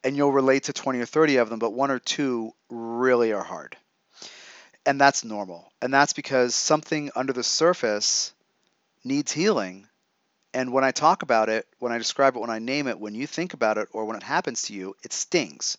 and 0.03 0.15
you'll 0.15 0.31
relate 0.31 0.65
to 0.65 0.73
20 0.73 0.99
or 0.99 1.07
30 1.07 1.37
of 1.37 1.49
them, 1.49 1.57
but 1.57 1.73
one 1.73 1.89
or 1.89 1.97
two 1.97 2.53
really 2.69 3.33
are 3.33 3.43
hard. 3.43 3.75
And 4.85 5.01
that's 5.01 5.25
normal. 5.25 5.71
And 5.81 5.91
that's 5.91 6.13
because 6.13 6.53
something 6.53 7.09
under 7.15 7.33
the 7.33 7.43
surface 7.43 8.31
needs 9.03 9.31
healing 9.31 9.87
and 10.57 10.73
when 10.73 10.83
I 10.83 10.89
talk 10.89 11.21
about 11.21 11.49
it, 11.49 11.67
when 11.77 11.91
I 11.91 11.99
describe 11.99 12.35
it, 12.35 12.39
when 12.39 12.49
I 12.49 12.57
name 12.57 12.87
it, 12.87 12.99
when 12.99 13.13
you 13.13 13.27
think 13.27 13.53
about 13.53 13.77
it 13.77 13.89
or 13.91 14.05
when 14.05 14.17
it 14.17 14.23
happens 14.23 14.63
to 14.63 14.73
you, 14.73 14.95
it 15.03 15.13
stings 15.13 15.77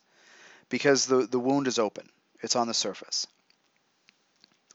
because 0.68 1.04
the, 1.06 1.26
the 1.26 1.40
wound 1.40 1.66
is 1.66 1.80
open 1.80 2.08
It's 2.42 2.54
on 2.54 2.68
the 2.68 2.74
surface. 2.74 3.26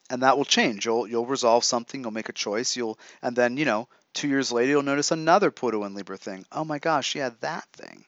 And 0.10 0.22
that 0.22 0.38
will 0.38 0.44
change. 0.44 0.86
You'll 0.86 1.08
you'll 1.08 1.26
resolve 1.26 1.64
something, 1.64 2.02
you'll 2.02 2.12
make 2.12 2.28
a 2.28 2.34
choice, 2.34 2.76
you'll 2.76 3.00
and 3.22 3.34
then, 3.34 3.56
you 3.56 3.64
know, 3.64 3.88
2 4.14 4.28
years 4.28 4.52
later 4.52 4.72
you'll 4.72 4.84
notice 4.92 5.12
another 5.12 5.52
Pluto 5.52 5.84
and 5.84 5.96
Libra 5.96 6.18
thing. 6.18 6.46
Oh 6.52 6.66
my 6.66 6.80
gosh, 6.80 7.16
yeah, 7.16 7.30
that 7.40 7.66
thing. 7.72 8.04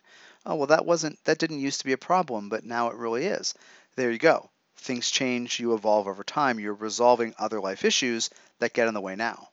Oh, 0.46 0.56
well 0.56 0.68
that 0.68 0.86
wasn't 0.86 1.24
that 1.24 1.40
didn't 1.40 1.62
used 1.62 1.80
to 1.80 1.86
be 1.86 1.94
a 1.94 2.08
problem, 2.12 2.50
but 2.50 2.66
now 2.66 2.90
it 2.90 2.98
really 2.98 3.26
is. 3.26 3.54
There 3.96 4.12
you 4.12 4.20
go. 4.20 4.50
Things 4.76 5.10
change, 5.10 5.62
you 5.62 5.74
evolve 5.74 6.10
over 6.10 6.26
time, 6.26 6.60
you're 6.60 6.74
resolving 6.74 7.34
other 7.40 7.62
life 7.62 7.86
issues 7.86 8.30
that 8.60 8.74
get 8.74 8.90
in 8.90 8.94
the 8.94 9.00
way 9.00 9.16
now. 9.16 9.48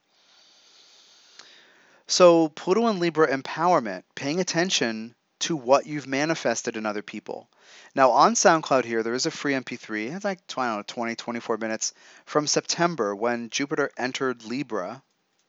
So, 2.12 2.50
Pluto 2.50 2.88
and 2.88 3.00
Libra 3.00 3.26
empowerment, 3.26 4.02
paying 4.14 4.38
attention 4.38 5.14
to 5.40 5.56
what 5.56 5.86
you've 5.86 6.06
manifested 6.06 6.76
in 6.76 6.84
other 6.84 7.00
people. 7.00 7.48
Now, 7.94 8.10
on 8.10 8.34
SoundCloud 8.34 8.84
here, 8.84 9.02
there 9.02 9.14
is 9.14 9.24
a 9.24 9.30
free 9.30 9.54
MP3. 9.54 10.14
It's 10.14 10.22
like, 10.22 10.40
I 10.58 10.66
don't 10.66 10.76
know, 10.76 10.82
20, 10.86 11.14
24 11.14 11.56
minutes 11.56 11.94
from 12.26 12.46
September 12.46 13.16
when 13.16 13.48
Jupiter 13.48 13.90
entered 13.96 14.44
Libra 14.44 15.02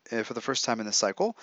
uh, 0.10 0.24
for 0.24 0.34
the 0.34 0.40
first 0.40 0.64
time 0.64 0.80
in 0.80 0.86
the 0.86 0.94
cycle. 0.94 1.36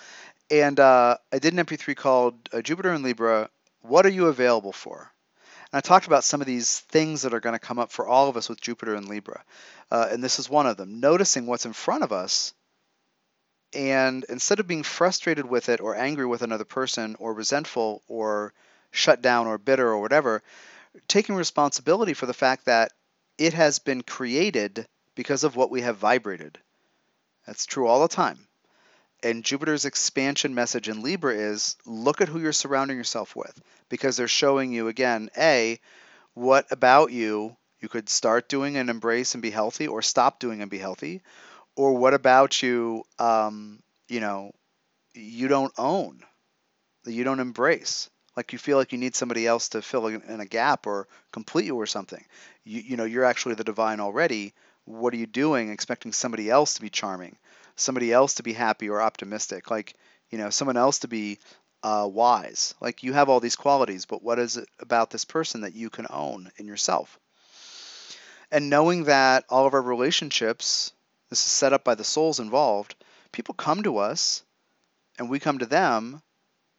And 0.49 0.79
uh, 0.79 1.17
I 1.31 1.37
did 1.37 1.53
an 1.53 1.63
MP3 1.63 1.95
called 1.95 2.49
uh, 2.51 2.63
Jupiter 2.63 2.91
and 2.91 3.03
Libra, 3.03 3.51
What 3.83 4.07
Are 4.07 4.09
You 4.09 4.25
Available 4.25 4.73
For? 4.73 5.11
And 5.71 5.77
I 5.77 5.81
talked 5.81 6.07
about 6.07 6.23
some 6.23 6.41
of 6.41 6.47
these 6.47 6.79
things 6.79 7.21
that 7.21 7.35
are 7.35 7.39
going 7.39 7.53
to 7.53 7.59
come 7.59 7.77
up 7.77 7.91
for 7.91 8.07
all 8.07 8.27
of 8.27 8.37
us 8.37 8.49
with 8.49 8.59
Jupiter 8.59 8.95
and 8.95 9.07
Libra. 9.07 9.43
Uh, 9.91 10.07
and 10.09 10.23
this 10.23 10.39
is 10.39 10.49
one 10.49 10.65
of 10.65 10.77
them. 10.77 10.99
Noticing 10.99 11.45
what's 11.45 11.67
in 11.67 11.73
front 11.73 12.03
of 12.03 12.11
us 12.11 12.55
and 13.73 14.25
instead 14.29 14.59
of 14.59 14.67
being 14.67 14.83
frustrated 14.83 15.45
with 15.45 15.69
it 15.69 15.79
or 15.79 15.95
angry 15.95 16.25
with 16.25 16.41
another 16.41 16.65
person 16.65 17.15
or 17.19 17.33
resentful 17.33 18.01
or 18.07 18.53
shut 18.91 19.21
down 19.21 19.47
or 19.47 19.57
bitter 19.57 19.87
or 19.87 19.99
whatever, 19.99 20.43
taking 21.07 21.35
responsibility 21.35 22.13
for 22.13 22.25
the 22.25 22.33
fact 22.33 22.65
that 22.65 22.91
it 23.37 23.53
has 23.53 23.79
been 23.79 24.01
created 24.01 24.85
because 25.15 25.43
of 25.43 25.55
what 25.55 25.71
we 25.71 25.81
have 25.81 25.97
vibrated. 25.97 26.59
That's 27.45 27.65
true 27.65 27.87
all 27.87 28.01
the 28.01 28.07
time. 28.07 28.47
And 29.23 29.43
Jupiter's 29.43 29.85
expansion 29.85 30.55
message 30.55 30.89
in 30.89 31.03
Libra 31.03 31.35
is 31.35 31.75
look 31.85 32.21
at 32.21 32.27
who 32.27 32.39
you're 32.39 32.53
surrounding 32.53 32.97
yourself 32.97 33.35
with 33.35 33.61
because 33.89 34.17
they're 34.17 34.27
showing 34.27 34.71
you 34.71 34.87
again, 34.87 35.29
A, 35.37 35.79
what 36.33 36.65
about 36.71 37.11
you 37.11 37.55
you 37.79 37.89
could 37.89 38.09
start 38.09 38.47
doing 38.47 38.77
and 38.77 38.89
embrace 38.89 39.33
and 39.33 39.41
be 39.41 39.49
healthy 39.49 39.87
or 39.87 40.01
stop 40.01 40.39
doing 40.39 40.61
and 40.61 40.69
be 40.69 40.77
healthy, 40.77 41.21
or 41.81 41.97
what 41.97 42.13
about 42.13 42.61
you 42.61 43.03
um, 43.17 43.79
you 44.07 44.19
know 44.19 44.51
you 45.15 45.47
don't 45.47 45.73
own 45.79 46.21
that 47.03 47.13
you 47.13 47.23
don't 47.23 47.39
embrace? 47.39 48.07
Like 48.37 48.53
you 48.53 48.59
feel 48.59 48.77
like 48.77 48.91
you 48.91 48.99
need 48.99 49.15
somebody 49.15 49.47
else 49.47 49.69
to 49.69 49.81
fill 49.81 50.05
in 50.05 50.39
a 50.39 50.45
gap 50.45 50.85
or 50.85 51.07
complete 51.33 51.65
you 51.65 51.75
or 51.75 51.87
something. 51.87 52.23
You, 52.63 52.81
you 52.81 52.97
know 52.97 53.03
you're 53.03 53.25
actually 53.25 53.55
the 53.55 53.63
divine 53.63 53.99
already. 53.99 54.53
What 54.85 55.13
are 55.15 55.17
you 55.17 55.25
doing 55.25 55.71
expecting 55.71 56.11
somebody 56.11 56.51
else 56.51 56.75
to 56.75 56.81
be 56.81 56.91
charming 56.91 57.35
somebody 57.75 58.13
else 58.13 58.35
to 58.35 58.43
be 58.43 58.53
happy 58.53 58.87
or 58.87 59.01
optimistic? 59.01 59.71
Like 59.71 59.95
you 60.29 60.37
know 60.37 60.51
someone 60.51 60.77
else 60.77 60.99
to 60.99 61.07
be 61.07 61.39
uh, 61.81 62.07
wise. 62.07 62.75
Like 62.79 63.01
you 63.01 63.13
have 63.13 63.27
all 63.27 63.39
these 63.39 63.55
qualities 63.55 64.05
but 64.05 64.23
what 64.23 64.37
is 64.37 64.57
it 64.57 64.69
about 64.79 65.09
this 65.09 65.25
person 65.25 65.61
that 65.61 65.73
you 65.73 65.89
can 65.89 66.05
own 66.11 66.51
in 66.57 66.67
yourself? 66.67 67.17
And 68.51 68.69
knowing 68.69 69.05
that 69.05 69.45
all 69.49 69.65
of 69.65 69.73
our 69.73 69.81
relationships 69.81 70.93
this 71.31 71.39
is 71.39 71.51
set 71.51 71.71
up 71.73 71.85
by 71.85 71.95
the 71.95 72.03
souls 72.03 72.41
involved. 72.41 72.93
People 73.31 73.55
come 73.55 73.81
to 73.83 73.97
us 73.97 74.43
and 75.17 75.29
we 75.29 75.39
come 75.39 75.59
to 75.59 75.65
them 75.65 76.21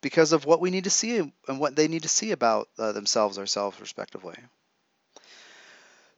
because 0.03 0.33
of 0.33 0.45
what 0.45 0.61
we 0.61 0.71
need 0.71 0.85
to 0.85 0.91
see 0.91 1.17
and 1.17 1.59
what 1.59 1.75
they 1.75 1.89
need 1.89 2.03
to 2.03 2.09
see 2.09 2.33
about 2.33 2.69
uh, 2.79 2.93
themselves, 2.93 3.39
ourselves, 3.39 3.81
respectively. 3.81 4.37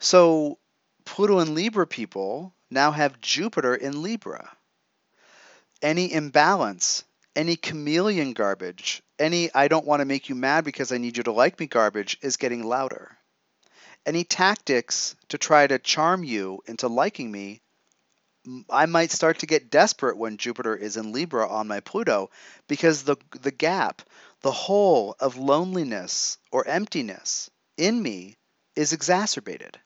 So, 0.00 0.58
Pluto 1.04 1.38
and 1.38 1.54
Libra 1.54 1.86
people 1.86 2.52
now 2.70 2.90
have 2.90 3.20
Jupiter 3.20 3.74
in 3.74 4.02
Libra. 4.02 4.50
Any 5.80 6.12
imbalance, 6.12 7.04
any 7.36 7.54
chameleon 7.54 8.32
garbage, 8.32 9.02
any 9.18 9.54
I 9.54 9.68
don't 9.68 9.86
want 9.86 10.00
to 10.00 10.06
make 10.06 10.28
you 10.28 10.34
mad 10.34 10.64
because 10.64 10.90
I 10.90 10.98
need 10.98 11.16
you 11.16 11.22
to 11.22 11.32
like 11.32 11.60
me 11.60 11.66
garbage 11.66 12.18
is 12.20 12.36
getting 12.36 12.64
louder. 12.64 13.16
Any 14.04 14.24
tactics 14.24 15.14
to 15.28 15.38
try 15.38 15.66
to 15.66 15.78
charm 15.78 16.24
you 16.24 16.62
into 16.66 16.88
liking 16.88 17.30
me 17.30 17.60
I 18.70 18.86
might 18.86 19.10
start 19.10 19.38
to 19.40 19.46
get 19.46 19.70
desperate 19.70 20.16
when 20.16 20.36
Jupiter 20.36 20.76
is 20.76 20.96
in 20.96 21.12
Libra 21.12 21.48
on 21.48 21.68
my 21.68 21.80
Pluto 21.80 22.30
because 22.68 23.02
the 23.02 23.16
the 23.30 23.50
gap, 23.50 24.02
the 24.42 24.52
hole 24.52 25.16
of 25.20 25.36
loneliness 25.36 26.38
or 26.50 26.66
emptiness 26.66 27.50
in 27.76 28.02
me 28.02 28.36
is 28.76 28.92
exacerbated. 28.92 29.78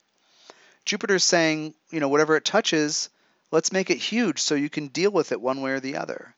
Jupiter's 0.85 1.25
saying, 1.25 1.75
you 1.91 2.01
know, 2.01 2.09
whatever 2.09 2.37
it 2.37 2.45
touches, 2.45 3.11
let's 3.51 3.73
make 3.73 3.91
it 3.91 3.99
huge 3.99 4.41
so 4.41 4.55
you 4.55 4.71
can 4.71 4.89
deal 4.89 5.11
with 5.11 5.33
it 5.33 5.41
one 5.41 5.61
way 5.61 5.73
or 5.73 5.81
the 5.81 5.97
other. 5.97 6.35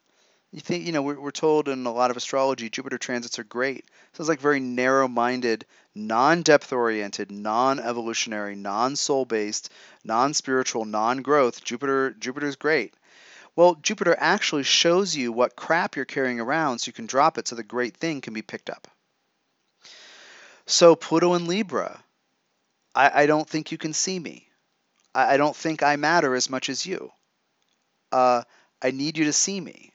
You 0.53 0.61
think, 0.61 0.85
you 0.85 0.93
know, 0.93 1.03
we're, 1.03 1.21
we're 1.21 1.31
told 1.31 1.69
in 1.69 1.87
a 1.87 1.93
lot 1.93 2.11
of 2.11 2.17
astrology, 2.17 2.69
Jupiter 2.69 2.99
transits 2.99 3.39
are 3.39 3.45
great. 3.45 3.85
Sounds 4.15 4.29
like 4.29 4.41
very 4.41 4.59
narrow 4.59 5.07
minded, 5.07 5.65
non 5.95 6.43
depth 6.43 6.73
oriented, 6.73 7.31
non 7.31 7.79
evolutionary, 7.79 8.57
non 8.57 8.97
soul 8.97 9.25
based, 9.25 9.71
non 10.03 10.35
spiritual, 10.35 10.85
non 10.85 11.23
growth. 11.23 11.63
Jupiter 11.63 12.11
Jupiter's 12.11 12.57
great. 12.57 12.95
Well, 13.55 13.77
Jupiter 13.77 14.17
actually 14.19 14.63
shows 14.65 15.15
you 15.15 15.33
what 15.33 15.55
crap 15.55 15.95
you're 15.95 16.05
carrying 16.05 16.41
around 16.41 16.79
so 16.81 16.89
you 16.89 16.93
can 16.93 17.07
drop 17.07 17.39
it 17.39 17.47
so 17.47 17.57
the 17.57 17.63
great 17.63 17.97
thing 17.97 18.21
can 18.21 18.35
be 18.35 18.43
picked 18.43 18.71
up. 18.71 18.89
So, 20.67 20.95
Pluto 20.95 21.35
and 21.35 21.49
Libra, 21.49 22.03
I, 22.95 23.23
I 23.23 23.27
don't 23.27 23.49
think 23.49 23.73
you 23.73 23.79
can 23.79 23.93
see 23.93 24.19
me. 24.19 24.49
I, 25.15 25.35
I, 25.35 25.37
don't 25.37 25.57
think 25.57 25.83
I 25.83 25.97
matter 25.97 26.35
as 26.35 26.49
much 26.49 26.69
as 26.69 26.87
you. 26.87 27.11
Uh, 28.13 28.43
I 28.81 28.93
need 28.93 29.19
you 29.19 29.25
to 29.25 29.33
see 29.33 29.61
me. 29.61 29.90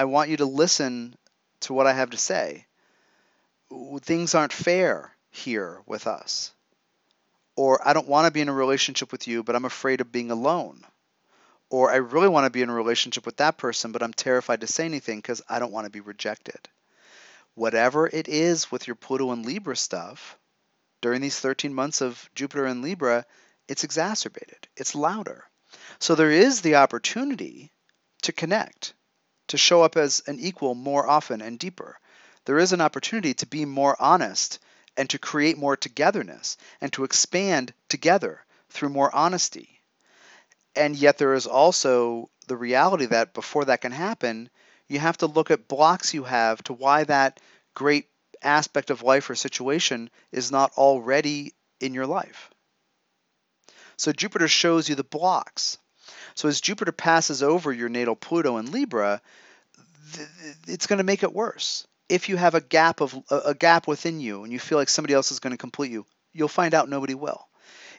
I 0.00 0.04
want 0.04 0.30
you 0.30 0.38
to 0.38 0.46
listen 0.46 1.14
to 1.60 1.74
what 1.74 1.86
I 1.86 1.92
have 1.92 2.08
to 2.08 2.16
say. 2.16 2.64
Things 4.00 4.34
aren't 4.34 4.50
fair 4.50 5.14
here 5.30 5.82
with 5.84 6.06
us. 6.06 6.52
Or 7.54 7.86
I 7.86 7.92
don't 7.92 8.08
want 8.08 8.24
to 8.24 8.32
be 8.32 8.40
in 8.40 8.48
a 8.48 8.54
relationship 8.54 9.12
with 9.12 9.28
you, 9.28 9.42
but 9.42 9.54
I'm 9.54 9.66
afraid 9.66 10.00
of 10.00 10.10
being 10.10 10.30
alone. 10.30 10.86
Or 11.68 11.92
I 11.92 11.96
really 11.96 12.30
want 12.30 12.46
to 12.46 12.50
be 12.50 12.62
in 12.62 12.70
a 12.70 12.74
relationship 12.74 13.26
with 13.26 13.36
that 13.36 13.58
person, 13.58 13.92
but 13.92 14.02
I'm 14.02 14.14
terrified 14.14 14.62
to 14.62 14.66
say 14.66 14.86
anything 14.86 15.18
because 15.18 15.42
I 15.50 15.58
don't 15.58 15.70
want 15.70 15.84
to 15.84 15.90
be 15.90 16.00
rejected. 16.00 16.70
Whatever 17.54 18.06
it 18.06 18.26
is 18.26 18.72
with 18.72 18.86
your 18.86 18.96
Pluto 18.96 19.32
and 19.32 19.44
Libra 19.44 19.76
stuff, 19.76 20.38
during 21.02 21.20
these 21.20 21.38
13 21.38 21.74
months 21.74 22.00
of 22.00 22.30
Jupiter 22.34 22.64
and 22.64 22.80
Libra, 22.80 23.26
it's 23.68 23.84
exacerbated, 23.84 24.66
it's 24.78 24.94
louder. 24.94 25.44
So 25.98 26.14
there 26.14 26.30
is 26.30 26.62
the 26.62 26.76
opportunity 26.76 27.70
to 28.22 28.32
connect, 28.32 28.94
to 29.50 29.58
show 29.58 29.82
up 29.82 29.96
as 29.96 30.22
an 30.26 30.38
equal 30.40 30.74
more 30.74 31.08
often 31.08 31.40
and 31.40 31.58
deeper. 31.58 31.98
There 32.44 32.58
is 32.58 32.72
an 32.72 32.80
opportunity 32.80 33.34
to 33.34 33.46
be 33.46 33.64
more 33.64 33.96
honest 34.00 34.58
and 34.96 35.08
to 35.10 35.18
create 35.18 35.58
more 35.58 35.76
togetherness 35.76 36.56
and 36.80 36.92
to 36.94 37.04
expand 37.04 37.72
together 37.88 38.44
through 38.70 38.88
more 38.88 39.14
honesty. 39.14 39.80
And 40.74 40.96
yet, 40.96 41.18
there 41.18 41.34
is 41.34 41.46
also 41.46 42.30
the 42.46 42.56
reality 42.56 43.06
that 43.06 43.34
before 43.34 43.66
that 43.66 43.80
can 43.80 43.92
happen, 43.92 44.50
you 44.88 44.98
have 44.98 45.18
to 45.18 45.26
look 45.26 45.50
at 45.50 45.68
blocks 45.68 46.14
you 46.14 46.24
have 46.24 46.62
to 46.64 46.72
why 46.72 47.04
that 47.04 47.40
great 47.74 48.08
aspect 48.42 48.90
of 48.90 49.02
life 49.02 49.28
or 49.30 49.34
situation 49.34 50.10
is 50.32 50.50
not 50.50 50.72
already 50.76 51.54
in 51.80 51.94
your 51.94 52.06
life. 52.06 52.50
So, 53.96 54.12
Jupiter 54.12 54.48
shows 54.48 54.88
you 54.88 54.94
the 54.94 55.04
blocks. 55.04 55.78
So, 56.34 56.48
as 56.48 56.60
Jupiter 56.60 56.92
passes 56.92 57.42
over 57.42 57.72
your 57.72 57.88
natal 57.88 58.16
Pluto 58.16 58.56
in 58.56 58.70
Libra, 58.70 59.20
it's 60.66 60.86
going 60.86 60.98
to 60.98 61.04
make 61.04 61.22
it 61.22 61.32
worse 61.32 61.86
if 62.10 62.28
you 62.28 62.36
have 62.36 62.56
a 62.56 62.60
gap 62.60 63.00
of 63.00 63.16
a 63.30 63.54
gap 63.54 63.86
within 63.86 64.20
you 64.20 64.42
and 64.42 64.52
you 64.52 64.58
feel 64.58 64.76
like 64.76 64.88
somebody 64.88 65.14
else 65.14 65.30
is 65.30 65.38
going 65.38 65.52
to 65.52 65.56
complete 65.56 65.92
you, 65.92 66.04
you'll 66.32 66.48
find 66.48 66.74
out 66.74 66.88
nobody 66.88 67.14
will. 67.14 67.46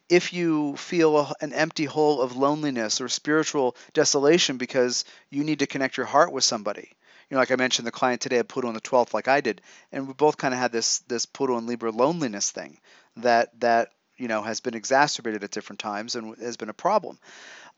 If 0.09 0.33
you 0.33 0.75
feel 0.75 1.33
an 1.39 1.53
empty 1.53 1.85
hole 1.85 2.21
of 2.21 2.35
loneliness 2.35 2.99
or 2.99 3.07
spiritual 3.07 3.77
desolation 3.93 4.57
because 4.57 5.05
you 5.29 5.45
need 5.45 5.59
to 5.59 5.67
connect 5.67 5.95
your 5.95 6.05
heart 6.05 6.33
with 6.33 6.43
somebody, 6.43 6.89
you 7.29 7.35
know, 7.35 7.39
like 7.39 7.51
I 7.51 7.55
mentioned, 7.55 7.87
the 7.87 7.91
client 7.91 8.19
today 8.19 8.35
had 8.35 8.49
Pluto 8.49 8.67
on 8.67 8.73
the 8.73 8.81
12th, 8.81 9.13
like 9.13 9.29
I 9.29 9.39
did, 9.39 9.61
and 9.93 10.05
we 10.05 10.13
both 10.13 10.35
kind 10.35 10.53
of 10.53 10.59
had 10.59 10.73
this 10.73 10.99
this 11.07 11.25
Pluto 11.25 11.55
and 11.55 11.65
Libra 11.65 11.91
loneliness 11.91 12.51
thing 12.51 12.77
that 13.15 13.57
that 13.61 13.91
you 14.17 14.27
know 14.27 14.41
has 14.41 14.59
been 14.59 14.73
exacerbated 14.73 15.45
at 15.45 15.51
different 15.51 15.79
times 15.79 16.17
and 16.17 16.37
has 16.39 16.57
been 16.57 16.67
a 16.67 16.73
problem. 16.73 17.17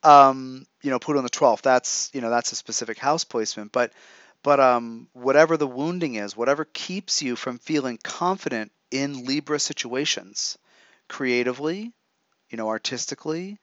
Um, 0.01 0.65
you 0.81 0.89
know, 0.89 0.97
Pluto 0.97 1.19
on 1.19 1.23
the 1.23 1.29
12th, 1.29 1.61
that's 1.61 2.09
you 2.15 2.21
know 2.21 2.31
that's 2.31 2.51
a 2.51 2.55
specific 2.55 2.97
house 2.97 3.23
placement, 3.23 3.71
but 3.71 3.93
but 4.43 4.59
um, 4.59 5.07
whatever 5.13 5.57
the 5.57 5.67
wounding 5.67 6.15
is, 6.15 6.37
whatever 6.37 6.65
keeps 6.65 7.21
you 7.21 7.35
from 7.35 7.57
feeling 7.57 7.97
confident 8.03 8.71
in 8.91 9.25
Libra 9.25 9.59
situations, 9.59 10.57
creatively, 11.07 11.91
you 12.49 12.57
know, 12.57 12.67
artistically, 12.67 13.57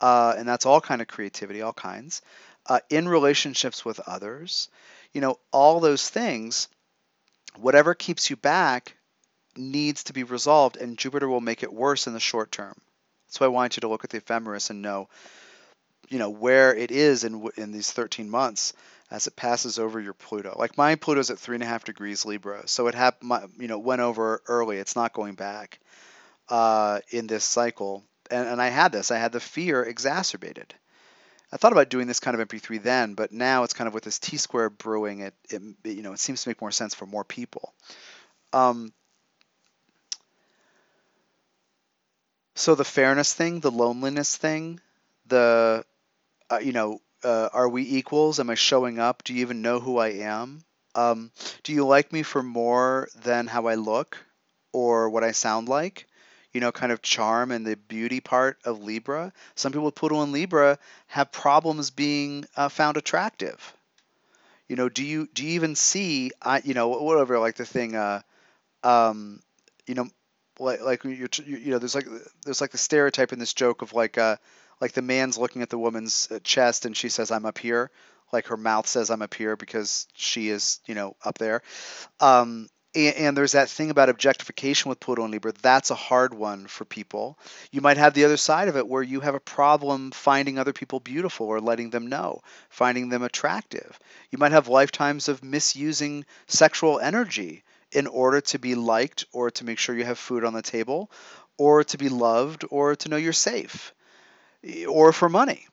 uh, 0.00 0.34
and 0.36 0.46
that's 0.46 0.66
all 0.66 0.80
kind 0.80 1.00
of 1.00 1.08
creativity, 1.08 1.62
all 1.62 1.72
kinds, 1.72 2.22
uh, 2.66 2.80
in 2.90 3.08
relationships 3.08 3.84
with 3.84 4.00
others, 4.06 4.68
you 5.12 5.20
know, 5.20 5.38
all 5.52 5.80
those 5.80 6.08
things, 6.08 6.68
whatever 7.56 7.94
keeps 7.94 8.28
you 8.28 8.36
back 8.36 8.96
needs 9.56 10.04
to 10.04 10.12
be 10.12 10.22
resolved, 10.22 10.76
and 10.76 10.98
Jupiter 10.98 11.28
will 11.28 11.40
make 11.40 11.62
it 11.62 11.72
worse 11.72 12.06
in 12.06 12.12
the 12.12 12.20
short 12.20 12.52
term. 12.52 12.74
That's 13.26 13.40
why 13.40 13.46
I 13.46 13.50
want 13.50 13.76
you 13.76 13.80
to 13.82 13.88
look 13.88 14.04
at 14.04 14.10
the 14.10 14.18
ephemeris 14.18 14.70
and 14.70 14.82
know, 14.82 15.08
you 16.08 16.18
know, 16.18 16.30
where 16.30 16.74
it 16.74 16.90
is 16.90 17.24
in 17.24 17.48
in 17.56 17.72
these 17.72 17.90
13 17.90 18.28
months 18.30 18.72
as 19.10 19.26
it 19.26 19.36
passes 19.36 19.78
over 19.78 20.00
your 20.00 20.14
Pluto. 20.14 20.54
Like 20.58 20.76
my 20.76 20.94
Pluto's 20.96 21.30
at 21.30 21.38
three 21.38 21.56
and 21.56 21.62
a 21.62 21.66
half 21.66 21.84
degrees 21.84 22.24
Libra, 22.24 22.66
so 22.66 22.88
it 22.88 22.94
hap- 22.94 23.22
my, 23.22 23.44
you 23.58 23.68
know 23.68 23.78
went 23.78 24.00
over 24.00 24.42
early. 24.46 24.78
It's 24.78 24.96
not 24.96 25.12
going 25.12 25.34
back 25.34 25.78
uh, 26.48 27.00
in 27.10 27.26
this 27.26 27.44
cycle, 27.44 28.04
and, 28.30 28.48
and 28.48 28.60
I 28.60 28.68
had 28.68 28.92
this. 28.92 29.10
I 29.10 29.18
had 29.18 29.32
the 29.32 29.40
fear 29.40 29.82
exacerbated. 29.82 30.74
I 31.52 31.58
thought 31.58 31.72
about 31.72 31.90
doing 31.90 32.08
this 32.08 32.18
kind 32.18 32.38
of 32.38 32.48
MP3 32.48 32.82
then, 32.82 33.14
but 33.14 33.30
now 33.30 33.62
it's 33.62 33.72
kind 33.72 33.86
of 33.86 33.94
with 33.94 34.02
this 34.02 34.18
T 34.18 34.36
square 34.36 34.68
brewing. 34.68 35.20
It, 35.20 35.34
it 35.50 35.62
you 35.84 36.02
know 36.02 36.12
it 36.12 36.18
seems 36.18 36.42
to 36.42 36.48
make 36.48 36.60
more 36.60 36.72
sense 36.72 36.94
for 36.94 37.06
more 37.06 37.24
people. 37.24 37.72
Um, 38.52 38.92
so 42.56 42.74
the 42.74 42.84
fairness 42.84 43.32
thing, 43.32 43.60
the 43.60 43.70
loneliness 43.70 44.34
thing, 44.36 44.80
the 45.26 45.84
uh, 46.50 46.58
you 46.58 46.72
know 46.72 47.00
uh, 47.24 47.48
are 47.52 47.68
we 47.68 47.82
equals? 47.82 48.40
Am 48.40 48.50
I 48.50 48.54
showing 48.54 48.98
up? 48.98 49.24
Do 49.24 49.34
you 49.34 49.40
even 49.40 49.62
know 49.62 49.80
who 49.80 49.98
I 49.98 50.08
am? 50.08 50.60
Um, 50.94 51.30
do 51.62 51.72
you 51.72 51.84
like 51.86 52.12
me 52.12 52.22
for 52.22 52.42
more 52.42 53.08
than 53.22 53.46
how 53.46 53.66
I 53.66 53.74
look 53.74 54.16
or 54.72 55.10
what 55.10 55.24
I 55.24 55.32
sound 55.32 55.68
like? 55.68 56.06
You 56.52 56.60
know, 56.60 56.72
kind 56.72 56.92
of 56.92 57.02
charm 57.02 57.50
and 57.50 57.66
the 57.66 57.76
beauty 57.76 58.20
part 58.20 58.58
of 58.64 58.82
Libra. 58.82 59.32
Some 59.56 59.72
people 59.72 59.84
with 59.84 59.94
Pluto 59.94 60.24
Libra 60.24 60.78
have 61.08 61.30
problems 61.32 61.90
being 61.90 62.46
uh, 62.56 62.68
found 62.68 62.96
attractive. 62.96 63.74
You 64.68 64.76
know, 64.76 64.88
do 64.88 65.04
you 65.04 65.28
do 65.32 65.44
you 65.44 65.50
even 65.50 65.74
see? 65.76 66.32
I 66.40 66.62
you 66.64 66.74
know 66.74 66.88
whatever 66.88 67.38
like 67.38 67.56
the 67.56 67.66
thing. 67.66 67.94
Uh, 67.94 68.22
um, 68.82 69.40
you 69.86 69.94
know, 69.94 70.08
like 70.58 70.80
like 70.80 71.04
you're 71.04 71.28
you 71.44 71.70
know 71.70 71.78
there's 71.78 71.94
like 71.94 72.08
there's 72.44 72.60
like 72.60 72.72
the 72.72 72.78
stereotype 72.78 73.32
in 73.32 73.38
this 73.38 73.54
joke 73.54 73.82
of 73.82 73.92
like 73.92 74.18
uh 74.18 74.36
like 74.80 74.92
the 74.92 75.02
man's 75.02 75.38
looking 75.38 75.62
at 75.62 75.70
the 75.70 75.78
woman's 75.78 76.28
uh, 76.30 76.38
chest 76.42 76.84
and 76.84 76.96
she 76.96 77.08
says 77.08 77.30
i'm 77.30 77.46
up 77.46 77.58
here. 77.58 77.90
Like 78.32 78.48
her 78.48 78.56
mouth 78.56 78.86
says 78.86 79.10
i'm 79.10 79.22
up 79.22 79.34
here 79.34 79.56
because 79.56 80.06
she 80.14 80.48
is 80.48 80.80
you 80.86 80.94
know 80.94 81.16
up 81.24 81.38
there. 81.38 81.62
Um, 82.20 82.68
and, 82.94 83.16
and, 83.16 83.36
there's 83.36 83.52
that 83.52 83.68
thing 83.68 83.90
about 83.90 84.08
objectification 84.08 84.88
with 84.88 85.00
pluto 85.00 85.22
and 85.22 85.30
libra. 85.30 85.52
That's 85.60 85.90
a 85.90 85.94
hard 85.94 86.32
one 86.32 86.66
for 86.66 86.86
people. 86.86 87.38
You 87.70 87.82
might 87.82 87.98
have 87.98 88.14
the 88.14 88.24
other 88.24 88.38
side 88.38 88.68
of 88.68 88.76
it 88.76 88.88
where 88.88 89.02
you 89.02 89.20
have 89.20 89.34
a 89.34 89.40
problem 89.40 90.12
finding 90.12 90.58
other 90.58 90.72
people 90.72 90.98
beautiful 91.00 91.46
or 91.46 91.60
letting 91.60 91.90
them 91.90 92.06
know 92.06 92.40
finding 92.68 93.08
them 93.08 93.22
attractive. 93.22 93.98
You 94.30 94.38
might 94.38 94.52
have 94.52 94.68
lifetimes 94.68 95.28
of 95.28 95.44
misusing 95.44 96.24
sexual 96.46 96.98
energy 96.98 97.62
in 97.92 98.06
order 98.06 98.40
to 98.40 98.58
be 98.58 98.74
liked 98.74 99.24
or 99.32 99.50
to 99.52 99.64
make 99.64 99.78
sure 99.78 99.96
you 99.96 100.04
have 100.04 100.18
food 100.18 100.44
on 100.44 100.54
the 100.54 100.62
table 100.62 101.10
or 101.58 101.84
to 101.84 101.98
be 101.98 102.08
loved 102.08 102.64
or 102.70 102.96
to 102.96 103.08
know 103.08 103.16
you're 103.16 103.32
safe 103.32 103.94
or 104.88 105.12
for 105.12 105.28
money. 105.28 105.66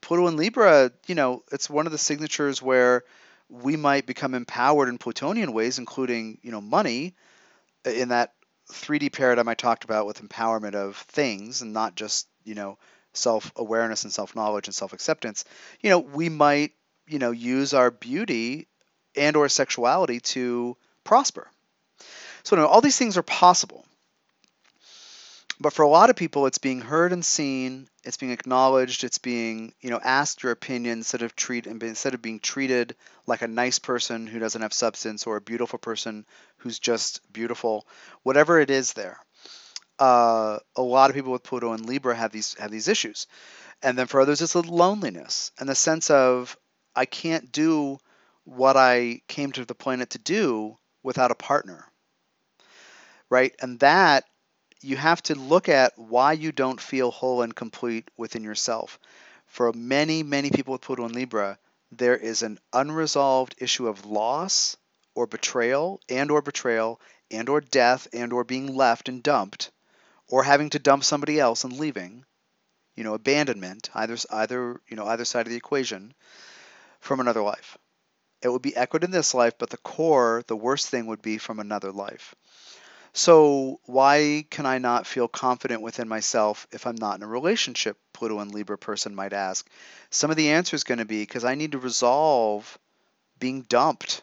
Pluto 0.00 0.26
and 0.26 0.36
Libra, 0.36 0.92
you 1.06 1.14
know, 1.14 1.42
it's 1.52 1.70
one 1.70 1.86
of 1.86 1.92
the 1.92 1.98
signatures 1.98 2.60
where 2.60 3.04
we 3.48 3.76
might 3.76 4.06
become 4.06 4.34
empowered 4.34 4.88
in 4.88 4.98
Plutonian 4.98 5.52
ways, 5.52 5.78
including, 5.78 6.38
you 6.42 6.50
know, 6.50 6.60
money 6.60 7.14
in 7.84 8.08
that 8.08 8.34
3D 8.70 9.12
paradigm 9.12 9.48
I 9.48 9.54
talked 9.54 9.84
about 9.84 10.06
with 10.06 10.20
empowerment 10.20 10.74
of 10.74 10.96
things 10.96 11.62
and 11.62 11.72
not 11.72 11.94
just, 11.94 12.26
you 12.44 12.54
know, 12.54 12.78
self-awareness 13.14 14.04
and 14.04 14.12
self-knowledge 14.12 14.66
and 14.66 14.74
self-acceptance. 14.74 15.44
You 15.80 15.90
know, 15.90 16.00
we 16.00 16.28
might, 16.28 16.72
you 17.06 17.18
know, 17.18 17.30
use 17.30 17.72
our 17.72 17.90
beauty 17.90 18.66
and 19.16 19.36
or 19.36 19.48
sexuality 19.48 20.20
to 20.20 20.76
prosper. 21.04 21.48
So 22.42 22.56
no, 22.56 22.66
all 22.66 22.82
these 22.82 22.98
things 22.98 23.16
are 23.16 23.22
possible. 23.22 23.85
But 25.58 25.72
for 25.72 25.82
a 25.82 25.88
lot 25.88 26.10
of 26.10 26.16
people, 26.16 26.46
it's 26.46 26.58
being 26.58 26.82
heard 26.82 27.12
and 27.12 27.24
seen. 27.24 27.88
It's 28.04 28.18
being 28.18 28.32
acknowledged. 28.32 29.04
It's 29.04 29.18
being, 29.18 29.72
you 29.80 29.88
know, 29.88 30.00
asked 30.02 30.42
your 30.42 30.52
opinion 30.52 30.98
instead 30.98 31.22
of 31.22 31.34
treat 31.34 31.66
instead 31.66 32.12
of 32.12 32.20
being 32.20 32.40
treated 32.40 32.94
like 33.26 33.40
a 33.40 33.48
nice 33.48 33.78
person 33.78 34.26
who 34.26 34.38
doesn't 34.38 34.60
have 34.60 34.74
substance 34.74 35.26
or 35.26 35.36
a 35.36 35.40
beautiful 35.40 35.78
person 35.78 36.26
who's 36.58 36.78
just 36.78 37.20
beautiful. 37.32 37.86
Whatever 38.22 38.60
it 38.60 38.70
is, 38.70 38.92
there. 38.92 39.18
Uh, 39.98 40.58
a 40.76 40.82
lot 40.82 41.08
of 41.08 41.16
people 41.16 41.32
with 41.32 41.42
Pluto 41.42 41.72
and 41.72 41.86
Libra 41.86 42.14
have 42.14 42.32
these 42.32 42.54
have 42.58 42.70
these 42.70 42.88
issues, 42.88 43.26
and 43.82 43.96
then 43.96 44.06
for 44.06 44.20
others, 44.20 44.42
it's 44.42 44.54
loneliness 44.54 45.52
and 45.58 45.66
the 45.66 45.74
sense 45.74 46.10
of 46.10 46.54
I 46.94 47.06
can't 47.06 47.50
do 47.50 47.98
what 48.44 48.76
I 48.76 49.22
came 49.26 49.52
to 49.52 49.64
the 49.64 49.74
planet 49.74 50.10
to 50.10 50.18
do 50.18 50.76
without 51.02 51.30
a 51.30 51.34
partner. 51.34 51.86
Right? 53.30 53.54
And 53.60 53.80
that 53.80 54.24
you 54.82 54.96
have 54.96 55.22
to 55.24 55.34
look 55.34 55.68
at 55.68 55.98
why 55.98 56.32
you 56.32 56.52
don't 56.52 56.80
feel 56.80 57.10
whole 57.10 57.42
and 57.42 57.54
complete 57.54 58.10
within 58.16 58.42
yourself. 58.44 58.98
For 59.46 59.72
many, 59.72 60.22
many 60.22 60.50
people 60.50 60.72
with 60.72 60.82
Pluto 60.82 61.04
and 61.04 61.14
Libra, 61.14 61.58
there 61.90 62.16
is 62.16 62.42
an 62.42 62.58
unresolved 62.72 63.54
issue 63.58 63.88
of 63.88 64.04
loss 64.06 64.76
or 65.14 65.26
betrayal 65.26 66.00
and 66.08 66.30
or 66.30 66.42
betrayal 66.42 67.00
and 67.30 67.48
or 67.48 67.60
death 67.60 68.08
and 68.12 68.32
or 68.32 68.44
being 68.44 68.74
left 68.74 69.08
and 69.08 69.22
dumped 69.22 69.70
or 70.28 70.44
having 70.44 70.70
to 70.70 70.78
dump 70.78 71.04
somebody 71.04 71.38
else 71.40 71.64
and 71.64 71.78
leaving 71.78 72.24
you 72.96 73.04
know 73.04 73.14
abandonment 73.14 73.90
either 73.94 74.16
either 74.30 74.80
you 74.88 74.96
know 74.96 75.06
either 75.06 75.24
side 75.24 75.46
of 75.46 75.50
the 75.50 75.56
equation 75.56 76.14
from 77.00 77.20
another 77.20 77.42
life 77.42 77.78
it 78.42 78.48
would 78.48 78.62
be 78.62 78.76
echoed 78.76 79.04
in 79.04 79.10
this 79.10 79.34
life 79.34 79.54
but 79.58 79.70
the 79.70 79.76
core 79.78 80.42
the 80.46 80.56
worst 80.56 80.88
thing 80.88 81.06
would 81.06 81.22
be 81.22 81.38
from 81.38 81.58
another 81.60 81.92
life 81.92 82.34
so, 83.18 83.80
why 83.86 84.44
can 84.50 84.66
I 84.66 84.76
not 84.76 85.06
feel 85.06 85.26
confident 85.26 85.80
within 85.80 86.06
myself 86.06 86.66
if 86.70 86.86
I'm 86.86 86.96
not 86.96 87.16
in 87.16 87.22
a 87.22 87.26
relationship? 87.26 87.96
Pluto 88.12 88.40
and 88.40 88.52
Libra 88.52 88.76
person 88.76 89.14
might 89.14 89.32
ask. 89.32 89.66
Some 90.10 90.30
of 90.30 90.36
the 90.36 90.50
answer 90.50 90.76
is 90.76 90.84
going 90.84 90.98
to 90.98 91.06
be 91.06 91.22
because 91.22 91.42
I 91.42 91.54
need 91.54 91.72
to 91.72 91.78
resolve 91.78 92.78
being 93.38 93.62
dumped 93.62 94.20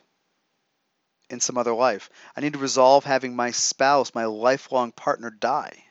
in 1.31 1.39
some 1.39 1.57
other 1.57 1.73
life. 1.73 2.11
I 2.37 2.41
need 2.41 2.53
to 2.53 2.59
resolve 2.59 3.03
having 3.03 3.35
my 3.35 3.49
spouse, 3.49 4.13
my 4.13 4.25
lifelong 4.25 4.91
partner, 4.91 5.31
die. 5.31 5.85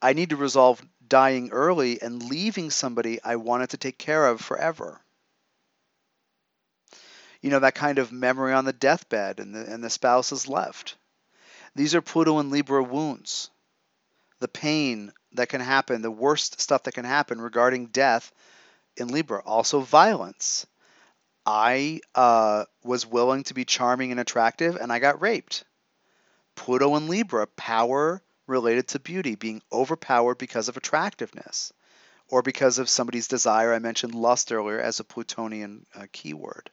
I 0.00 0.14
need 0.14 0.30
to 0.30 0.36
resolve 0.36 0.82
dying 1.06 1.50
early 1.50 2.00
and 2.00 2.30
leaving 2.30 2.70
somebody 2.70 3.22
I 3.22 3.36
wanted 3.36 3.68
to 3.70 3.76
take 3.76 3.98
care 3.98 4.26
of 4.26 4.40
forever. 4.40 5.02
You 7.42 7.50
know, 7.50 7.58
that 7.58 7.74
kind 7.74 7.98
of 7.98 8.10
memory 8.10 8.54
on 8.54 8.64
the 8.64 8.72
deathbed 8.72 9.38
and 9.38 9.54
the, 9.54 9.70
and 9.70 9.84
the 9.84 9.90
spouse 9.90 10.32
is 10.32 10.48
left. 10.48 10.96
These 11.74 11.94
are 11.94 12.02
Pluto 12.02 12.38
and 12.38 12.50
Libra 12.50 12.82
wounds. 12.82 13.50
The 14.40 14.48
pain 14.48 15.12
that 15.32 15.48
can 15.48 15.60
happen, 15.60 16.02
the 16.02 16.10
worst 16.10 16.60
stuff 16.60 16.82
that 16.84 16.92
can 16.92 17.04
happen 17.04 17.40
regarding 17.40 17.86
death 17.86 18.32
in 18.96 19.08
Libra. 19.08 19.42
Also, 19.44 19.80
violence. 19.80 20.66
I 21.46 22.00
uh, 22.14 22.66
was 22.84 23.06
willing 23.06 23.44
to 23.44 23.54
be 23.54 23.64
charming 23.64 24.10
and 24.10 24.20
attractive, 24.20 24.76
and 24.76 24.92
I 24.92 24.98
got 24.98 25.20
raped. 25.20 25.64
Pluto 26.54 26.94
and 26.94 27.08
Libra, 27.08 27.46
power 27.46 28.22
related 28.46 28.88
to 28.88 29.00
beauty, 29.00 29.34
being 29.34 29.62
overpowered 29.72 30.38
because 30.38 30.68
of 30.68 30.76
attractiveness 30.76 31.72
or 32.28 32.42
because 32.42 32.78
of 32.78 32.88
somebody's 32.88 33.28
desire. 33.28 33.72
I 33.72 33.78
mentioned 33.78 34.14
lust 34.14 34.52
earlier 34.52 34.78
as 34.78 35.00
a 35.00 35.04
Plutonian 35.04 35.86
uh, 35.94 36.06
keyword. 36.12 36.70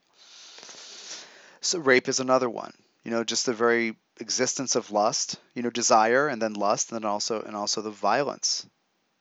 So, 1.62 1.78
rape 1.78 2.08
is 2.08 2.20
another 2.20 2.48
one. 2.48 2.72
You 3.02 3.10
know, 3.10 3.24
just 3.24 3.46
the 3.46 3.54
very 3.54 3.96
existence 4.20 4.76
of 4.76 4.90
lust, 4.90 5.36
you 5.54 5.62
know, 5.62 5.70
desire 5.70 6.28
and 6.28 6.40
then 6.40 6.54
lust 6.54 6.92
and 6.92 7.02
then 7.02 7.10
also 7.10 7.40
and 7.42 7.56
also 7.56 7.82
the 7.82 7.90
violence 7.90 8.66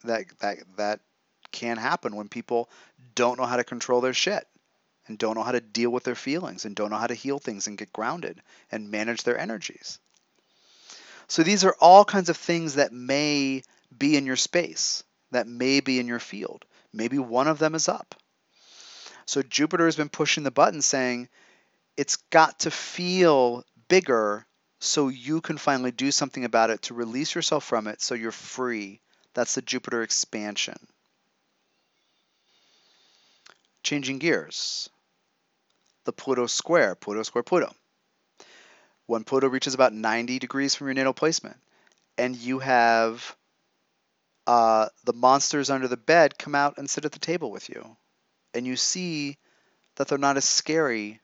that 0.04 0.26
that 0.40 0.58
that 0.78 1.00
can 1.52 1.78
happen 1.78 2.16
when 2.16 2.28
people 2.28 2.70
don't 3.16 3.40
know 3.40 3.46
how 3.46 3.58
to 3.58 3.64
control 3.64 4.02
their 4.02 4.14
shit 4.14 4.46
and 5.08 5.18
don't 5.18 5.36
know 5.36 5.44
how 5.44 5.52
to 5.52 5.62
deal 5.62 5.90
with 5.90 6.04
their 6.04 6.16
feelings 6.16 6.66
and 6.66 6.76
don't 6.76 6.92
know 6.92 6.98
how 6.98 7.08
to 7.08 7.16
heal 7.16 7.40
things 7.40 7.68
and 7.68 7.78
get 7.78 7.92
grounded 7.92 8.42
and 8.72 8.92
manage 8.92 9.24
their 9.24 9.38
energies. 9.38 10.00
So 11.28 11.44
these 11.44 11.64
are 11.64 11.76
all 11.80 12.06
kinds 12.06 12.30
of 12.30 12.38
things 12.38 12.76
that 12.76 12.94
may 12.94 13.64
be 13.98 14.16
in 14.16 14.26
your 14.26 14.36
space, 14.36 15.04
that 15.32 15.48
may 15.48 15.80
be 15.80 16.00
in 16.00 16.08
your 16.08 16.20
field. 16.20 16.66
Maybe 16.94 17.18
one 17.18 17.48
of 17.48 17.60
them 17.60 17.76
is 17.76 17.88
up. 17.88 18.16
So 19.26 19.42
Jupiter 19.44 19.86
has 19.86 19.96
been 19.96 20.10
pushing 20.10 20.44
the 20.44 20.52
button 20.52 20.82
saying 20.82 21.30
it's 21.98 22.16
got 22.32 22.62
to 22.62 22.72
feel 22.72 23.64
bigger 23.88 24.46
so 24.80 25.10
you 25.10 25.42
can 25.42 25.58
finally 25.58 25.92
do 25.92 26.12
something 26.12 26.46
about 26.46 26.70
it 26.70 26.82
to 26.84 26.94
release 26.94 27.36
yourself 27.36 27.66
from 27.66 27.88
it 27.88 28.02
so 28.02 28.16
you're 28.16 28.32
free. 28.32 29.02
That's 29.34 29.56
the 29.56 29.62
Jupiter 29.62 30.02
expansion. 30.02 30.78
Changing 33.84 34.20
gears. 34.20 34.90
The 36.06 36.14
Pluto 36.14 36.48
square, 36.48 36.96
Pluto 36.96 37.24
square 37.24 37.44
Pluto. 37.44 37.74
When 39.06 39.24
Pluto 39.24 39.48
reaches 39.48 39.74
about 39.74 39.94
90 39.94 40.40
degrees 40.40 40.76
from 40.76 40.88
your 40.88 40.94
natal 40.94 41.14
placement, 41.14 41.58
and 42.18 42.36
you 42.36 42.60
have 42.60 43.36
uh, 44.48 44.90
the 45.04 45.14
monsters 45.14 45.70
under 45.70 45.88
the 45.88 45.98
bed 45.98 46.38
come 46.38 46.56
out 46.56 46.78
and 46.78 46.90
sit 46.90 47.06
at 47.06 47.12
the 47.12 47.20
table 47.20 47.52
with 47.52 47.70
you, 47.70 47.98
and 48.54 48.66
you 48.66 48.76
see 48.76 49.38
that 49.96 50.08
they're 50.08 50.18
not 50.18 50.38
as 50.38 50.46
scary 50.46 51.20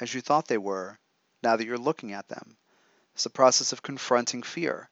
as 0.00 0.14
you 0.14 0.20
thought 0.20 0.46
they 0.46 0.58
were 0.58 0.98
now 1.42 1.56
that 1.56 1.64
you're 1.66 1.78
looking 1.78 2.12
at 2.12 2.28
them. 2.28 2.56
It's 3.14 3.24
the 3.24 3.30
process 3.30 3.72
of 3.72 3.82
confronting 3.82 4.42
fear. 4.42 4.88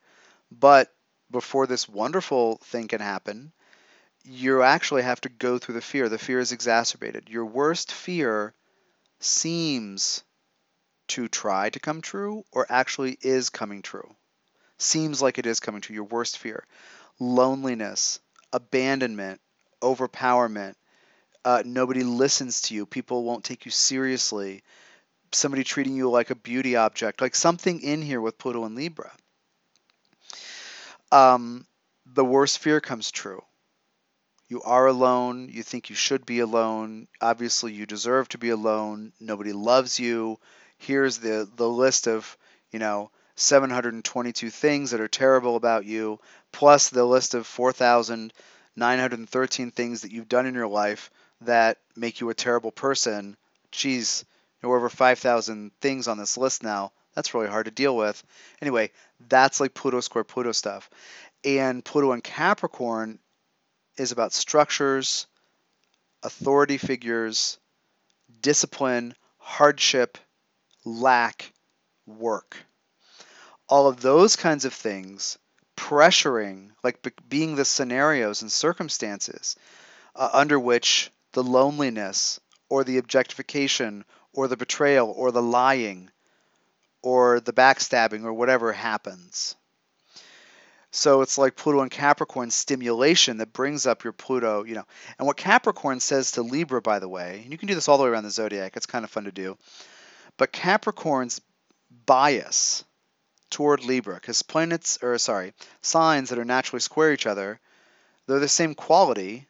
But 0.51 0.93
before 1.31 1.67
this 1.67 1.89
wonderful 1.89 2.57
thing 2.65 2.89
can 2.89 3.01
happen, 3.01 3.53
you 4.25 4.63
actually 4.63 5.03
have 5.03 5.21
to 5.23 5.29
go 5.29 5.59
through 5.59 5.75
the 5.75 5.81
fear. 5.81 6.09
The 6.09 6.19
fear 6.19 6.41
is 6.41 6.53
exacerbated. 6.53 7.29
Your 7.29 7.47
worst 7.47 7.93
fear 7.93 8.55
seems 9.21 10.23
to 11.09 11.29
try 11.29 11.71
to 11.71 11.81
come 11.81 12.01
true 12.01 12.45
or 12.53 12.67
actually 12.69 13.19
is 13.23 13.51
coming 13.51 13.83
true. 13.83 14.15
Seems 14.79 15.21
like 15.21 15.39
it 15.39 15.47
is 15.47 15.61
coming 15.61 15.81
true. 15.81 15.95
Your 15.95 16.05
worst 16.05 16.39
fear. 16.39 16.65
Loneliness, 17.19 18.21
abandonment, 18.53 19.41
overpowerment, 19.83 20.75
uh, 21.45 21.63
nobody 21.65 22.03
listens 22.03 22.63
to 22.63 22.75
you, 22.75 22.87
people 22.87 23.25
won't 23.25 23.45
take 23.45 23.65
you 23.65 23.71
seriously, 23.71 24.63
somebody 25.33 25.65
treating 25.65 25.97
you 25.97 26.11
like 26.11 26.31
a 26.31 26.35
beauty 26.35 26.77
object, 26.77 27.21
like 27.21 27.35
something 27.35 27.83
in 27.83 28.01
here 28.03 28.21
with 28.21 28.39
Pluto 28.39 28.65
and 28.65 28.75
Libra. 28.75 29.13
Um, 31.13 31.67
the 32.07 32.25
worst 32.25 32.59
fear 32.59 32.81
comes 32.81 33.11
true. 33.11 33.43
You 34.49 34.63
are 34.63 34.87
alone. 34.87 35.49
You 35.49 35.63
think 35.63 35.91
you 35.91 35.97
should 35.97 36.27
be 36.27 36.41
alone. 36.41 37.07
Obviously, 37.21 37.73
you 37.73 37.87
deserve 37.87 38.29
to 38.31 38.39
be 38.39 38.51
alone. 38.51 39.13
Nobody 39.21 39.53
loves 39.53 40.01
you. 40.01 40.39
Here's 40.79 41.19
the, 41.19 41.49
the 41.55 41.69
list 41.69 42.09
of, 42.09 42.37
you 42.73 42.81
know, 42.81 43.11
722 43.37 44.51
things 44.51 44.91
that 44.91 45.01
are 45.01 45.09
terrible 45.09 45.57
about 45.57 45.85
you, 45.85 46.19
plus 46.53 46.89
the 46.89 47.05
list 47.05 47.35
of 47.35 47.47
4,913 47.47 49.71
things 49.71 50.03
that 50.03 50.11
you've 50.11 50.29
done 50.29 50.47
in 50.47 50.55
your 50.55 50.67
life 50.67 51.11
that 51.43 51.79
make 51.97 52.21
you 52.21 52.29
a 52.31 52.35
terrible 52.35 52.73
person. 52.73 53.37
Geez, 53.71 54.25
there 54.61 54.71
are 54.71 54.77
over 54.77 54.89
5,000 54.89 55.73
things 55.81 56.09
on 56.09 56.19
this 56.19 56.37
list 56.37 56.63
now. 56.63 56.93
That's 57.15 57.35
really 57.35 57.49
hard 57.49 57.67
to 57.67 57.71
deal 57.71 57.97
with. 57.97 58.23
Anyway, 58.63 58.91
that's 59.29 59.61
like 59.61 59.75
Pluto 59.75 60.01
square 60.01 60.25
Pluto 60.25 60.53
stuff. 60.53 60.89
And 61.45 61.85
Pluto 61.85 62.13
in 62.13 62.21
Capricorn 62.21 63.19
is 63.97 64.13
about 64.13 64.33
structures, 64.33 65.27
authority 66.23 66.79
figures, 66.79 67.59
discipline, 68.41 69.15
hardship, 69.39 70.19
lack, 70.85 71.53
work. 72.07 72.57
All 73.69 73.89
of 73.89 74.01
those 74.01 74.37
kinds 74.37 74.65
of 74.65 74.75
things, 74.75 75.39
pressuring, 75.77 76.71
like 76.83 77.07
being 77.29 77.57
the 77.57 77.65
scenarios 77.65 78.43
and 78.43 78.53
circumstances 78.53 79.57
uh, 80.15 80.29
under 80.33 80.59
which 80.59 81.11
the 81.33 81.43
loneliness 81.43 82.41
or 82.69 82.85
the 82.85 82.99
objectification 82.99 84.05
or 84.33 84.49
the 84.49 84.57
betrayal 84.57 85.11
or 85.11 85.33
the 85.33 85.43
lying 85.43 86.11
or 87.03 87.41
the 87.41 87.53
backstabbing 87.53 88.25
or 88.25 88.33
whatever 88.33 88.73
happens. 88.73 89.57
So 90.93 91.23
it's 91.23 91.39
like 91.39 91.55
Pluto 91.55 91.81
and 91.81 91.91
Capricorn 91.91 92.51
stimulation 92.51 93.39
that 93.39 93.53
brings 93.53 93.87
up 93.87 94.03
your 94.03 94.13
Pluto, 94.13 94.65
you 94.65 94.75
know. 94.75 94.85
And 95.19 95.27
what 95.27 95.37
Capricorn 95.37 96.01
says 96.01 96.33
to 96.33 96.43
Libra, 96.43 96.83
by 96.83 96.99
the 96.99 97.09
way, 97.09 97.41
and 97.43 97.53
you 97.53 97.59
can 97.59 97.69
do 97.69 97.77
this 97.77 97.89
all 97.89 97.97
the 97.97 98.05
way 98.05 98.11
around 98.11 98.25
the 98.25 98.31
zodiac, 98.31 98.77
it's 98.77 98.87
kind 98.87 99.05
of 99.05 99.11
fun 99.11 99.25
to 99.25 99.33
do. 99.33 99.57
But 100.37 100.53
Capricorn's 100.53 101.41
bias 102.07 102.85
toward 103.51 103.85
Libra, 103.85 104.15
because 104.15 104.43
planets, 104.43 104.99
or 105.03 105.17
sorry, 105.19 105.53
signs 105.81 106.31
that 106.31 106.39
are 106.39 106.45
naturally 106.45 106.81
square 106.81 107.13
each 107.13 107.27
other, 107.27 107.61
they're 108.27 108.41
the 108.41 108.49
same 108.49 108.75
quality, 108.75 109.47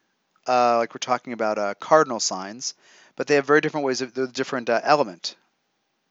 uh, 0.46 0.78
like 0.78 0.94
we're 0.94 0.98
talking 0.98 1.32
about 1.32 1.58
uh, 1.58 1.74
cardinal 1.74 2.20
signs, 2.20 2.74
but 3.20 3.26
they 3.26 3.34
have 3.34 3.44
very 3.44 3.60
different 3.60 3.84
ways 3.84 4.00
of, 4.00 4.14
they're 4.14 4.26
different 4.26 4.70
uh, 4.70 4.80
element. 4.82 5.36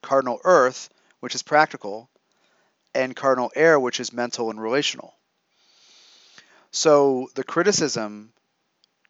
Cardinal 0.04 0.40
Earth, 0.44 0.92
which 1.22 1.34
is 1.34 1.42
practical, 1.42 2.08
and 2.94 3.16
cardinal 3.16 3.52
air, 3.56 3.80
which 3.80 4.00
is 4.00 4.14
mental 4.14 4.52
and 4.52 4.62
relational. 4.62 5.16
So 6.70 7.28
the 7.34 7.44
criticism 7.44 8.32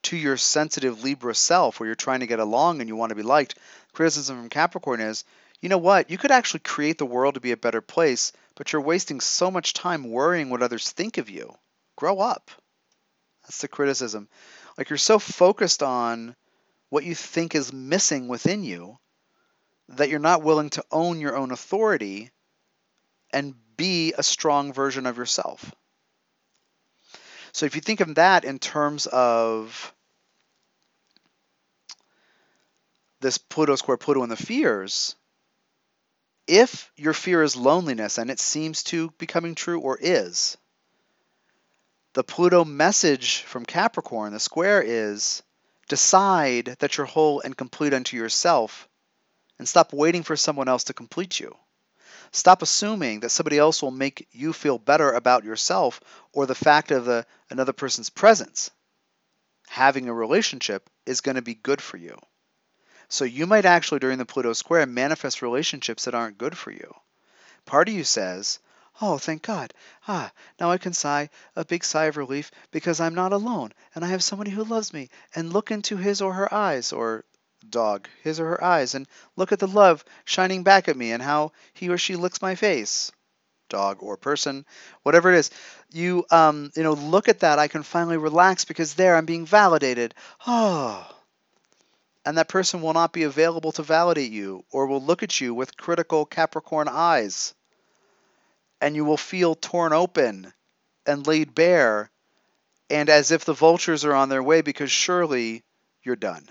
to 0.04 0.16
your 0.16 0.38
sensitive 0.38 1.04
Libra 1.04 1.36
self, 1.36 1.78
where 1.78 1.88
you're 1.88 1.96
trying 1.96 2.22
to 2.22 2.26
get 2.26 2.40
along 2.40 2.80
and 2.80 2.88
you 2.88 2.96
want 2.96 3.10
to 3.10 3.18
be 3.18 3.22
liked, 3.22 3.56
criticism 3.92 4.38
from 4.38 4.50
Capricorn 4.50 5.02
is, 5.02 5.26
you 5.60 5.68
know 5.68 5.78
what? 5.78 6.10
You 6.10 6.18
could 6.18 6.32
actually 6.32 6.62
create 6.62 7.00
the 7.00 7.06
world 7.06 7.34
to 7.34 7.42
be 7.42 7.52
a 7.52 7.58
better 7.58 7.82
place, 7.82 8.32
but 8.56 8.72
you're 8.72 8.82
wasting 8.82 9.20
so 9.20 9.52
much 9.52 9.74
time 9.74 10.10
worrying 10.10 10.50
what 10.50 10.64
others 10.64 10.90
think 10.90 11.18
of 11.18 11.30
you. 11.30 11.54
Grow 11.98 12.20
up. 12.20 12.50
That's 13.44 13.60
the 13.60 13.68
criticism. 13.68 14.30
Like 14.78 14.90
you're 14.90 14.96
so 14.96 15.20
focused 15.20 15.84
on 15.84 16.38
what 16.90 17.04
you 17.04 17.16
think 17.16 17.56
is 17.56 17.72
missing 17.72 18.28
within 18.28 18.64
you 18.64 18.98
that 19.90 20.10
you're 20.10 20.20
not 20.20 20.44
willing 20.44 20.70
to 20.72 20.84
own 20.92 21.20
your 21.20 21.36
own 21.36 21.52
authority 21.52 22.32
and 23.32 23.56
be 23.78 24.14
a 24.18 24.24
strong 24.24 24.74
version 24.74 25.06
of 25.06 25.18
yourself. 25.18 25.74
So 27.52 27.66
if 27.66 27.76
you 27.76 27.82
think 27.82 28.00
of 28.00 28.16
that 28.16 28.46
in 28.46 28.60
terms 28.60 29.08
of 29.08 29.94
this 33.20 33.38
Pluto 33.38 33.76
square 33.76 33.98
Pluto 33.98 34.22
and 34.24 34.32
the 34.32 34.38
fears, 34.38 35.16
if 36.48 36.92
your 36.96 37.14
fear 37.14 37.44
is 37.44 37.56
loneliness 37.56 38.18
and 38.18 38.32
it 38.32 38.40
seems 38.40 38.84
to 38.84 39.12
be 39.18 39.26
coming 39.26 39.56
true 39.56 39.80
or 39.80 39.98
is, 40.00 40.58
the 42.14 42.24
Pluto 42.24 42.66
message 42.66 43.44
from 43.44 43.66
Capricorn, 43.66 44.34
the 44.34 44.40
square 44.40 44.82
is 44.82 45.44
decide 45.90 46.78
that 46.80 46.96
you're 46.96 47.06
whole 47.06 47.42
and 47.42 47.58
complete 47.58 47.94
unto 47.94 48.16
yourself 48.16 48.88
and 49.58 49.68
stop 49.68 49.92
waiting 49.92 50.24
for 50.24 50.38
someone 50.38 50.70
else 50.70 50.86
to 50.86 50.94
complete 50.94 51.40
you. 51.40 51.54
Stop 52.32 52.62
assuming 52.62 53.20
that 53.20 53.32
somebody 53.32 53.58
else 53.58 53.82
will 53.82 53.92
make 53.92 54.28
you 54.32 54.54
feel 54.54 54.78
better 54.78 55.12
about 55.12 55.44
yourself 55.44 56.00
or 56.32 56.46
the 56.46 56.56
fact 56.56 56.92
of 56.92 57.06
the, 57.06 57.26
another 57.50 57.74
person's 57.74 58.10
presence. 58.10 58.72
Having 59.68 60.08
a 60.08 60.14
relationship 60.14 60.90
is 61.06 61.22
going 61.22 61.36
to 61.36 61.42
be 61.42 61.56
good 61.56 61.82
for 61.82 61.98
you. 61.98 62.18
So 63.10 63.26
you 63.26 63.48
might 63.48 63.66
actually, 63.66 64.00
during 64.00 64.20
the 64.20 64.26
Pluto 64.26 64.54
square, 64.54 64.86
manifest 64.86 65.42
relationships 65.42 66.06
that 66.06 66.14
aren't 66.14 66.38
good 66.38 66.56
for 66.56 66.72
you. 66.72 66.94
Part 67.66 67.90
of 67.90 67.96
you 67.96 68.04
says, 68.04 68.60
Oh, 69.02 69.18
thank 69.18 69.44
God. 69.44 69.74
Ah, 70.08 70.32
now 70.60 70.72
I 70.72 70.78
can 70.78 70.94
sigh 70.94 71.30
a 71.56 71.64
big 71.64 71.84
sigh 71.86 72.06
of 72.06 72.18
relief 72.18 72.52
because 72.72 73.00
I'm 73.00 73.16
not 73.16 73.32
alone 73.32 73.72
and 73.96 74.04
I 74.04 74.10
have 74.10 74.24
somebody 74.24 74.52
who 74.52 74.64
loves 74.64 74.92
me 74.94 75.10
and 75.34 75.54
look 75.54 75.72
into 75.72 75.96
his 75.96 76.22
or 76.22 76.34
her 76.34 76.54
eyes 76.54 76.92
or 76.92 77.24
dog, 77.68 78.08
his 78.24 78.40
or 78.40 78.48
her 78.48 78.64
eyes, 78.64 78.96
and 78.96 79.08
look 79.36 79.52
at 79.52 79.60
the 79.60 79.68
love 79.68 80.04
shining 80.26 80.64
back 80.64 80.88
at 80.88 80.98
me 80.98 81.12
and 81.12 81.24
how 81.24 81.52
he 81.74 81.90
or 81.90 81.98
she 81.98 82.16
licks 82.16 82.42
my 82.42 82.56
face, 82.56 83.12
dog 83.70 83.98
or 84.02 84.18
person, 84.18 84.66
whatever 85.04 85.32
it 85.32 85.38
is. 85.38 85.52
You, 85.92 86.26
um, 86.30 86.72
you 86.76 86.84
know, 86.84 86.94
look 86.94 87.30
at 87.30 87.40
that. 87.40 87.60
I 87.60 87.68
can 87.68 87.84
finally 87.84 88.18
relax 88.18 88.66
because 88.66 88.94
there 88.94 89.16
I'm 89.16 89.26
being 89.26 89.46
validated. 89.46 90.14
Oh. 90.46 91.06
And 92.26 92.38
that 92.38 92.50
person 92.50 92.82
will 92.82 92.94
not 92.94 93.14
be 93.14 93.24
available 93.24 93.72
to 93.74 93.84
validate 93.84 94.32
you 94.32 94.66
or 94.72 94.88
will 94.88 95.02
look 95.02 95.24
at 95.24 95.40
you 95.40 95.54
with 95.54 95.78
critical 95.78 96.26
Capricorn 96.26 96.88
eyes. 96.90 97.54
And 98.82 98.96
you 98.96 99.06
will 99.06 99.18
feel 99.18 99.56
torn 99.56 99.94
open 99.94 100.54
and 101.06 101.28
laid 101.28 101.54
bare 101.56 102.10
and 102.90 103.10
as 103.10 103.32
if 103.32 103.46
the 103.46 103.54
vultures 103.54 104.06
are 104.06 104.16
on 104.16 104.30
their 104.30 104.44
way 104.44 104.62
because 104.62 104.92
surely 104.92 105.64
you're 106.04 106.16
done. 106.16 106.48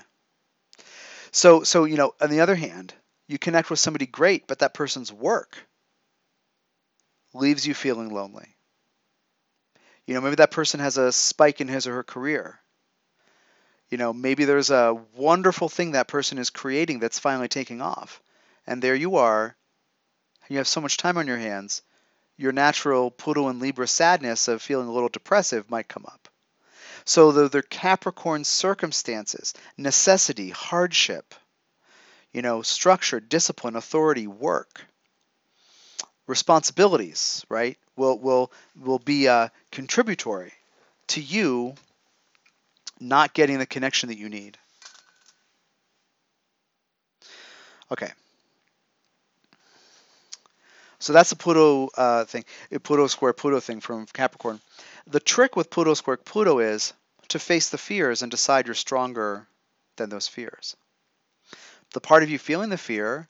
So, 1.30 1.62
so 1.62 1.84
you 1.84 1.96
know, 1.96 2.14
on 2.20 2.30
the 2.30 2.40
other 2.40 2.54
hand, 2.54 2.94
you 3.26 3.38
connect 3.38 3.70
with 3.70 3.78
somebody 3.78 4.06
great, 4.06 4.46
but 4.46 4.60
that 4.60 4.74
person's 4.74 5.12
work 5.12 5.58
leaves 7.34 7.66
you 7.66 7.74
feeling 7.74 8.08
lonely. 8.08 8.56
You 10.06 10.14
know, 10.14 10.20
maybe 10.20 10.36
that 10.36 10.50
person 10.50 10.80
has 10.80 10.96
a 10.96 11.12
spike 11.12 11.60
in 11.60 11.68
his 11.68 11.86
or 11.86 11.94
her 11.94 12.04
career. 12.04 12.58
You 13.90 13.98
know, 13.98 14.12
maybe 14.12 14.44
there's 14.44 14.70
a 14.70 14.98
wonderful 15.14 15.68
thing 15.68 15.92
that 15.92 16.08
person 16.08 16.38
is 16.38 16.50
creating 16.50 16.98
that's 16.98 17.18
finally 17.18 17.48
taking 17.48 17.80
off. 17.80 18.22
And 18.66 18.82
there 18.82 18.94
you 18.94 19.16
are. 19.16 19.56
You 20.48 20.58
have 20.58 20.68
so 20.68 20.80
much 20.80 20.96
time 20.96 21.18
on 21.18 21.26
your 21.26 21.38
hands. 21.38 21.82
Your 22.38 22.52
natural 22.52 23.10
Pluto 23.10 23.48
and 23.48 23.60
Libra 23.60 23.86
sadness 23.86 24.48
of 24.48 24.62
feeling 24.62 24.88
a 24.88 24.92
little 24.92 25.10
depressive 25.10 25.68
might 25.68 25.88
come 25.88 26.06
up. 26.06 26.28
So 27.04 27.32
though 27.32 27.48
they're 27.48 27.62
Capricorn 27.62 28.44
circumstances, 28.44 29.52
necessity, 29.76 30.50
hardship, 30.50 31.34
you 32.32 32.40
know, 32.40 32.62
structure, 32.62 33.20
discipline, 33.20 33.76
authority, 33.76 34.26
work, 34.26 34.86
responsibilities, 36.26 37.44
right, 37.48 37.76
will 37.96 38.18
will 38.18 38.52
will 38.76 38.98
be 39.00 39.26
uh, 39.26 39.48
contributory 39.72 40.52
to 41.08 41.20
you 41.20 41.74
not 43.00 43.34
getting 43.34 43.58
the 43.58 43.66
connection 43.66 44.08
that 44.10 44.18
you 44.18 44.28
need. 44.28 44.58
Okay. 47.90 48.12
So 51.00 51.12
that's 51.12 51.30
the 51.30 51.36
Pluto 51.36 51.88
uh, 51.96 52.24
thing, 52.24 52.44
Pluto 52.82 53.06
square 53.06 53.32
Pluto 53.32 53.60
thing 53.60 53.80
from 53.80 54.06
Capricorn. 54.06 54.60
The 55.06 55.20
trick 55.20 55.54
with 55.54 55.70
Pluto 55.70 55.94
square 55.94 56.16
Pluto 56.16 56.58
is 56.58 56.92
to 57.28 57.38
face 57.38 57.70
the 57.70 57.78
fears 57.78 58.22
and 58.22 58.30
decide 58.30 58.66
you're 58.66 58.74
stronger 58.74 59.46
than 59.96 60.10
those 60.10 60.26
fears. 60.26 60.76
The 61.94 62.00
part 62.00 62.22
of 62.22 62.30
you 62.30 62.38
feeling 62.38 62.70
the 62.70 62.78
fear 62.78 63.28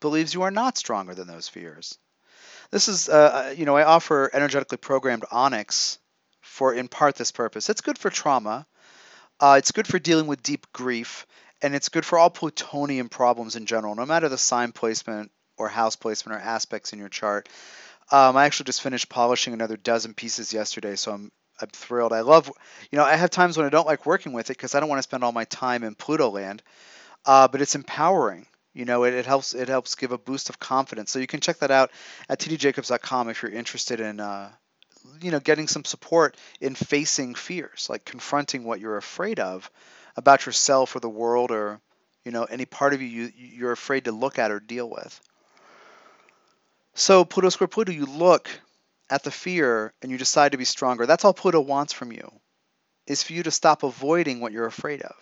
believes 0.00 0.32
you 0.32 0.42
are 0.42 0.50
not 0.50 0.78
stronger 0.78 1.14
than 1.14 1.26
those 1.26 1.48
fears. 1.48 1.98
This 2.70 2.88
is, 2.88 3.08
uh, 3.08 3.46
uh, 3.48 3.54
you 3.56 3.64
know, 3.64 3.76
I 3.76 3.84
offer 3.84 4.30
energetically 4.32 4.78
programmed 4.78 5.24
onyx 5.30 5.98
for 6.40 6.72
in 6.72 6.88
part 6.88 7.16
this 7.16 7.32
purpose. 7.32 7.68
It's 7.68 7.80
good 7.80 7.98
for 7.98 8.10
trauma. 8.10 8.66
Uh, 9.40 9.56
it's 9.58 9.72
good 9.72 9.86
for 9.86 9.98
dealing 9.98 10.26
with 10.26 10.42
deep 10.42 10.66
grief, 10.72 11.26
and 11.62 11.74
it's 11.74 11.88
good 11.88 12.04
for 12.04 12.18
all 12.18 12.30
Plutonian 12.30 13.08
problems 13.08 13.56
in 13.56 13.66
general, 13.66 13.94
no 13.94 14.06
matter 14.06 14.28
the 14.28 14.38
sign 14.38 14.72
placement 14.72 15.30
or 15.58 15.68
house 15.68 15.96
placement 15.96 16.40
or 16.40 16.42
aspects 16.42 16.92
in 16.92 16.98
your 16.98 17.08
chart. 17.08 17.48
Um, 18.10 18.36
I 18.36 18.46
actually 18.46 18.64
just 18.64 18.82
finished 18.82 19.08
polishing 19.08 19.52
another 19.52 19.76
dozen 19.76 20.14
pieces 20.14 20.52
yesterday, 20.52 20.96
so 20.96 21.12
I'm 21.12 21.30
I'm 21.60 21.68
thrilled. 21.68 22.12
I 22.12 22.20
love, 22.20 22.50
you 22.90 22.98
know, 22.98 23.04
I 23.04 23.16
have 23.16 23.30
times 23.30 23.56
when 23.56 23.66
I 23.66 23.70
don't 23.70 23.86
like 23.86 24.06
working 24.06 24.32
with 24.32 24.50
it 24.50 24.56
because 24.56 24.74
I 24.74 24.80
don't 24.80 24.88
want 24.88 25.00
to 25.00 25.02
spend 25.02 25.24
all 25.24 25.32
my 25.32 25.44
time 25.44 25.82
in 25.82 25.94
Pluto 25.94 26.30
land, 26.30 26.62
uh, 27.26 27.48
but 27.48 27.60
it's 27.60 27.74
empowering. 27.74 28.46
You 28.74 28.84
know, 28.84 29.04
it, 29.04 29.14
it 29.14 29.26
helps 29.26 29.54
it 29.54 29.68
helps 29.68 29.96
give 29.96 30.12
a 30.12 30.18
boost 30.18 30.50
of 30.50 30.58
confidence. 30.60 31.10
So 31.10 31.18
you 31.18 31.26
can 31.26 31.40
check 31.40 31.58
that 31.58 31.70
out 31.70 31.90
at 32.28 32.38
tdjacobs.com 32.38 33.28
if 33.28 33.42
you're 33.42 33.50
interested 33.50 33.98
in, 33.98 34.20
uh, 34.20 34.50
you 35.20 35.32
know, 35.32 35.40
getting 35.40 35.66
some 35.66 35.84
support 35.84 36.36
in 36.60 36.74
facing 36.74 37.34
fears, 37.34 37.88
like 37.90 38.04
confronting 38.04 38.62
what 38.62 38.78
you're 38.78 38.96
afraid 38.96 39.40
of 39.40 39.68
about 40.16 40.46
yourself 40.46 40.94
or 40.94 41.00
the 41.00 41.08
world 41.08 41.50
or, 41.50 41.80
you 42.24 42.30
know, 42.30 42.44
any 42.44 42.66
part 42.66 42.94
of 42.94 43.02
you, 43.02 43.08
you 43.08 43.32
you're 43.34 43.72
afraid 43.72 44.04
to 44.04 44.12
look 44.12 44.38
at 44.38 44.52
or 44.52 44.60
deal 44.60 44.88
with. 44.88 45.20
So 46.94 47.24
Pluto 47.24 47.48
square 47.48 47.68
Pluto, 47.68 47.92
you 47.92 48.06
look 48.06 48.48
at 49.10 49.22
the 49.22 49.30
fear 49.30 49.92
and 50.02 50.10
you 50.10 50.18
decide 50.18 50.52
to 50.52 50.58
be 50.58 50.64
stronger. 50.64 51.06
That's 51.06 51.24
all 51.24 51.32
Pluto 51.32 51.60
wants 51.60 51.92
from 51.92 52.12
you, 52.12 52.32
is 53.06 53.22
for 53.22 53.32
you 53.32 53.42
to 53.44 53.50
stop 53.50 53.82
avoiding 53.82 54.40
what 54.40 54.52
you're 54.52 54.66
afraid 54.66 55.02
of. 55.02 55.16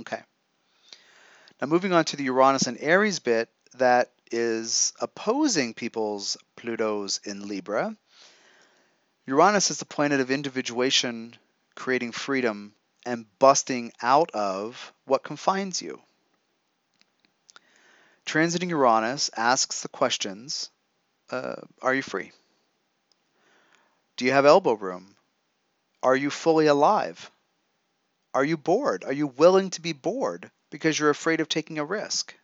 Okay. 0.00 0.20
Now 1.60 1.68
moving 1.68 1.92
on 1.92 2.04
to 2.06 2.16
the 2.16 2.24
Uranus 2.24 2.66
and 2.66 2.78
Aries 2.80 3.20
bit 3.20 3.48
that 3.78 4.10
is 4.30 4.92
opposing 5.00 5.74
people's 5.74 6.36
Plutos 6.56 7.24
in 7.26 7.48
Libra. 7.48 7.96
Uranus 9.26 9.70
is 9.70 9.78
the 9.78 9.84
planet 9.84 10.20
of 10.20 10.30
individuation, 10.30 11.34
creating 11.74 12.12
freedom, 12.12 12.74
and 13.06 13.26
busting 13.38 13.92
out 14.02 14.30
of 14.32 14.92
what 15.06 15.22
confines 15.22 15.80
you. 15.80 16.00
Transiting 18.26 18.70
Uranus 18.70 19.30
asks 19.36 19.82
the 19.82 19.88
questions 19.88 20.70
uh, 21.30 21.56
Are 21.82 21.94
you 21.94 22.02
free? 22.02 22.32
Do 24.16 24.24
you 24.24 24.32
have 24.32 24.46
elbow 24.46 24.74
room? 24.74 25.16
Are 26.02 26.16
you 26.16 26.30
fully 26.30 26.66
alive? 26.66 27.30
Are 28.32 28.44
you 28.44 28.56
bored? 28.56 29.04
Are 29.04 29.12
you 29.12 29.26
willing 29.26 29.70
to 29.70 29.80
be 29.80 29.92
bored 29.92 30.50
because 30.70 30.98
you're 30.98 31.10
afraid 31.10 31.40
of 31.40 31.48
taking 31.48 31.78
a 31.78 31.84
risk? 31.84 32.34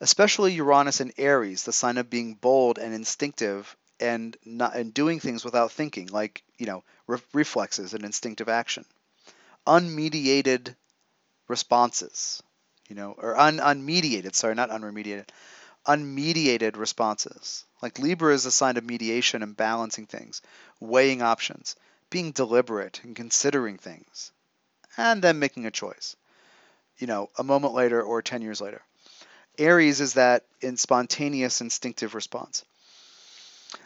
Especially 0.00 0.52
Uranus 0.54 1.00
and 1.00 1.12
Aries, 1.16 1.64
the 1.64 1.72
sign 1.72 1.96
of 1.96 2.10
being 2.10 2.34
bold 2.34 2.78
and 2.78 2.92
instinctive 2.92 3.76
and 4.00 4.36
not 4.44 4.74
and 4.74 4.92
doing 4.92 5.20
things 5.20 5.44
without 5.44 5.72
thinking, 5.72 6.08
like 6.08 6.42
you 6.58 6.66
know 6.66 6.82
re- 7.06 7.20
reflexes 7.32 7.94
and 7.94 8.04
instinctive 8.04 8.48
action, 8.48 8.84
unmediated 9.66 10.74
responses, 11.48 12.42
you 12.88 12.96
know, 12.96 13.12
or 13.12 13.36
un- 13.38 13.58
unmediated. 13.58 14.34
Sorry, 14.34 14.54
not 14.54 14.70
unremediated 14.70 15.26
unmediated 15.86 16.76
responses. 16.76 17.64
Like 17.82 17.98
Libra 17.98 18.32
is 18.32 18.46
a 18.46 18.50
sign 18.50 18.76
of 18.76 18.84
mediation 18.84 19.42
and 19.42 19.56
balancing 19.56 20.06
things, 20.06 20.40
weighing 20.80 21.22
options, 21.22 21.76
being 22.10 22.32
deliberate 22.32 23.00
and 23.04 23.14
considering 23.14 23.76
things, 23.76 24.32
and 24.96 25.22
then 25.22 25.38
making 25.38 25.66
a 25.66 25.70
choice. 25.70 26.16
You 26.98 27.06
know, 27.06 27.30
a 27.36 27.44
moment 27.44 27.74
later 27.74 28.02
or 28.02 28.22
10 28.22 28.42
years 28.42 28.60
later. 28.60 28.80
Aries 29.58 30.00
is 30.00 30.14
that 30.14 30.44
in 30.60 30.76
spontaneous 30.76 31.60
instinctive 31.60 32.14
response. 32.14 32.64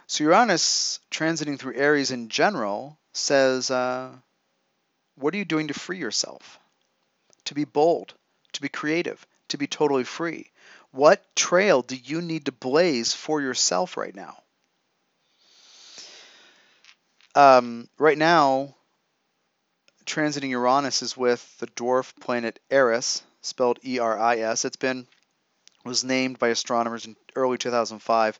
So 0.07 0.23
Uranus 0.23 0.99
transiting 1.11 1.59
through 1.59 1.75
Aries 1.75 2.11
in 2.11 2.29
general 2.29 2.97
says, 3.13 3.69
uh, 3.69 4.09
what 5.15 5.33
are 5.33 5.37
you 5.37 5.45
doing 5.45 5.67
to 5.67 5.73
free 5.73 5.97
yourself? 5.97 6.59
To 7.45 7.53
be 7.53 7.65
bold, 7.65 8.13
to 8.53 8.61
be 8.61 8.69
creative, 8.69 9.25
to 9.49 9.57
be 9.57 9.67
totally 9.67 10.03
free, 10.03 10.51
what 10.91 11.23
trail 11.35 11.81
do 11.81 11.95
you 11.95 12.21
need 12.21 12.45
to 12.45 12.51
blaze 12.51 13.13
for 13.13 13.41
yourself 13.41 13.97
right 13.97 14.15
now? 14.15 14.37
Um, 17.35 17.87
right 17.97 18.17
now, 18.17 18.75
transiting 20.05 20.49
Uranus 20.49 21.01
is 21.01 21.15
with 21.15 21.57
the 21.59 21.67
dwarf 21.67 22.13
planet 22.19 22.59
Eris, 22.71 23.21
spelled 23.41 23.79
E-R-I-S. 23.85 24.65
It's 24.65 24.75
been 24.75 25.07
was 25.85 26.03
named 26.03 26.39
by 26.39 26.49
astronomers 26.49 27.05
in 27.05 27.15
early 27.35 27.57
2005, 27.57 28.39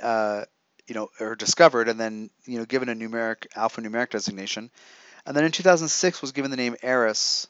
uh, 0.00 0.44
you 0.86 0.94
know, 0.94 1.10
or 1.18 1.34
discovered, 1.34 1.88
and 1.88 1.98
then 1.98 2.30
you 2.44 2.58
know 2.58 2.64
given 2.64 2.88
a 2.88 2.94
numeric 2.94 3.46
alphanumeric 3.56 4.10
designation, 4.10 4.70
and 5.26 5.36
then 5.36 5.44
in 5.44 5.52
2006 5.52 6.20
was 6.20 6.32
given 6.32 6.50
the 6.50 6.56
name 6.56 6.76
Eris. 6.82 7.48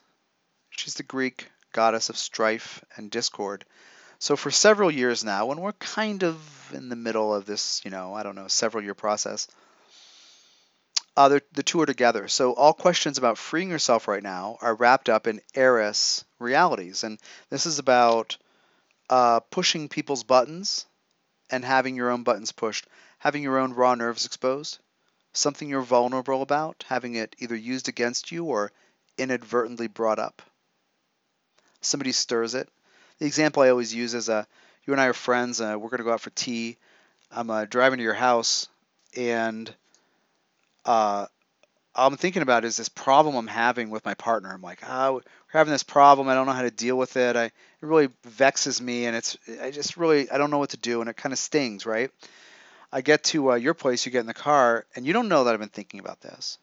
She's 0.70 0.94
the 0.94 1.02
Greek 1.02 1.48
goddess 1.72 2.08
of 2.10 2.16
strife 2.16 2.84
and 2.96 3.10
discord. 3.10 3.64
So 4.18 4.36
for 4.36 4.50
several 4.50 4.90
years 4.90 5.24
now, 5.24 5.46
when 5.46 5.60
we're 5.60 5.72
kind 5.72 6.22
of 6.24 6.36
in 6.74 6.88
the 6.88 6.96
middle 6.96 7.34
of 7.34 7.46
this, 7.46 7.80
you 7.84 7.90
know, 7.90 8.14
I 8.14 8.22
don't 8.22 8.34
know, 8.34 8.48
several 8.48 8.84
year 8.84 8.94
process, 8.94 9.48
uh, 11.16 11.40
the 11.52 11.62
two 11.62 11.80
are 11.80 11.86
together. 11.86 12.28
So 12.28 12.52
all 12.52 12.72
questions 12.72 13.18
about 13.18 13.38
freeing 13.38 13.70
yourself 13.70 14.08
right 14.08 14.22
now 14.22 14.58
are 14.60 14.74
wrapped 14.74 15.08
up 15.08 15.26
in 15.26 15.40
Eris 15.54 16.24
realities. 16.38 17.04
And 17.04 17.18
this 17.48 17.66
is 17.66 17.78
about 17.78 18.36
uh, 19.08 19.40
pushing 19.40 19.88
people's 19.88 20.22
buttons 20.22 20.86
and 21.50 21.64
having 21.64 21.96
your 21.96 22.10
own 22.10 22.22
buttons 22.22 22.52
pushed, 22.52 22.86
having 23.18 23.42
your 23.42 23.58
own 23.58 23.72
raw 23.74 23.94
nerves 23.94 24.24
exposed, 24.24 24.78
something 25.32 25.68
you're 25.68 25.82
vulnerable 25.82 26.42
about, 26.42 26.84
having 26.88 27.16
it 27.16 27.34
either 27.38 27.56
used 27.56 27.88
against 27.88 28.30
you 28.30 28.44
or 28.44 28.72
inadvertently 29.18 29.88
brought 29.88 30.18
up. 30.18 30.42
Somebody 31.80 32.12
stirs 32.12 32.54
it, 32.54 32.68
the 33.20 33.26
example 33.26 33.62
I 33.62 33.68
always 33.68 33.94
use 33.94 34.14
is 34.14 34.28
uh, 34.28 34.44
you 34.86 34.94
and 34.94 35.00
I 35.00 35.06
are 35.06 35.12
friends. 35.12 35.60
Uh, 35.60 35.76
we're 35.78 35.90
going 35.90 35.98
to 35.98 36.04
go 36.04 36.12
out 36.12 36.22
for 36.22 36.30
tea. 36.30 36.78
I'm 37.30 37.50
uh, 37.50 37.66
driving 37.66 37.98
to 37.98 38.02
your 38.02 38.14
house, 38.14 38.68
and 39.14 39.72
uh, 40.84 41.26
all 41.94 42.08
I'm 42.08 42.16
thinking 42.16 42.42
about 42.42 42.64
is 42.64 42.78
this 42.78 42.88
problem 42.88 43.36
I'm 43.36 43.46
having 43.46 43.90
with 43.90 44.04
my 44.04 44.14
partner. 44.14 44.50
I'm 44.50 44.62
like, 44.62 44.80
oh, 44.88 45.14
we're 45.14 45.22
having 45.52 45.70
this 45.70 45.82
problem. 45.82 46.28
I 46.28 46.34
don't 46.34 46.46
know 46.46 46.52
how 46.52 46.62
to 46.62 46.70
deal 46.70 46.96
with 46.96 47.16
it. 47.16 47.36
I, 47.36 47.44
it 47.44 47.52
really 47.82 48.08
vexes 48.26 48.80
me, 48.80 49.04
and 49.04 49.14
it's 49.14 49.36
I 49.62 49.70
just 49.70 49.98
really 49.98 50.30
I 50.30 50.38
don't 50.38 50.50
know 50.50 50.58
what 50.58 50.70
to 50.70 50.78
do, 50.78 51.02
and 51.02 51.10
it 51.10 51.16
kind 51.16 51.32
of 51.34 51.38
stings, 51.38 51.84
right? 51.84 52.10
I 52.90 53.02
get 53.02 53.22
to 53.24 53.52
uh, 53.52 53.54
your 53.56 53.74
place, 53.74 54.06
you 54.06 54.12
get 54.12 54.20
in 54.20 54.26
the 54.26 54.34
car, 54.34 54.86
and 54.96 55.06
you 55.06 55.12
don't 55.12 55.28
know 55.28 55.44
that 55.44 55.52
I've 55.52 55.60
been 55.60 55.68
thinking 55.68 56.00
about 56.00 56.22
this. 56.22 56.58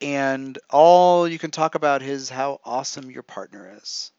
And 0.00 0.56
all 0.70 1.28
you 1.28 1.38
can 1.38 1.50
talk 1.50 1.74
about 1.74 2.02
is 2.02 2.30
how 2.30 2.60
awesome 2.64 3.10
your 3.10 3.22
partner 3.22 3.76
is 3.82 4.12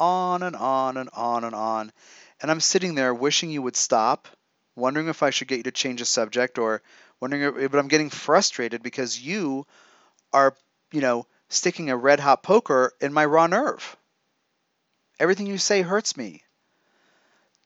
on 0.00 0.42
and 0.42 0.56
on 0.56 0.96
and 0.96 1.10
on 1.12 1.44
and 1.44 1.54
on. 1.54 1.92
And 2.40 2.50
I'm 2.50 2.60
sitting 2.60 2.94
there 2.94 3.14
wishing 3.14 3.50
you 3.50 3.62
would 3.62 3.76
stop, 3.76 4.26
wondering 4.74 5.08
if 5.08 5.22
I 5.22 5.30
should 5.30 5.48
get 5.48 5.58
you 5.58 5.62
to 5.64 5.70
change 5.70 6.00
the 6.00 6.06
subject 6.06 6.58
or 6.58 6.82
wondering, 7.20 7.42
if, 7.42 7.70
but 7.70 7.78
I'm 7.78 7.88
getting 7.88 8.10
frustrated 8.10 8.82
because 8.82 9.20
you 9.20 9.66
are, 10.32 10.56
you 10.90 11.02
know, 11.02 11.26
sticking 11.48 11.90
a 11.90 11.96
red 11.96 12.18
hot 12.18 12.42
poker 12.42 12.92
in 13.00 13.12
my 13.12 13.24
raw 13.24 13.46
nerve. 13.46 13.96
Everything 15.18 15.46
you 15.46 15.58
say 15.58 15.82
hurts 15.82 16.16
me. 16.16 16.42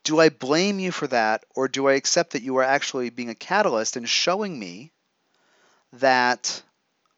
Do 0.03 0.19
I 0.19 0.29
blame 0.29 0.79
you 0.79 0.91
for 0.91 1.07
that, 1.07 1.45
or 1.55 1.67
do 1.67 1.87
I 1.87 1.93
accept 1.93 2.33
that 2.33 2.43
you 2.43 2.57
are 2.57 2.63
actually 2.63 3.09
being 3.09 3.29
a 3.29 3.35
catalyst 3.35 3.95
and 3.95 4.07
showing 4.07 4.59
me 4.59 4.91
that 5.93 6.61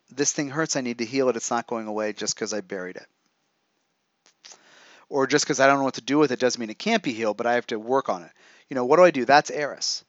this 0.10 0.32
thing 0.32 0.50
hurts, 0.50 0.76
I 0.76 0.82
need 0.82 1.00
to 1.00 1.06
heal 1.06 1.28
it, 1.28 1.36
it's 1.36 1.52
not 1.52 1.68
going 1.68 1.88
away 1.88 2.14
just 2.14 2.36
because 2.36 2.54
I 2.54 2.62
buried 2.62 2.96
it? 2.96 3.08
Or 5.10 5.28
just 5.28 5.46
because 5.46 5.60
I 5.60 5.68
don't 5.68 5.78
know 5.78 5.86
what 5.86 5.96
to 5.96 6.02
do 6.02 6.18
with 6.18 6.32
it 6.32 6.40
doesn't 6.40 6.60
mean 6.60 6.70
it 6.70 6.80
can't 6.80 7.04
be 7.04 7.14
healed, 7.14 7.38
but 7.38 7.48
I 7.48 7.54
have 7.54 7.68
to 7.68 7.80
work 7.80 8.10
on 8.10 8.24
it. 8.24 8.32
You 8.70 8.76
know, 8.76 8.86
what 8.86 8.98
do 8.98 9.04
I 9.04 9.12
do? 9.12 9.26
That's 9.26 9.52
Eris. 9.52 10.04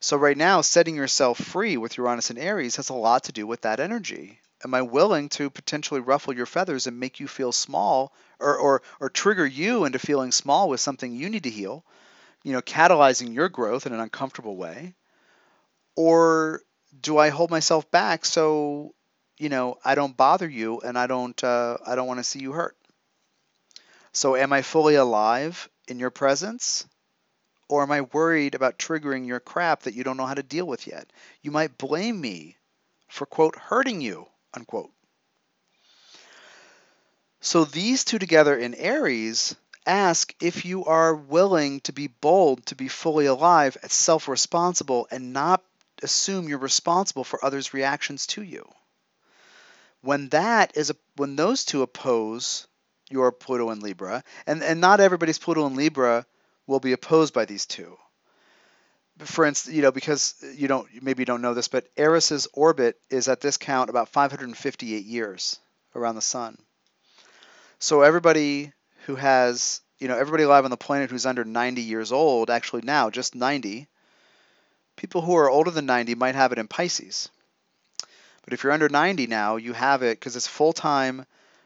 So 0.00 0.16
right 0.18 0.36
now, 0.36 0.60
setting 0.60 0.96
yourself 0.96 1.38
free 1.38 1.78
with 1.78 1.96
Uranus 1.96 2.30
and 2.30 2.38
Aries 2.38 2.76
has 2.76 2.90
a 2.90 2.94
lot 2.94 3.24
to 3.24 3.32
do 3.32 3.46
with 3.46 3.62
that 3.62 3.80
energy. 3.80 4.38
Am 4.62 4.74
I 4.74 4.82
willing 4.82 5.30
to 5.30 5.48
potentially 5.48 6.00
ruffle 6.00 6.34
your 6.34 6.46
feathers 6.46 6.86
and 6.86 7.00
make 7.00 7.20
you 7.20 7.28
feel 7.28 7.52
small 7.52 8.12
or, 8.38 8.56
or, 8.56 8.82
or 9.00 9.08
trigger 9.08 9.46
you 9.46 9.84
into 9.84 9.98
feeling 9.98 10.32
small 10.32 10.68
with 10.68 10.80
something 10.80 11.14
you 11.14 11.30
need 11.30 11.44
to 11.44 11.50
heal, 11.50 11.84
you 12.42 12.52
know, 12.52 12.60
catalyzing 12.60 13.34
your 13.34 13.48
growth 13.48 13.86
in 13.86 13.94
an 13.94 14.00
uncomfortable 14.00 14.56
way? 14.56 14.94
Or 15.96 16.60
do 17.00 17.16
I 17.18 17.30
hold 17.30 17.50
myself 17.50 17.90
back 17.90 18.24
so, 18.24 18.94
you 19.38 19.48
know, 19.48 19.76
I 19.84 19.94
don't 19.94 20.16
bother 20.16 20.48
you 20.48 20.80
and 20.80 20.98
I 20.98 21.06
don't, 21.06 21.42
uh, 21.42 21.78
I 21.86 21.94
don't 21.94 22.06
want 22.06 22.20
to 22.20 22.24
see 22.24 22.40
you 22.40 22.52
hurt? 22.52 22.76
So, 24.16 24.36
am 24.36 24.52
I 24.52 24.62
fully 24.62 24.94
alive 24.94 25.68
in 25.88 25.98
your 25.98 26.10
presence? 26.10 26.86
Or 27.68 27.82
am 27.82 27.90
I 27.90 28.02
worried 28.02 28.54
about 28.54 28.78
triggering 28.78 29.26
your 29.26 29.40
crap 29.40 29.82
that 29.82 29.94
you 29.94 30.04
don't 30.04 30.16
know 30.16 30.24
how 30.24 30.34
to 30.34 30.42
deal 30.44 30.66
with 30.66 30.86
yet? 30.86 31.12
You 31.42 31.50
might 31.50 31.78
blame 31.78 32.20
me 32.20 32.56
for, 33.08 33.26
quote, 33.26 33.56
hurting 33.56 34.00
you, 34.00 34.28
unquote. 34.54 34.92
So, 37.40 37.64
these 37.64 38.04
two 38.04 38.20
together 38.20 38.56
in 38.56 38.74
Aries 38.76 39.56
ask 39.84 40.32
if 40.40 40.64
you 40.64 40.84
are 40.84 41.16
willing 41.16 41.80
to 41.80 41.92
be 41.92 42.06
bold, 42.06 42.66
to 42.66 42.76
be 42.76 42.86
fully 42.86 43.26
alive, 43.26 43.76
self 43.88 44.28
responsible, 44.28 45.08
and 45.10 45.32
not 45.32 45.60
assume 46.04 46.48
you're 46.48 46.58
responsible 46.58 47.24
for 47.24 47.44
others' 47.44 47.74
reactions 47.74 48.28
to 48.28 48.42
you. 48.42 48.64
When 50.02 50.28
that 50.28 50.76
is 50.76 50.90
a, 50.90 50.96
when 51.16 51.34
those 51.34 51.64
two 51.64 51.82
oppose 51.82 52.68
your 53.10 53.32
Pluto 53.32 53.70
and 53.70 53.82
Libra, 53.82 54.22
and, 54.46 54.62
and 54.62 54.80
not 54.80 55.00
everybody's 55.00 55.38
Pluto 55.38 55.66
and 55.66 55.76
Libra 55.76 56.26
will 56.66 56.80
be 56.80 56.92
opposed 56.92 57.34
by 57.34 57.44
these 57.44 57.66
two. 57.66 57.96
For 59.18 59.44
instance, 59.44 59.74
you 59.76 59.82
know, 59.82 59.92
because 59.92 60.34
you 60.56 60.66
don't 60.66 60.88
maybe 61.02 61.20
you 61.20 61.26
don't 61.26 61.42
know 61.42 61.54
this, 61.54 61.68
but 61.68 61.86
Eris's 61.96 62.48
orbit 62.52 62.98
is 63.10 63.28
at 63.28 63.40
this 63.40 63.56
count 63.56 63.90
about 63.90 64.08
558 64.08 65.04
years 65.04 65.60
around 65.94 66.16
the 66.16 66.20
sun. 66.20 66.58
So 67.78 68.02
everybody 68.02 68.72
who 69.06 69.14
has, 69.14 69.82
you 69.98 70.08
know, 70.08 70.16
everybody 70.16 70.42
alive 70.42 70.64
on 70.64 70.70
the 70.70 70.76
planet 70.76 71.10
who's 71.10 71.26
under 71.26 71.44
90 71.44 71.82
years 71.82 72.10
old, 72.10 72.50
actually 72.50 72.82
now 72.82 73.10
just 73.10 73.36
90, 73.36 73.86
people 74.96 75.20
who 75.20 75.36
are 75.36 75.50
older 75.50 75.70
than 75.70 75.86
90 75.86 76.14
might 76.16 76.34
have 76.34 76.50
it 76.52 76.58
in 76.58 76.66
Pisces. 76.66 77.28
But 78.44 78.52
if 78.52 78.62
you're 78.62 78.72
under 78.72 78.88
90 78.88 79.26
now, 79.26 79.56
you 79.56 79.72
have 79.74 80.02
it 80.02 80.18
because 80.18 80.34
it's 80.34 80.46
full 80.46 80.72
time 80.72 81.24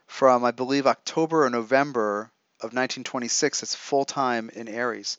from, 0.09 0.45
I 0.45 0.51
believe, 0.51 0.87
October 0.87 1.45
or 1.45 1.51
November 1.51 2.33
of 2.61 2.75
1926. 2.75 3.63
It's 3.63 3.75
full 3.77 4.05
time 4.05 4.51
in 4.53 4.67
Aries. 4.67 5.19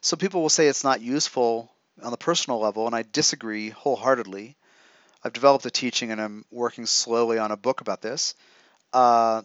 So 0.00 0.16
people 0.16 0.40
will 0.42 0.48
say 0.48 0.68
it's 0.68 0.84
not 0.84 1.00
useful 1.00 1.72
on 2.02 2.12
the 2.12 2.16
personal 2.16 2.60
level, 2.60 2.86
and 2.86 2.94
I 2.94 3.02
disagree 3.02 3.70
wholeheartedly. 3.70 4.56
I've 5.24 5.32
developed 5.32 5.66
a 5.66 5.70
teaching 5.70 6.12
and 6.12 6.20
I'm 6.20 6.44
working 6.52 6.86
slowly 6.86 7.38
on 7.38 7.50
a 7.50 7.56
book 7.56 7.80
about 7.80 8.02
this. 8.02 8.34
Uh, 8.92 9.42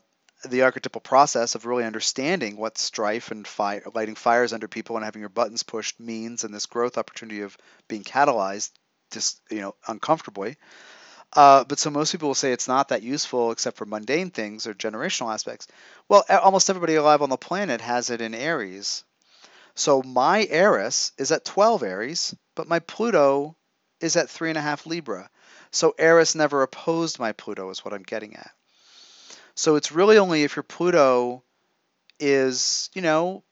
the 0.48 0.62
archetypal 0.64 1.02
process 1.02 1.56
of 1.56 1.66
really 1.66 1.86
understanding 1.86 2.58
what 2.58 2.78
strife 2.78 3.32
and 3.32 3.48
fire, 3.48 3.82
lighting 3.96 4.16
fires 4.16 4.54
under 4.54 4.68
people 4.68 4.98
and 4.98 5.06
having 5.06 5.22
your 5.22 5.30
buttons 5.30 5.64
pushed 5.64 6.00
means 6.00 6.44
and 6.44 6.54
this 6.54 6.68
growth 6.68 6.98
opportunity 6.98 7.42
of 7.42 7.58
being 7.88 8.04
catalyzed 8.04 8.72
just 9.12 9.40
you 9.50 9.62
know 9.62 9.76
uncomfortably 9.88 10.58
uh, 11.36 11.64
but 11.64 11.80
so 11.80 11.90
most 11.90 12.12
people 12.12 12.30
will 12.30 12.36
say 12.36 12.52
it's 12.52 12.68
not 12.68 12.90
that 12.90 13.04
useful 13.04 13.52
except 13.52 13.78
for 13.78 13.86
mundane 13.86 14.30
things 14.30 14.68
or 14.68 14.74
generational 14.74 15.34
aspects. 15.34 15.68
Well 16.08 16.24
almost 16.30 16.70
everybody 16.70 16.96
alive 16.96 17.22
on 17.22 17.30
the 17.30 17.38
planet 17.38 17.82
has 17.82 18.10
it 18.10 18.22
in 18.22 18.34
aries. 18.34 19.04
So 19.76 20.04
my 20.04 20.46
eris 20.50 21.12
is 21.18 21.32
at 21.32 21.46
12 21.46 21.84
aries 21.84 22.36
but 22.56 22.68
my 22.68 22.80
pluto 22.80 23.56
is 24.00 24.16
at 24.16 24.28
3.5 24.28 24.86
libra. 24.86 25.30
So 25.72 25.96
eris 25.98 26.36
never 26.36 26.62
opposed 26.62 27.20
my 27.20 27.32
pluto 27.32 27.70
is 27.70 27.84
what 27.84 27.94
i'm 27.94 28.04
getting 28.04 28.36
at. 28.36 28.52
So 29.56 29.76
it's 29.76 29.92
really 29.92 30.18
only 30.18 30.44
if 30.44 30.56
your 30.56 30.64
Pluto 30.64 31.44
is, 32.20 32.90
you 32.94 33.02
know, 33.02 33.44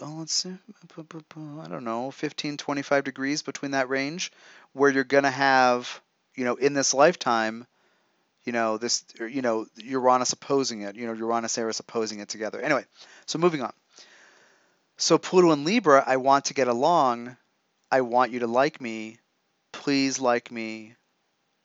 well, 0.00 0.18
let's 0.18 0.32
see, 0.32 0.50
I 0.50 1.68
don't 1.68 1.84
know, 1.84 2.10
15, 2.10 2.56
25 2.56 3.04
degrees 3.04 3.42
between 3.42 3.72
that 3.72 3.88
range, 3.88 4.32
where 4.72 4.90
you're 4.90 5.04
going 5.04 5.24
to 5.24 5.30
have, 5.30 6.00
you 6.34 6.44
know, 6.44 6.54
in 6.56 6.74
this 6.74 6.94
lifetime, 6.94 7.66
you 8.44 8.52
know, 8.52 8.78
this, 8.78 9.04
you 9.18 9.42
know, 9.42 9.66
Uranus 9.76 10.32
opposing 10.32 10.82
it, 10.82 10.96
you 10.96 11.06
know, 11.06 11.12
Uranus 11.12 11.56
Eris 11.56 11.80
opposing 11.80 12.20
it 12.20 12.28
together. 12.28 12.60
Anyway, 12.60 12.84
so 13.26 13.38
moving 13.38 13.62
on. 13.62 13.72
So 14.96 15.18
Pluto 15.18 15.50
and 15.50 15.64
Libra, 15.64 16.04
I 16.06 16.18
want 16.18 16.46
to 16.46 16.54
get 16.54 16.68
along. 16.68 17.36
I 17.90 18.02
want 18.02 18.32
you 18.32 18.40
to 18.40 18.46
like 18.46 18.80
me. 18.80 19.18
Please 19.72 20.18
like 20.20 20.50
me. 20.50 20.94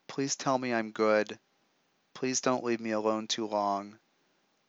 Please 0.08 0.36
tell 0.36 0.58
me 0.58 0.72
I'm 0.72 0.90
good 0.90 1.38
please 2.20 2.42
don't 2.42 2.64
leave 2.64 2.80
me 2.80 2.90
alone 2.90 3.26
too 3.26 3.46
long. 3.46 3.96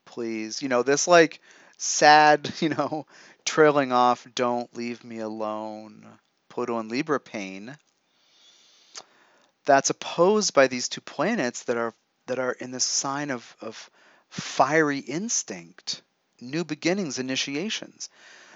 Please. 0.06 0.62
You 0.62 0.70
know, 0.70 0.84
this 0.84 1.06
like 1.06 1.41
sad, 1.78 2.49
you 2.60 2.70
know, 2.70 3.06
trailing 3.45 3.91
off, 3.91 4.26
don't 4.36 4.74
leave 4.76 5.04
me 5.04 5.20
alone. 5.20 6.08
Pluto 6.47 6.80
and 6.80 6.89
Libra 6.89 7.20
pain. 7.20 7.78
That's 9.72 9.89
opposed 9.89 10.53
by 10.53 10.67
these 10.67 10.89
two 10.89 11.01
planets 11.01 11.63
that 11.63 11.78
are 11.78 11.93
that 12.28 12.39
are 12.39 12.51
in 12.51 12.72
this 12.72 12.84
sign 12.84 13.32
of, 13.32 13.55
of 13.61 13.89
fiery 14.30 14.99
instinct, 14.99 16.01
new 16.41 16.63
beginnings, 16.65 17.19
initiations. 17.19 18.09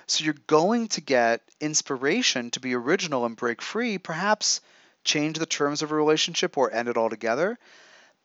So 0.08 0.26
you're 0.26 0.36
going 0.48 0.90
to 0.90 1.02
get 1.02 1.42
inspiration 1.62 2.52
to 2.52 2.60
be 2.60 2.76
original 2.76 3.26
and 3.26 3.36
break 3.36 3.62
free, 3.62 3.98
perhaps 3.98 4.62
change 5.04 5.40
the 5.40 5.46
terms 5.46 5.82
of 5.82 5.92
a 5.92 5.96
relationship 5.96 6.58
or 6.58 6.72
end 6.72 6.90
it 6.90 6.98
altogether 6.98 7.58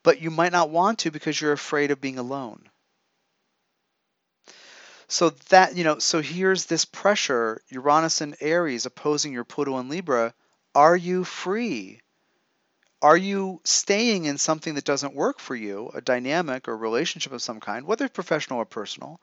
but 0.03 0.21
you 0.21 0.31
might 0.31 0.51
not 0.51 0.69
want 0.69 0.99
to 0.99 1.11
because 1.11 1.39
you're 1.39 1.51
afraid 1.51 1.91
of 1.91 2.01
being 2.01 2.17
alone. 2.17 2.69
So 5.07 5.29
that, 5.49 5.75
you 5.75 5.83
know, 5.83 5.99
so 5.99 6.21
here's 6.21 6.65
this 6.65 6.85
pressure, 6.85 7.61
Uranus 7.69 8.21
and 8.21 8.35
Aries 8.39 8.85
opposing 8.85 9.33
your 9.33 9.43
Pluto 9.43 9.77
and 9.77 9.89
Libra. 9.89 10.33
Are 10.73 10.95
you 10.95 11.23
free? 11.23 11.99
Are 13.01 13.17
you 13.17 13.61
staying 13.63 14.25
in 14.25 14.37
something 14.37 14.75
that 14.75 14.83
doesn't 14.85 15.15
work 15.15 15.39
for 15.39 15.55
you, 15.55 15.89
a 15.93 16.01
dynamic 16.01 16.67
or 16.67 16.77
relationship 16.77 17.33
of 17.33 17.41
some 17.41 17.59
kind, 17.59 17.85
whether 17.85 18.07
professional 18.07 18.59
or 18.59 18.65
personal, 18.65 19.19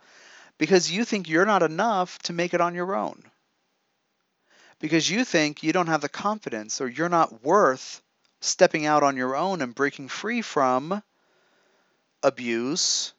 because 0.59 0.91
you 0.91 1.05
think 1.05 1.29
you're 1.29 1.47
not 1.47 1.63
enough 1.63 2.19
to 2.21 2.33
make 2.33 2.55
it 2.55 2.61
on 2.61 2.75
your 2.75 2.97
own? 2.97 3.23
Because 4.81 5.09
you 5.09 5.25
think 5.25 5.63
you 5.63 5.73
don't 5.73 5.87
have 5.87 6.01
the 6.01 6.09
confidence 6.09 6.81
or 6.81 6.89
you're 6.89 7.09
not 7.09 7.45
worth 7.45 8.03
stepping 8.41 8.87
out 8.87 9.03
on 9.03 9.17
your 9.17 9.37
own 9.37 9.63
and 9.63 9.75
breaking 9.75 10.09
free 10.09 10.43
from 10.43 11.03
abuse, 12.23 13.13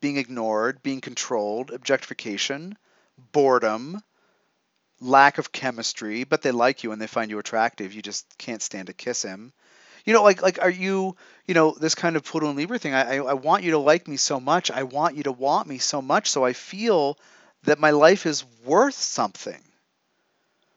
being 0.00 0.16
ignored, 0.18 0.82
being 0.82 1.00
controlled, 1.00 1.70
objectification, 1.70 2.76
boredom, 3.32 4.02
lack 5.00 5.38
of 5.38 5.52
chemistry, 5.52 6.24
but 6.24 6.42
they 6.42 6.50
like 6.50 6.82
you 6.82 6.92
and 6.92 7.00
they 7.00 7.06
find 7.06 7.30
you 7.30 7.38
attractive. 7.38 7.92
You 7.92 8.02
just 8.02 8.26
can't 8.38 8.62
stand 8.62 8.86
to 8.88 8.92
kiss 8.92 9.22
him. 9.22 9.52
You 10.04 10.12
know, 10.12 10.22
like 10.22 10.42
like 10.42 10.60
are 10.60 10.70
you, 10.70 11.16
you 11.46 11.54
know, 11.54 11.72
this 11.72 11.94
kind 11.94 12.16
of 12.16 12.24
Pluto 12.24 12.48
and 12.48 12.56
Libra 12.56 12.78
thing. 12.78 12.94
I, 12.94 13.16
I 13.16 13.16
I 13.16 13.34
want 13.34 13.64
you 13.64 13.72
to 13.72 13.78
like 13.78 14.06
me 14.08 14.16
so 14.16 14.38
much. 14.40 14.70
I 14.70 14.82
want 14.84 15.16
you 15.16 15.22
to 15.24 15.32
want 15.32 15.68
me 15.68 15.78
so 15.78 16.02
much, 16.02 16.30
so 16.30 16.44
I 16.44 16.52
feel 16.52 17.18
that 17.64 17.78
my 17.78 17.90
life 17.90 18.26
is 18.26 18.44
worth 18.64 18.94
something. 18.94 19.62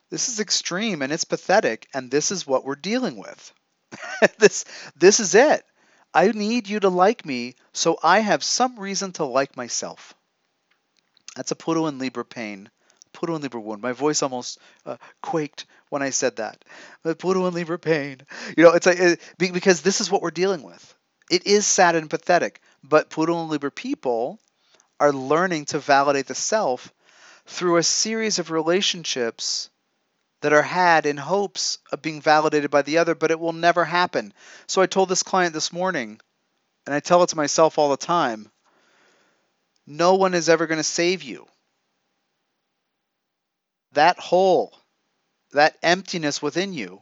This 0.10 0.28
is 0.30 0.40
extreme 0.42 1.02
and 1.02 1.14
it's 1.14 1.24
pathetic, 1.24 1.88
and 1.94 2.12
this 2.12 2.32
is 2.32 2.46
what 2.48 2.66
we're 2.66 2.76
dealing 2.76 3.18
with. 3.18 3.54
this 4.40 4.66
this 4.96 5.20
is 5.20 5.36
it. 5.36 5.66
I 6.14 6.28
need 6.32 6.68
you 6.68 6.80
to 6.82 6.90
like 6.90 7.26
me 7.26 7.56
so 7.74 8.00
I 8.04 8.20
have 8.20 8.44
some 8.44 8.80
reason 8.80 9.12
to 9.14 9.26
like 9.26 9.56
myself. 9.58 10.16
That's 11.36 11.52
a 11.52 11.56
Pluto 11.56 11.86
and 11.86 12.00
Libra 12.00 12.26
pain. 12.26 12.70
Pluto 13.18 13.34
and 13.34 13.42
Libra 13.42 13.60
wound. 13.60 13.82
My 13.82 13.94
voice 13.94 14.22
almost 14.22 14.60
uh, 14.86 14.98
quaked 15.24 15.66
when 15.90 16.04
I 16.04 16.12
said 16.12 16.36
that. 16.36 16.64
But 17.02 17.24
and 17.24 17.54
Libra 17.56 17.80
pain. 17.80 18.22
You 18.56 18.64
know, 18.64 18.74
it's 18.74 18.86
like 18.86 19.00
it, 19.00 19.20
because 19.40 19.82
this 19.82 20.02
is 20.02 20.12
what 20.12 20.22
we're 20.22 20.30
dealing 20.30 20.62
with. 20.62 20.96
It 21.32 21.48
is 21.48 21.66
sad 21.66 21.96
and 21.96 22.12
pathetic, 22.12 22.62
but 22.84 23.10
Pluto 23.10 23.42
and 23.42 23.50
Libra 23.50 23.72
people 23.72 24.40
are 25.00 25.12
learning 25.12 25.66
to 25.66 25.80
validate 25.80 26.28
the 26.28 26.36
self 26.36 26.94
through 27.48 27.78
a 27.78 27.84
series 27.84 28.38
of 28.38 28.52
relationships 28.52 29.72
that 30.42 30.54
are 30.54 30.62
had 30.62 31.08
in 31.08 31.18
hopes 31.18 31.80
of 31.92 32.04
being 32.04 32.22
validated 32.22 32.70
by 32.70 32.84
the 32.84 33.00
other, 33.00 33.16
but 33.16 33.32
it 33.32 33.40
will 33.40 33.54
never 33.54 33.84
happen. 33.84 34.32
So 34.68 34.80
I 34.80 34.86
told 34.86 35.10
this 35.10 35.24
client 35.24 35.56
this 35.56 35.74
morning, 35.74 36.20
and 36.86 36.94
I 36.94 37.00
tell 37.00 37.24
it 37.24 37.30
to 37.30 37.36
myself 37.36 37.80
all 37.80 37.90
the 37.90 37.98
time 37.98 38.52
no 39.88 40.16
one 40.16 40.36
is 40.36 40.50
ever 40.50 40.68
going 40.68 40.78
to 40.78 40.84
save 40.84 41.24
you. 41.24 41.48
That 43.98 44.20
hole, 44.20 44.78
that 45.54 45.76
emptiness 45.82 46.40
within 46.40 46.72
you, 46.72 47.02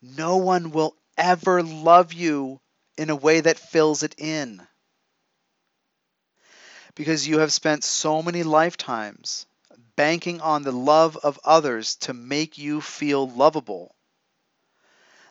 no 0.00 0.38
one 0.38 0.70
will 0.70 0.96
ever 1.18 1.62
love 1.62 2.14
you 2.14 2.58
in 2.96 3.10
a 3.10 3.16
way 3.16 3.42
that 3.42 3.58
fills 3.58 4.02
it 4.02 4.14
in. 4.16 4.66
Because 6.94 7.28
you 7.28 7.40
have 7.40 7.52
spent 7.52 7.84
so 7.84 8.22
many 8.22 8.44
lifetimes 8.44 9.44
banking 9.94 10.40
on 10.40 10.62
the 10.62 10.72
love 10.72 11.18
of 11.18 11.38
others 11.44 11.96
to 11.96 12.14
make 12.14 12.56
you 12.56 12.80
feel 12.80 13.28
lovable, 13.28 13.94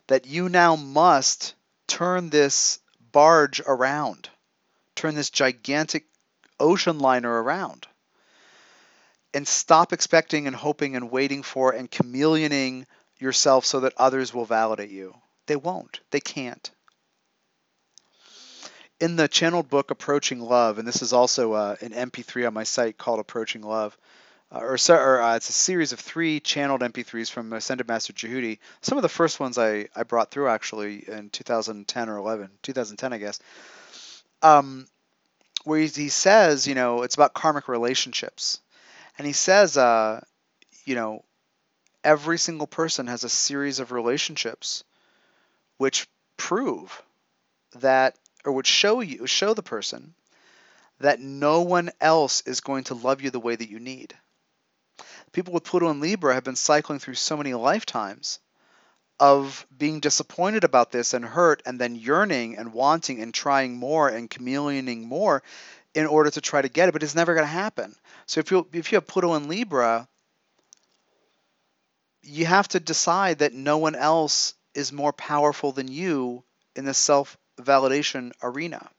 that 0.06 0.28
you 0.28 0.50
now 0.50 0.76
must 0.76 1.56
turn 1.88 2.30
this 2.30 2.80
barge 3.12 3.60
around, 3.66 4.30
turn 4.94 5.16
this 5.16 5.32
gigantic 5.32 6.06
ocean 6.60 7.00
liner 7.00 7.42
around, 7.42 7.88
and 9.34 9.48
stop 9.48 9.94
expecting 9.94 10.48
and 10.48 10.56
hoping 10.56 10.96
and 10.96 11.12
waiting 11.12 11.44
for 11.44 11.72
and 11.72 11.90
chameleoning 11.90 12.86
yourself 13.20 13.66
so 13.66 13.82
that 13.82 13.94
others 13.98 14.34
will 14.34 14.46
validate 14.46 14.90
you. 14.90 15.16
They 15.46 15.56
won't, 15.56 16.00
they 16.12 16.20
can't. 16.20 16.70
In 19.00 19.16
the 19.16 19.28
channeled 19.28 19.70
book 19.70 19.92
Approaching 19.92 20.42
Love, 20.42 20.78
and 20.78 20.88
this 20.88 21.02
is 21.02 21.14
also 21.14 21.54
uh, 21.54 21.76
an 21.82 21.92
MP3 21.92 22.48
on 22.48 22.54
my 22.54 22.64
site 22.64 22.98
called 22.98 23.20
Approaching 23.20 23.62
Love, 23.62 23.98
uh, 24.52 24.60
or, 24.60 24.78
or 24.90 25.22
uh, 25.22 25.36
it's 25.36 25.50
a 25.50 25.54
series 25.54 25.94
of 25.94 26.00
three 26.00 26.40
channeled 26.40 26.82
MP3s 26.82 27.30
from 27.30 27.54
Ascended 27.54 27.88
Master 27.88 28.14
Jehudi. 28.14 28.58
Some 28.82 28.98
of 28.98 29.04
the 29.04 29.10
first 29.10 29.40
ones 29.40 29.58
I, 29.58 29.88
I 29.96 30.04
brought 30.04 30.32
through 30.32 30.50
actually 30.50 31.08
in 31.08 31.30
2010 31.30 32.10
or 32.10 32.18
11, 32.18 32.50
2010 32.64 33.14
I 33.14 33.18
guess, 33.20 33.40
um, 34.42 34.88
where 35.64 35.80
he, 35.80 35.88
he 35.88 36.10
says, 36.10 36.68
you 36.68 36.76
know, 36.76 37.04
it's 37.04 37.16
about 37.16 37.34
karmic 37.34 37.68
relationships, 37.68 38.60
and 39.20 39.28
he 39.28 39.34
says, 39.34 39.76
uh, 39.78 40.22
you 40.86 40.96
know, 40.96 41.26
every 42.06 42.40
single 42.40 42.68
person 42.68 43.08
has 43.08 43.26
a 43.26 43.30
series 43.30 43.80
of 43.80 43.92
relationships 43.92 44.86
which 45.78 46.08
prove 46.38 47.04
that 47.76 48.16
or 48.46 48.54
which 48.54 48.68
show 48.68 49.02
you 49.02 49.28
show 49.28 49.54
the 49.54 49.62
person 49.62 50.14
that 51.02 51.20
no 51.20 51.62
one 51.62 51.90
else 52.00 52.42
is 52.46 52.62
going 52.62 52.86
to 52.86 52.96
love 52.96 53.22
you 53.22 53.30
the 53.30 53.42
way 53.42 53.58
that 53.58 53.70
you 53.70 53.80
need. 53.80 54.16
People 55.34 55.54
with 55.54 55.66
Pluto 55.66 55.90
and 55.90 56.00
Libra 56.00 56.34
have 56.34 56.46
been 56.46 56.56
cycling 56.56 57.00
through 57.00 57.16
so 57.16 57.36
many 57.36 57.54
lifetimes 57.54 58.40
of 59.20 59.68
being 59.78 60.00
disappointed 60.00 60.64
about 60.64 60.92
this 60.92 61.14
and 61.14 61.26
hurt 61.26 61.62
and 61.66 61.78
then 61.78 61.96
yearning 61.96 62.58
and 62.58 62.72
wanting 62.72 63.22
and 63.22 63.34
trying 63.34 63.76
more 63.76 64.08
and 64.08 64.30
chameleoning 64.30 65.04
more 65.04 65.44
in 66.00 66.08
order 66.08 66.32
to 66.32 66.42
try 66.42 66.62
to 66.62 66.70
get 66.70 66.90
it, 66.90 66.94
but 66.94 67.04
it's 67.04 67.16
never 67.16 67.34
going 67.34 67.46
to 67.46 67.52
happen. 67.52 67.94
So 68.26 68.40
if 68.40 68.52
you 68.52 68.68
if 68.74 68.92
you 68.92 68.96
have 68.96 69.08
Pluto 69.08 69.34
and 69.34 69.48
Libra, 69.48 70.08
you 72.24 72.46
have 72.46 72.68
to 72.70 72.80
decide 72.80 73.40
that 73.40 73.54
no 73.54 73.78
one 73.78 73.96
else 73.96 74.54
is 74.74 74.92
more 74.92 75.14
powerful 75.14 75.72
than 75.72 75.88
you 75.88 76.44
in 76.76 76.86
the 76.86 76.94
self 76.94 77.38
validation 77.58 78.32
arena. 78.42 78.90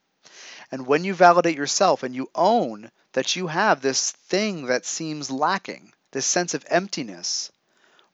And 0.70 0.86
when 0.86 1.04
you 1.04 1.14
validate 1.14 1.56
yourself 1.56 2.02
and 2.02 2.14
you 2.14 2.30
own 2.34 2.90
that 3.12 3.34
you 3.34 3.48
have 3.48 3.80
this 3.80 4.12
thing 4.12 4.66
that 4.66 4.86
seems 4.86 5.30
lacking, 5.30 5.92
this 6.12 6.26
sense 6.26 6.54
of 6.54 6.64
emptiness, 6.68 7.50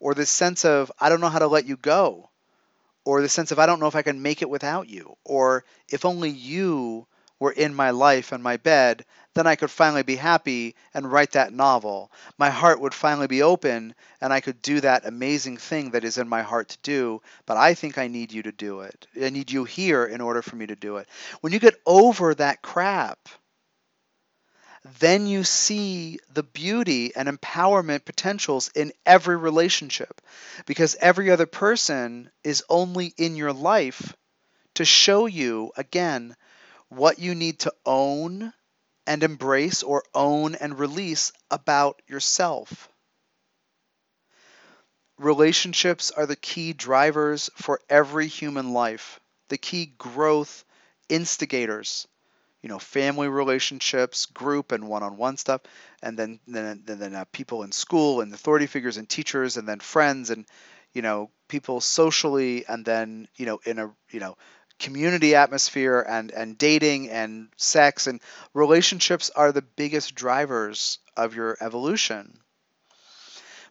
or 0.01 0.15
this 0.15 0.31
sense 0.31 0.65
of, 0.65 0.93
I 0.99 1.09
don't 1.09 1.21
know 1.21 1.29
how 1.29 1.39
to 1.39 1.49
let 1.49 1.67
you 1.67 1.77
go, 1.77 2.31
or 3.05 3.21
the 3.21 3.29
sense 3.29 3.53
of, 3.53 3.59
I 3.59 3.67
don't 3.67 3.81
know 3.81 3.89
if 3.89 3.97
I 3.97 4.03
can 4.03 4.23
make 4.23 4.43
it 4.43 4.51
without 4.51 4.89
you, 4.89 5.17
or 5.25 5.65
if 5.89 6.05
only 6.05 6.31
you 6.31 7.07
were 7.39 7.53
in 7.53 7.75
my 7.75 7.91
life 7.91 8.33
and 8.33 8.43
my 8.43 8.57
bed, 8.57 9.05
then 9.35 9.47
I 9.47 9.57
could 9.57 9.71
finally 9.71 10.03
be 10.03 10.17
happy 10.17 10.75
and 10.95 11.11
write 11.11 11.33
that 11.33 11.53
novel. 11.53 12.11
My 12.39 12.49
heart 12.49 12.81
would 12.81 12.95
finally 12.95 13.27
be 13.27 13.43
open 13.43 13.95
and 14.21 14.33
I 14.33 14.41
could 14.41 14.63
do 14.63 14.81
that 14.81 15.07
amazing 15.07 15.59
thing 15.59 15.91
that 15.91 16.05
is 16.05 16.17
in 16.19 16.29
my 16.29 16.43
heart 16.43 16.69
to 16.71 16.79
do, 16.83 17.23
but 17.45 17.57
I 17.59 17.75
think 17.75 17.99
I 17.99 18.09
need 18.09 18.33
you 18.33 18.43
to 18.45 18.53
do 18.53 18.81
it. 18.81 19.07
I 19.23 19.31
need 19.31 19.51
you 19.51 19.65
here 19.65 20.05
in 20.07 20.21
order 20.21 20.41
for 20.41 20.57
me 20.57 20.67
to 20.67 20.77
do 20.77 20.97
it. 20.97 21.09
When 21.43 21.53
you 21.53 21.59
get 21.59 21.81
over 21.85 22.35
that 22.35 22.63
crap, 22.63 23.19
then 25.01 25.27
you 25.27 25.45
see 25.45 26.19
the 26.33 26.43
beauty 26.43 27.15
and 27.15 27.29
empowerment 27.29 28.05
potentials 28.05 28.71
in 28.75 28.93
every 29.05 29.37
relationship 29.37 30.21
because 30.65 30.97
every 31.01 31.31
other 31.31 31.47
person 31.47 32.31
is 32.45 32.65
only 32.69 33.13
in 33.19 33.37
your 33.37 33.53
life 33.53 34.15
to 34.75 34.85
show 34.85 35.27
you, 35.27 35.73
again, 35.77 36.37
what 36.89 37.19
you 37.19 37.35
need 37.35 37.61
to 37.61 37.73
own 37.85 38.53
and 39.07 39.23
embrace 39.23 39.83
or 39.83 40.03
own 40.15 40.55
and 40.55 40.79
release 40.79 41.33
about 41.51 42.03
yourself. 42.07 42.89
Relationships 45.19 46.11
are 46.11 46.27
the 46.27 46.37
key 46.37 46.73
drivers 46.73 47.49
for 47.57 47.81
every 47.89 48.27
human 48.27 48.73
life, 48.73 49.21
the 49.49 49.57
key 49.57 49.87
growth 49.99 50.65
instigators. 51.09 52.07
You 52.63 52.69
know, 52.69 52.79
family 52.81 53.29
relationships, 53.29 54.27
group 54.27 54.73
and 54.73 54.89
one-on-one 54.89 55.37
stuff, 55.37 55.61
and 56.03 56.19
then 56.19 56.41
then 56.49 56.83
then, 56.85 56.99
then 56.99 57.15
uh, 57.15 57.25
people 57.31 57.63
in 57.63 57.71
school 57.71 58.21
and 58.21 58.33
authority 58.35 58.67
figures 58.67 58.97
and 58.97 59.09
teachers, 59.09 59.57
and 59.57 59.69
then 59.69 59.79
friends 59.79 60.31
and 60.31 60.47
you 60.93 61.01
know 61.01 61.31
people 61.49 61.81
socially, 61.81 62.67
and 62.67 62.85
then 62.85 63.29
you 63.37 63.47
know 63.47 63.61
in 63.65 63.79
a 63.79 63.95
you 64.11 64.19
know 64.19 64.37
community 64.79 65.35
atmosphere 65.35 66.05
and 66.07 66.31
and 66.31 66.59
dating 66.59 67.11
and 67.11 67.49
sex 67.57 68.07
and 68.07 68.21
relationships 68.55 69.31
are 69.35 69.53
the 69.53 69.63
biggest 69.63 70.15
drivers 70.15 70.99
of 71.17 71.35
your 71.35 71.57
evolution. 71.61 72.39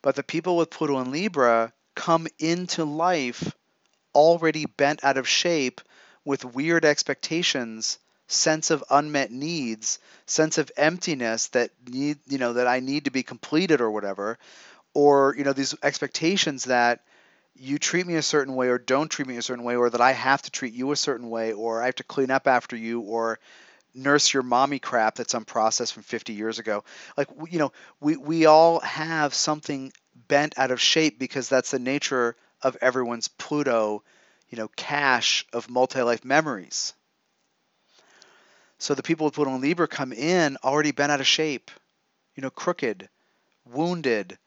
But 0.02 0.16
the 0.16 0.24
people 0.24 0.58
with 0.58 0.70
Pluto 0.70 0.98
and 0.98 1.12
Libra 1.12 1.74
come 1.96 2.28
into 2.40 2.86
life 2.86 3.56
already 4.14 4.66
bent 4.66 5.04
out 5.04 5.18
of 5.18 5.28
shape 5.28 5.82
with 6.24 6.46
weird 6.46 6.86
expectations, 6.86 8.00
sense 8.28 8.72
of 8.72 8.84
unmet 8.90 9.32
needs, 9.32 10.00
sense 10.26 10.58
of 10.58 10.72
emptiness 10.78 11.48
that 11.50 11.72
need, 11.88 12.20
you 12.28 12.38
know, 12.38 12.54
that 12.54 12.68
I 12.68 12.80
need 12.80 13.06
to 13.06 13.12
be 13.12 13.24
completed 13.24 13.82
or 13.82 13.92
whatever, 13.92 14.40
or 14.94 15.36
you 15.38 15.44
know 15.44 15.54
these 15.54 15.76
expectations 15.84 16.66
that 16.66 17.02
you 17.56 17.78
treat 17.80 18.06
me 18.06 18.16
a 18.16 18.22
certain 18.22 18.56
way 18.56 18.68
or 18.68 18.78
don't 18.78 19.10
treat 19.10 19.28
me 19.28 19.38
a 19.38 19.42
certain 19.42 19.64
way 19.64 19.76
or 19.76 19.90
that 19.90 20.02
I 20.02 20.12
have 20.12 20.42
to 20.44 20.52
treat 20.52 20.74
you 20.74 20.92
a 20.92 20.96
certain 20.96 21.30
way 21.30 21.54
or 21.54 21.82
I 21.82 21.86
have 21.86 21.96
to 21.96 22.04
clean 22.04 22.32
up 22.32 22.48
after 22.48 22.76
you 22.76 23.02
or 23.02 23.40
nurse 23.94 24.34
your 24.34 24.44
mommy 24.44 24.80
crap 24.80 25.16
that's 25.16 25.34
unprocessed 25.34 25.94
from 25.94 26.04
50 26.04 26.34
years 26.34 26.60
ago. 26.60 26.84
Like 27.18 27.30
you 27.50 27.60
know, 27.60 27.72
we 28.02 28.18
we 28.18 28.46
all 28.46 28.82
have 28.82 29.34
something 29.34 29.92
bent 30.28 30.58
out 30.58 30.72
of 30.72 30.82
shape 30.82 31.18
because 31.18 31.50
that's 31.50 31.72
the 31.72 31.80
nature 31.80 32.36
of 32.62 32.78
everyone's 32.82 33.28
Pluto, 33.28 34.04
you 34.50 34.58
know, 34.58 34.68
cache 34.76 35.46
of 35.54 35.70
multi-life 35.70 36.26
memories. 36.26 36.94
So 38.78 38.94
the 38.94 39.04
people 39.04 39.26
with 39.26 39.36
Pluto 39.36 39.52
and 39.52 39.62
Libra 39.62 39.88
come 39.88 40.12
in 40.12 40.58
already 40.64 40.92
bent 40.92 41.12
out 41.12 41.22
of 41.22 41.28
shape, 41.28 41.72
you 42.36 42.42
know, 42.42 42.50
crooked, 42.50 43.08
wounded, 43.66 44.38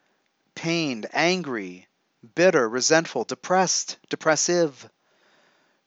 pained, 0.54 1.06
angry, 1.12 1.88
bitter, 2.34 2.68
resentful, 2.68 3.24
depressed, 3.24 3.98
depressive, 4.08 4.88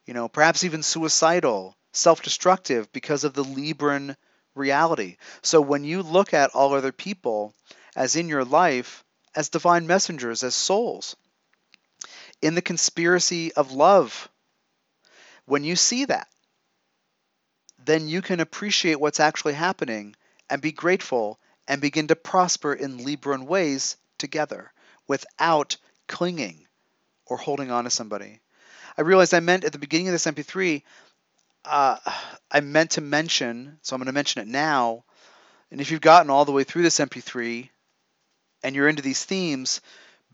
you 0.06 0.14
know, 0.14 0.28
perhaps 0.28 0.64
even 0.64 0.82
suicidal, 0.82 1.76
self 1.92 2.22
destructive 2.22 2.92
because 2.92 3.24
of 3.24 3.34
the 3.34 3.44
Libran 3.44 4.16
reality. 4.54 5.16
So 5.42 5.60
when 5.60 5.84
you 5.84 6.02
look 6.02 6.34
at 6.34 6.50
all 6.50 6.74
other 6.74 6.92
people 6.92 7.54
as 7.94 8.16
in 8.16 8.28
your 8.28 8.44
life, 8.44 9.04
as 9.34 9.48
divine 9.48 9.86
messengers, 9.86 10.42
as 10.42 10.54
souls, 10.54 11.16
in 12.40 12.54
the 12.54 12.62
conspiracy 12.62 13.52
of 13.52 13.72
love, 13.72 14.28
when 15.44 15.64
you 15.64 15.76
see 15.76 16.04
that, 16.06 16.28
then 17.84 18.08
you 18.08 18.22
can 18.22 18.40
appreciate 18.40 19.00
what's 19.00 19.20
actually 19.20 19.54
happening 19.54 20.14
and 20.48 20.62
be 20.62 20.72
grateful 20.72 21.38
and 21.66 21.80
begin 21.80 22.08
to 22.08 22.16
prosper 22.16 22.72
in 22.72 22.98
Libran 22.98 23.46
ways 23.46 23.96
together 24.18 24.72
without 25.08 25.76
clinging 26.08 26.66
or 27.26 27.36
holding 27.36 27.70
on 27.70 27.84
to 27.84 27.90
somebody. 27.90 28.40
I 28.96 29.02
realized 29.02 29.34
I 29.34 29.40
meant 29.40 29.64
at 29.64 29.72
the 29.72 29.78
beginning 29.78 30.08
of 30.08 30.12
this 30.12 30.26
MP3, 30.26 30.82
uh, 31.64 31.96
I 32.50 32.60
meant 32.60 32.92
to 32.92 33.00
mention, 33.00 33.78
so 33.82 33.94
I'm 33.94 34.00
going 34.00 34.06
to 34.06 34.12
mention 34.12 34.42
it 34.42 34.48
now. 34.48 35.04
And 35.70 35.80
if 35.80 35.90
you've 35.90 36.00
gotten 36.00 36.30
all 36.30 36.44
the 36.44 36.52
way 36.52 36.64
through 36.64 36.82
this 36.82 36.98
MP3 36.98 37.68
and 38.62 38.74
you're 38.74 38.88
into 38.88 39.02
these 39.02 39.24
themes, 39.24 39.80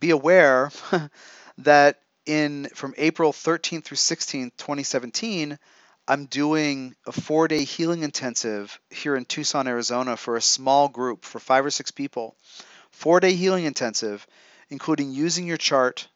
be 0.00 0.10
aware 0.10 0.70
that 1.58 2.00
in 2.26 2.68
from 2.74 2.94
April 2.98 3.32
13th 3.32 3.84
through 3.84 3.96
16th, 3.96 4.52
2017, 4.56 5.58
I'm 6.06 6.24
doing 6.26 6.94
a 7.06 7.12
four-day 7.12 7.64
healing 7.64 8.02
intensive 8.02 8.80
here 8.90 9.14
in 9.14 9.26
Tucson, 9.26 9.68
Arizona 9.68 10.16
for 10.16 10.36
a 10.36 10.42
small 10.42 10.88
group 10.88 11.24
for 11.24 11.38
five 11.38 11.64
or 11.64 11.70
six 11.70 11.90
people. 11.90 12.34
Four-day 12.90 13.34
healing 13.34 13.64
intensive 13.64 14.26
including 14.70 15.12
using 15.12 15.46
your 15.46 15.56
chart, 15.56 16.08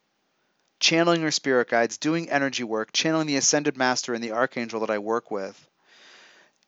channeling 0.81 1.21
your 1.21 1.31
spirit 1.31 1.69
guides, 1.69 1.99
doing 1.99 2.31
energy 2.31 2.65
work, 2.65 2.93
channeling 2.93 3.27
the 3.27 3.37
Ascended 3.37 3.77
Master 3.77 4.15
and 4.15 4.23
the 4.23 4.33
Archangel 4.33 4.81
that 4.81 4.91
I 4.91 4.99
work 4.99 5.31
with, 5.31 5.69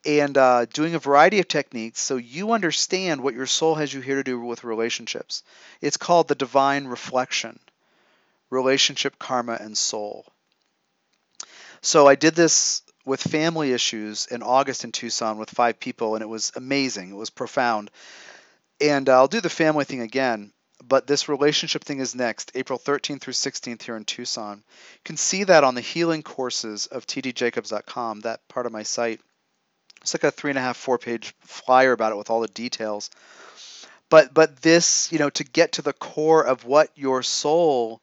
and 0.06 0.36
uh, 0.36 0.66
doing 0.66 0.94
a 0.94 0.98
variety 0.98 1.40
of 1.40 1.48
techniques 1.48 2.00
so 2.00 2.16
you 2.16 2.52
understand 2.52 3.22
what 3.22 3.34
your 3.34 3.46
soul 3.46 3.74
has 3.74 3.92
you 3.92 4.00
here 4.00 4.16
to 4.16 4.24
do 4.24 4.38
with 4.40 4.64
relationships. 4.64 5.42
It's 5.80 5.96
called 5.96 6.28
the 6.28 6.34
Divine 6.34 6.86
Reflection 6.86 7.58
Relationship, 8.50 9.18
Karma, 9.18 9.58
and 9.60 9.76
Soul. 9.76 10.26
So 11.80 12.06
I 12.06 12.14
did 12.14 12.34
this 12.34 12.82
with 13.04 13.20
family 13.20 13.72
issues 13.72 14.26
in 14.26 14.42
August 14.42 14.84
in 14.84 14.92
Tucson 14.92 15.36
with 15.36 15.50
five 15.50 15.78
people, 15.78 16.14
and 16.14 16.22
it 16.22 16.28
was 16.28 16.52
amazing. 16.56 17.10
It 17.10 17.16
was 17.16 17.30
profound. 17.30 17.90
And 18.80 19.08
uh, 19.08 19.14
I'll 19.14 19.28
do 19.28 19.42
the 19.42 19.50
family 19.50 19.84
thing 19.84 20.00
again 20.00 20.52
but 20.88 21.06
this 21.06 21.28
relationship 21.28 21.84
thing 21.84 22.00
is 22.00 22.14
next, 22.14 22.52
April 22.54 22.78
13th 22.78 23.20
through 23.20 23.32
16th 23.32 23.82
here 23.82 23.96
in 23.96 24.04
Tucson. 24.04 24.58
You 24.58 25.00
can 25.04 25.16
see 25.16 25.44
that 25.44 25.64
on 25.64 25.74
the 25.74 25.80
healing 25.80 26.22
courses 26.22 26.86
of 26.86 27.06
tdjacobs.com, 27.06 28.20
that 28.20 28.46
part 28.48 28.66
of 28.66 28.72
my 28.72 28.82
site. 28.82 29.20
It's 30.02 30.14
like 30.14 30.24
a 30.24 30.30
three 30.30 30.50
and 30.50 30.58
a 30.58 30.62
half, 30.62 30.76
four 30.76 30.98
page 30.98 31.34
flyer 31.40 31.92
about 31.92 32.12
it 32.12 32.16
with 32.16 32.30
all 32.30 32.40
the 32.40 32.48
details. 32.48 33.10
But 34.10 34.34
but 34.34 34.60
this, 34.60 35.10
you 35.10 35.18
know, 35.18 35.30
to 35.30 35.44
get 35.44 35.72
to 35.72 35.82
the 35.82 35.94
core 35.94 36.44
of 36.44 36.64
what 36.64 36.90
your 36.94 37.22
soul 37.22 38.02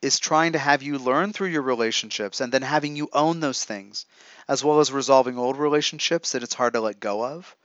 is 0.00 0.18
trying 0.18 0.52
to 0.52 0.58
have 0.58 0.82
you 0.82 0.98
learn 0.98 1.32
through 1.32 1.48
your 1.48 1.62
relationships 1.62 2.40
and 2.40 2.52
then 2.52 2.62
having 2.62 2.96
you 2.96 3.08
own 3.12 3.40
those 3.40 3.64
things, 3.64 4.06
as 4.48 4.64
well 4.64 4.80
as 4.80 4.92
resolving 4.92 5.38
old 5.38 5.56
relationships 5.56 6.32
that 6.32 6.42
it's 6.42 6.54
hard 6.54 6.74
to 6.74 6.80
let 6.80 7.00
go 7.00 7.24
of, 7.24 7.56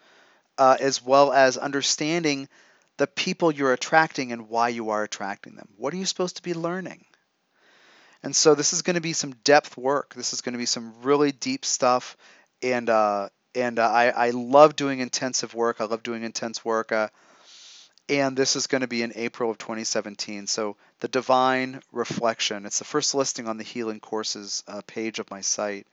uh, 0.57 0.77
as 0.79 1.01
well 1.01 1.31
as 1.31 1.57
understanding 1.57 2.47
the 2.99 3.07
people 3.07 3.49
you're 3.49 3.71
attracting 3.71 4.33
and 4.33 4.49
why 4.49 4.67
you 4.67 4.89
are 4.89 5.03
attracting 5.03 5.55
them. 5.55 5.69
What 5.77 5.93
are 5.93 5.97
you 5.97 6.05
supposed 6.05 6.35
to 6.35 6.43
be 6.43 6.53
learning? 6.53 7.05
And 8.21 8.35
so 8.35 8.55
this 8.55 8.73
is 8.73 8.81
going 8.81 8.95
to 8.95 9.01
be 9.01 9.13
some 9.13 9.31
depth 9.45 9.77
work. 9.77 10.13
This 10.13 10.33
is 10.33 10.41
going 10.41 10.51
to 10.51 10.59
be 10.59 10.65
some 10.65 10.93
really 11.01 11.31
deep 11.31 11.63
stuff, 11.63 12.17
and 12.61 12.89
uh, 12.89 13.29
and 13.55 13.79
uh, 13.79 13.89
I 13.89 14.09
I 14.09 14.29
love 14.31 14.75
doing 14.75 14.99
intensive 14.99 15.53
work. 15.53 15.79
I 15.79 15.85
love 15.85 16.03
doing 16.03 16.23
intense 16.23 16.65
work. 16.65 16.91
Uh, 16.91 17.07
and 18.09 18.35
this 18.35 18.57
is 18.57 18.67
going 18.67 18.81
to 18.81 18.87
be 18.87 19.03
in 19.03 19.13
April 19.15 19.49
of 19.49 19.59
2017. 19.59 20.47
So 20.47 20.75
the 20.99 21.07
Divine 21.07 21.79
Reflection. 21.93 22.65
It's 22.65 22.79
the 22.79 22.85
first 22.85 23.15
listing 23.15 23.47
on 23.47 23.57
the 23.57 23.63
Healing 23.63 24.01
Courses 24.01 24.63
uh, 24.67 24.81
page 24.85 25.19
of 25.19 25.31
my 25.31 25.39
site. 25.39 25.87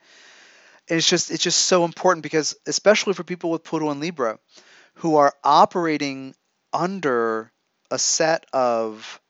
And 0.89 0.97
it's 0.97 1.09
just 1.09 1.31
it's 1.31 1.43
just 1.43 1.59
so 1.59 1.85
important 1.85 2.23
because 2.23 2.57
especially 2.65 3.13
for 3.13 3.23
people 3.23 3.49
with 3.49 3.63
Pluto 3.63 3.91
and 3.91 4.01
Libra 4.01 4.39
who 4.95 5.15
are 5.15 5.33
operating 5.43 6.35
under 6.73 7.51
a 7.91 7.99
set 7.99 8.45
of 8.53 9.21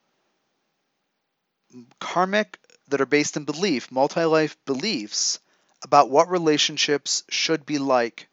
karmic 2.00 2.60
that 2.90 3.02
are 3.02 3.06
based 3.06 3.38
in 3.38 3.44
belief, 3.44 3.92
multi-life 3.92 4.58
beliefs 4.66 5.40
about 5.84 6.10
what 6.10 6.30
relationships 6.30 7.24
should 7.30 7.66
be 7.66 7.78
like 7.78 8.28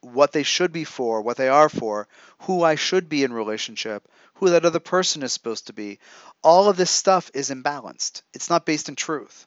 what 0.00 0.32
they 0.32 0.42
should 0.42 0.72
be 0.72 0.84
for, 0.84 1.20
what 1.20 1.36
they 1.36 1.48
are 1.48 1.68
for, 1.68 2.08
who 2.40 2.62
I 2.62 2.74
should 2.74 3.08
be 3.08 3.22
in 3.22 3.32
relationship, 3.32 4.08
who 4.34 4.50
that 4.50 4.64
other 4.64 4.80
person 4.80 5.22
is 5.22 5.32
supposed 5.32 5.66
to 5.66 5.72
be. 5.72 5.98
All 6.42 6.68
of 6.68 6.76
this 6.76 6.90
stuff 6.90 7.30
is 7.34 7.50
imbalanced. 7.50 8.22
It's 8.32 8.50
not 8.50 8.64
based 8.64 8.88
in 8.88 8.96
truth. 8.96 9.46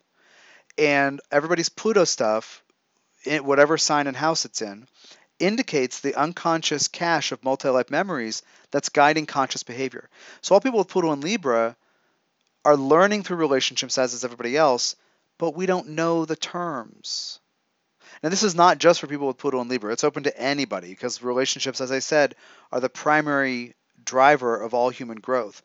And 0.78 1.22
everybody's 1.32 1.70
Pluto 1.70 2.04
stuff, 2.04 2.64
whatever 3.26 3.78
sign 3.78 4.08
and 4.08 4.18
house 4.18 4.46
it's 4.46 4.62
in, 4.62 4.88
indicates 5.40 6.00
the 6.00 6.16
unconscious 6.16 6.88
cache 6.88 7.32
of 7.32 7.44
multi-life 7.44 7.90
memories 7.90 8.44
that's 8.72 8.90
guiding 8.90 9.26
conscious 9.26 9.64
behavior. 9.64 10.10
So 10.42 10.56
all 10.56 10.62
people 10.62 10.80
with 10.80 10.88
Pluto 10.88 11.12
and 11.12 11.24
Libra 11.24 11.76
are 12.66 12.78
learning 12.78 13.24
through 13.24 13.38
relationships 13.38 13.98
as 13.98 14.14
is 14.14 14.24
everybody 14.24 14.56
else, 14.56 14.96
but 15.38 15.56
we 15.56 15.66
don't 15.66 15.90
know 15.90 16.26
the 16.26 16.36
terms. 16.36 17.40
Now, 18.22 18.30
this 18.30 18.44
is 18.44 18.56
not 18.56 18.78
just 18.78 19.02
for 19.02 19.08
people 19.08 19.28
with 19.28 19.38
Pluto 19.38 19.60
and 19.60 19.70
Libra. 19.70 19.92
It's 19.92 20.04
open 20.04 20.24
to 20.24 20.40
anybody 20.40 20.90
because 20.90 21.22
relationships, 21.22 21.82
as 21.82 21.92
I 21.92 22.00
said, 22.00 22.36
are 22.72 22.80
the 22.80 22.90
primary 22.90 23.74
driver 24.04 24.56
of 24.56 24.74
all 24.74 24.90
human 24.90 25.20
growth. 25.20 25.62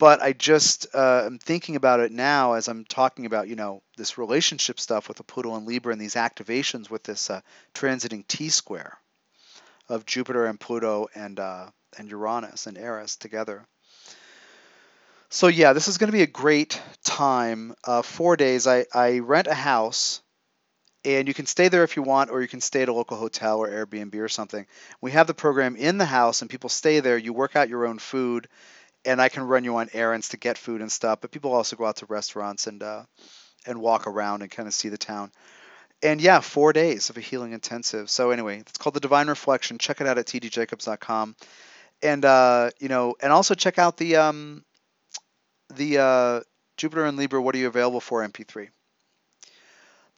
But 0.00 0.22
I 0.22 0.32
just 0.32 0.86
uh, 0.94 1.24
am 1.26 1.38
thinking 1.38 1.76
about 1.76 2.00
it 2.00 2.10
now 2.10 2.54
as 2.54 2.68
I'm 2.68 2.86
talking 2.86 3.26
about, 3.26 3.48
you 3.48 3.54
know, 3.54 3.82
this 3.98 4.16
relationship 4.16 4.80
stuff 4.80 5.08
with 5.08 5.18
the 5.18 5.24
Pluto 5.24 5.54
and 5.54 5.66
Libra 5.66 5.92
and 5.92 6.00
these 6.00 6.14
activations 6.14 6.88
with 6.88 7.02
this 7.02 7.28
uh, 7.28 7.42
transiting 7.74 8.26
T 8.26 8.48
square 8.48 8.96
of 9.90 10.06
Jupiter 10.06 10.46
and 10.46 10.58
Pluto 10.58 11.08
and 11.14 11.38
uh, 11.38 11.66
and 11.98 12.08
Uranus 12.08 12.66
and 12.66 12.78
Eris 12.78 13.16
together. 13.16 13.66
So 15.28 15.48
yeah, 15.48 15.74
this 15.74 15.86
is 15.86 15.98
going 15.98 16.08
to 16.08 16.16
be 16.16 16.22
a 16.22 16.26
great 16.26 16.80
time. 17.04 17.74
Uh, 17.84 18.00
four 18.00 18.38
days. 18.38 18.66
I, 18.66 18.86
I 18.94 19.18
rent 19.18 19.48
a 19.48 19.54
house 19.54 20.22
and 21.04 21.28
you 21.28 21.34
can 21.34 21.46
stay 21.46 21.68
there 21.68 21.84
if 21.84 21.96
you 21.96 22.02
want, 22.02 22.30
or 22.30 22.40
you 22.40 22.48
can 22.48 22.60
stay 22.60 22.82
at 22.82 22.88
a 22.88 22.92
local 22.92 23.16
hotel 23.16 23.58
or 23.58 23.68
Airbnb 23.68 24.14
or 24.16 24.28
something. 24.28 24.66
We 25.00 25.12
have 25.12 25.26
the 25.26 25.34
program 25.34 25.76
in 25.76 25.98
the 25.98 26.04
house, 26.04 26.42
and 26.42 26.50
people 26.50 26.68
stay 26.68 27.00
there. 27.00 27.16
You 27.16 27.32
work 27.32 27.56
out 27.56 27.70
your 27.70 27.86
own 27.86 27.98
food, 27.98 28.48
and 29.04 29.20
I 29.20 29.28
can 29.28 29.42
run 29.44 29.64
you 29.64 29.76
on 29.76 29.88
errands 29.92 30.30
to 30.30 30.36
get 30.36 30.58
food 30.58 30.80
and 30.80 30.90
stuff. 30.90 31.20
But 31.20 31.30
people 31.30 31.52
also 31.52 31.76
go 31.76 31.86
out 31.86 31.96
to 31.96 32.06
restaurants 32.06 32.66
and 32.66 32.82
uh, 32.82 33.04
and 33.66 33.80
walk 33.80 34.06
around 34.06 34.42
and 34.42 34.50
kind 34.50 34.66
of 34.66 34.74
see 34.74 34.88
the 34.88 34.98
town. 34.98 35.30
And 36.02 36.20
yeah, 36.20 36.40
four 36.40 36.72
days 36.72 37.10
of 37.10 37.18
a 37.18 37.20
healing 37.20 37.52
intensive. 37.52 38.08
So 38.08 38.30
anyway, 38.30 38.60
it's 38.60 38.78
called 38.78 38.94
the 38.94 39.00
Divine 39.00 39.28
Reflection. 39.28 39.78
Check 39.78 40.00
it 40.00 40.06
out 40.06 40.18
at 40.18 40.26
tdjacobs.com, 40.26 41.36
and 42.02 42.24
uh, 42.24 42.70
you 42.78 42.88
know, 42.88 43.16
and 43.20 43.32
also 43.32 43.54
check 43.54 43.78
out 43.78 43.96
the 43.96 44.16
um, 44.16 44.64
the 45.74 45.98
uh, 45.98 46.40
Jupiter 46.76 47.04
and 47.04 47.16
Libra. 47.16 47.42
What 47.42 47.54
are 47.54 47.58
you 47.58 47.68
available 47.68 48.00
for? 48.00 48.26
MP3. 48.26 48.68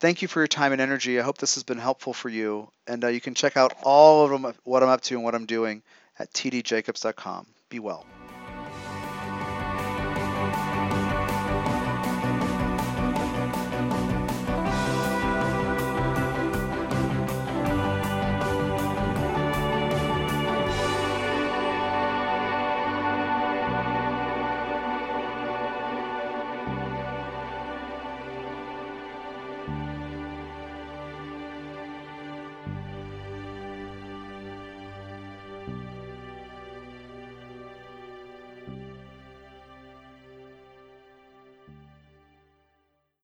Thank 0.02 0.20
you 0.20 0.26
for 0.26 0.40
your 0.40 0.48
time 0.48 0.72
and 0.72 0.80
energy. 0.80 1.20
I 1.20 1.22
hope 1.22 1.38
this 1.38 1.54
has 1.54 1.62
been 1.62 1.78
helpful 1.78 2.12
for 2.12 2.28
you. 2.28 2.68
And 2.88 3.04
uh, 3.04 3.06
you 3.06 3.20
can 3.20 3.34
check 3.34 3.56
out 3.56 3.72
all 3.84 4.24
of 4.24 4.32
them, 4.32 4.52
what 4.64 4.82
I'm 4.82 4.88
up 4.88 5.00
to 5.02 5.14
and 5.14 5.22
what 5.22 5.36
I'm 5.36 5.46
doing 5.46 5.80
at 6.18 6.32
tdjacobs.com. 6.32 7.46
Be 7.68 7.78
well. 7.78 8.04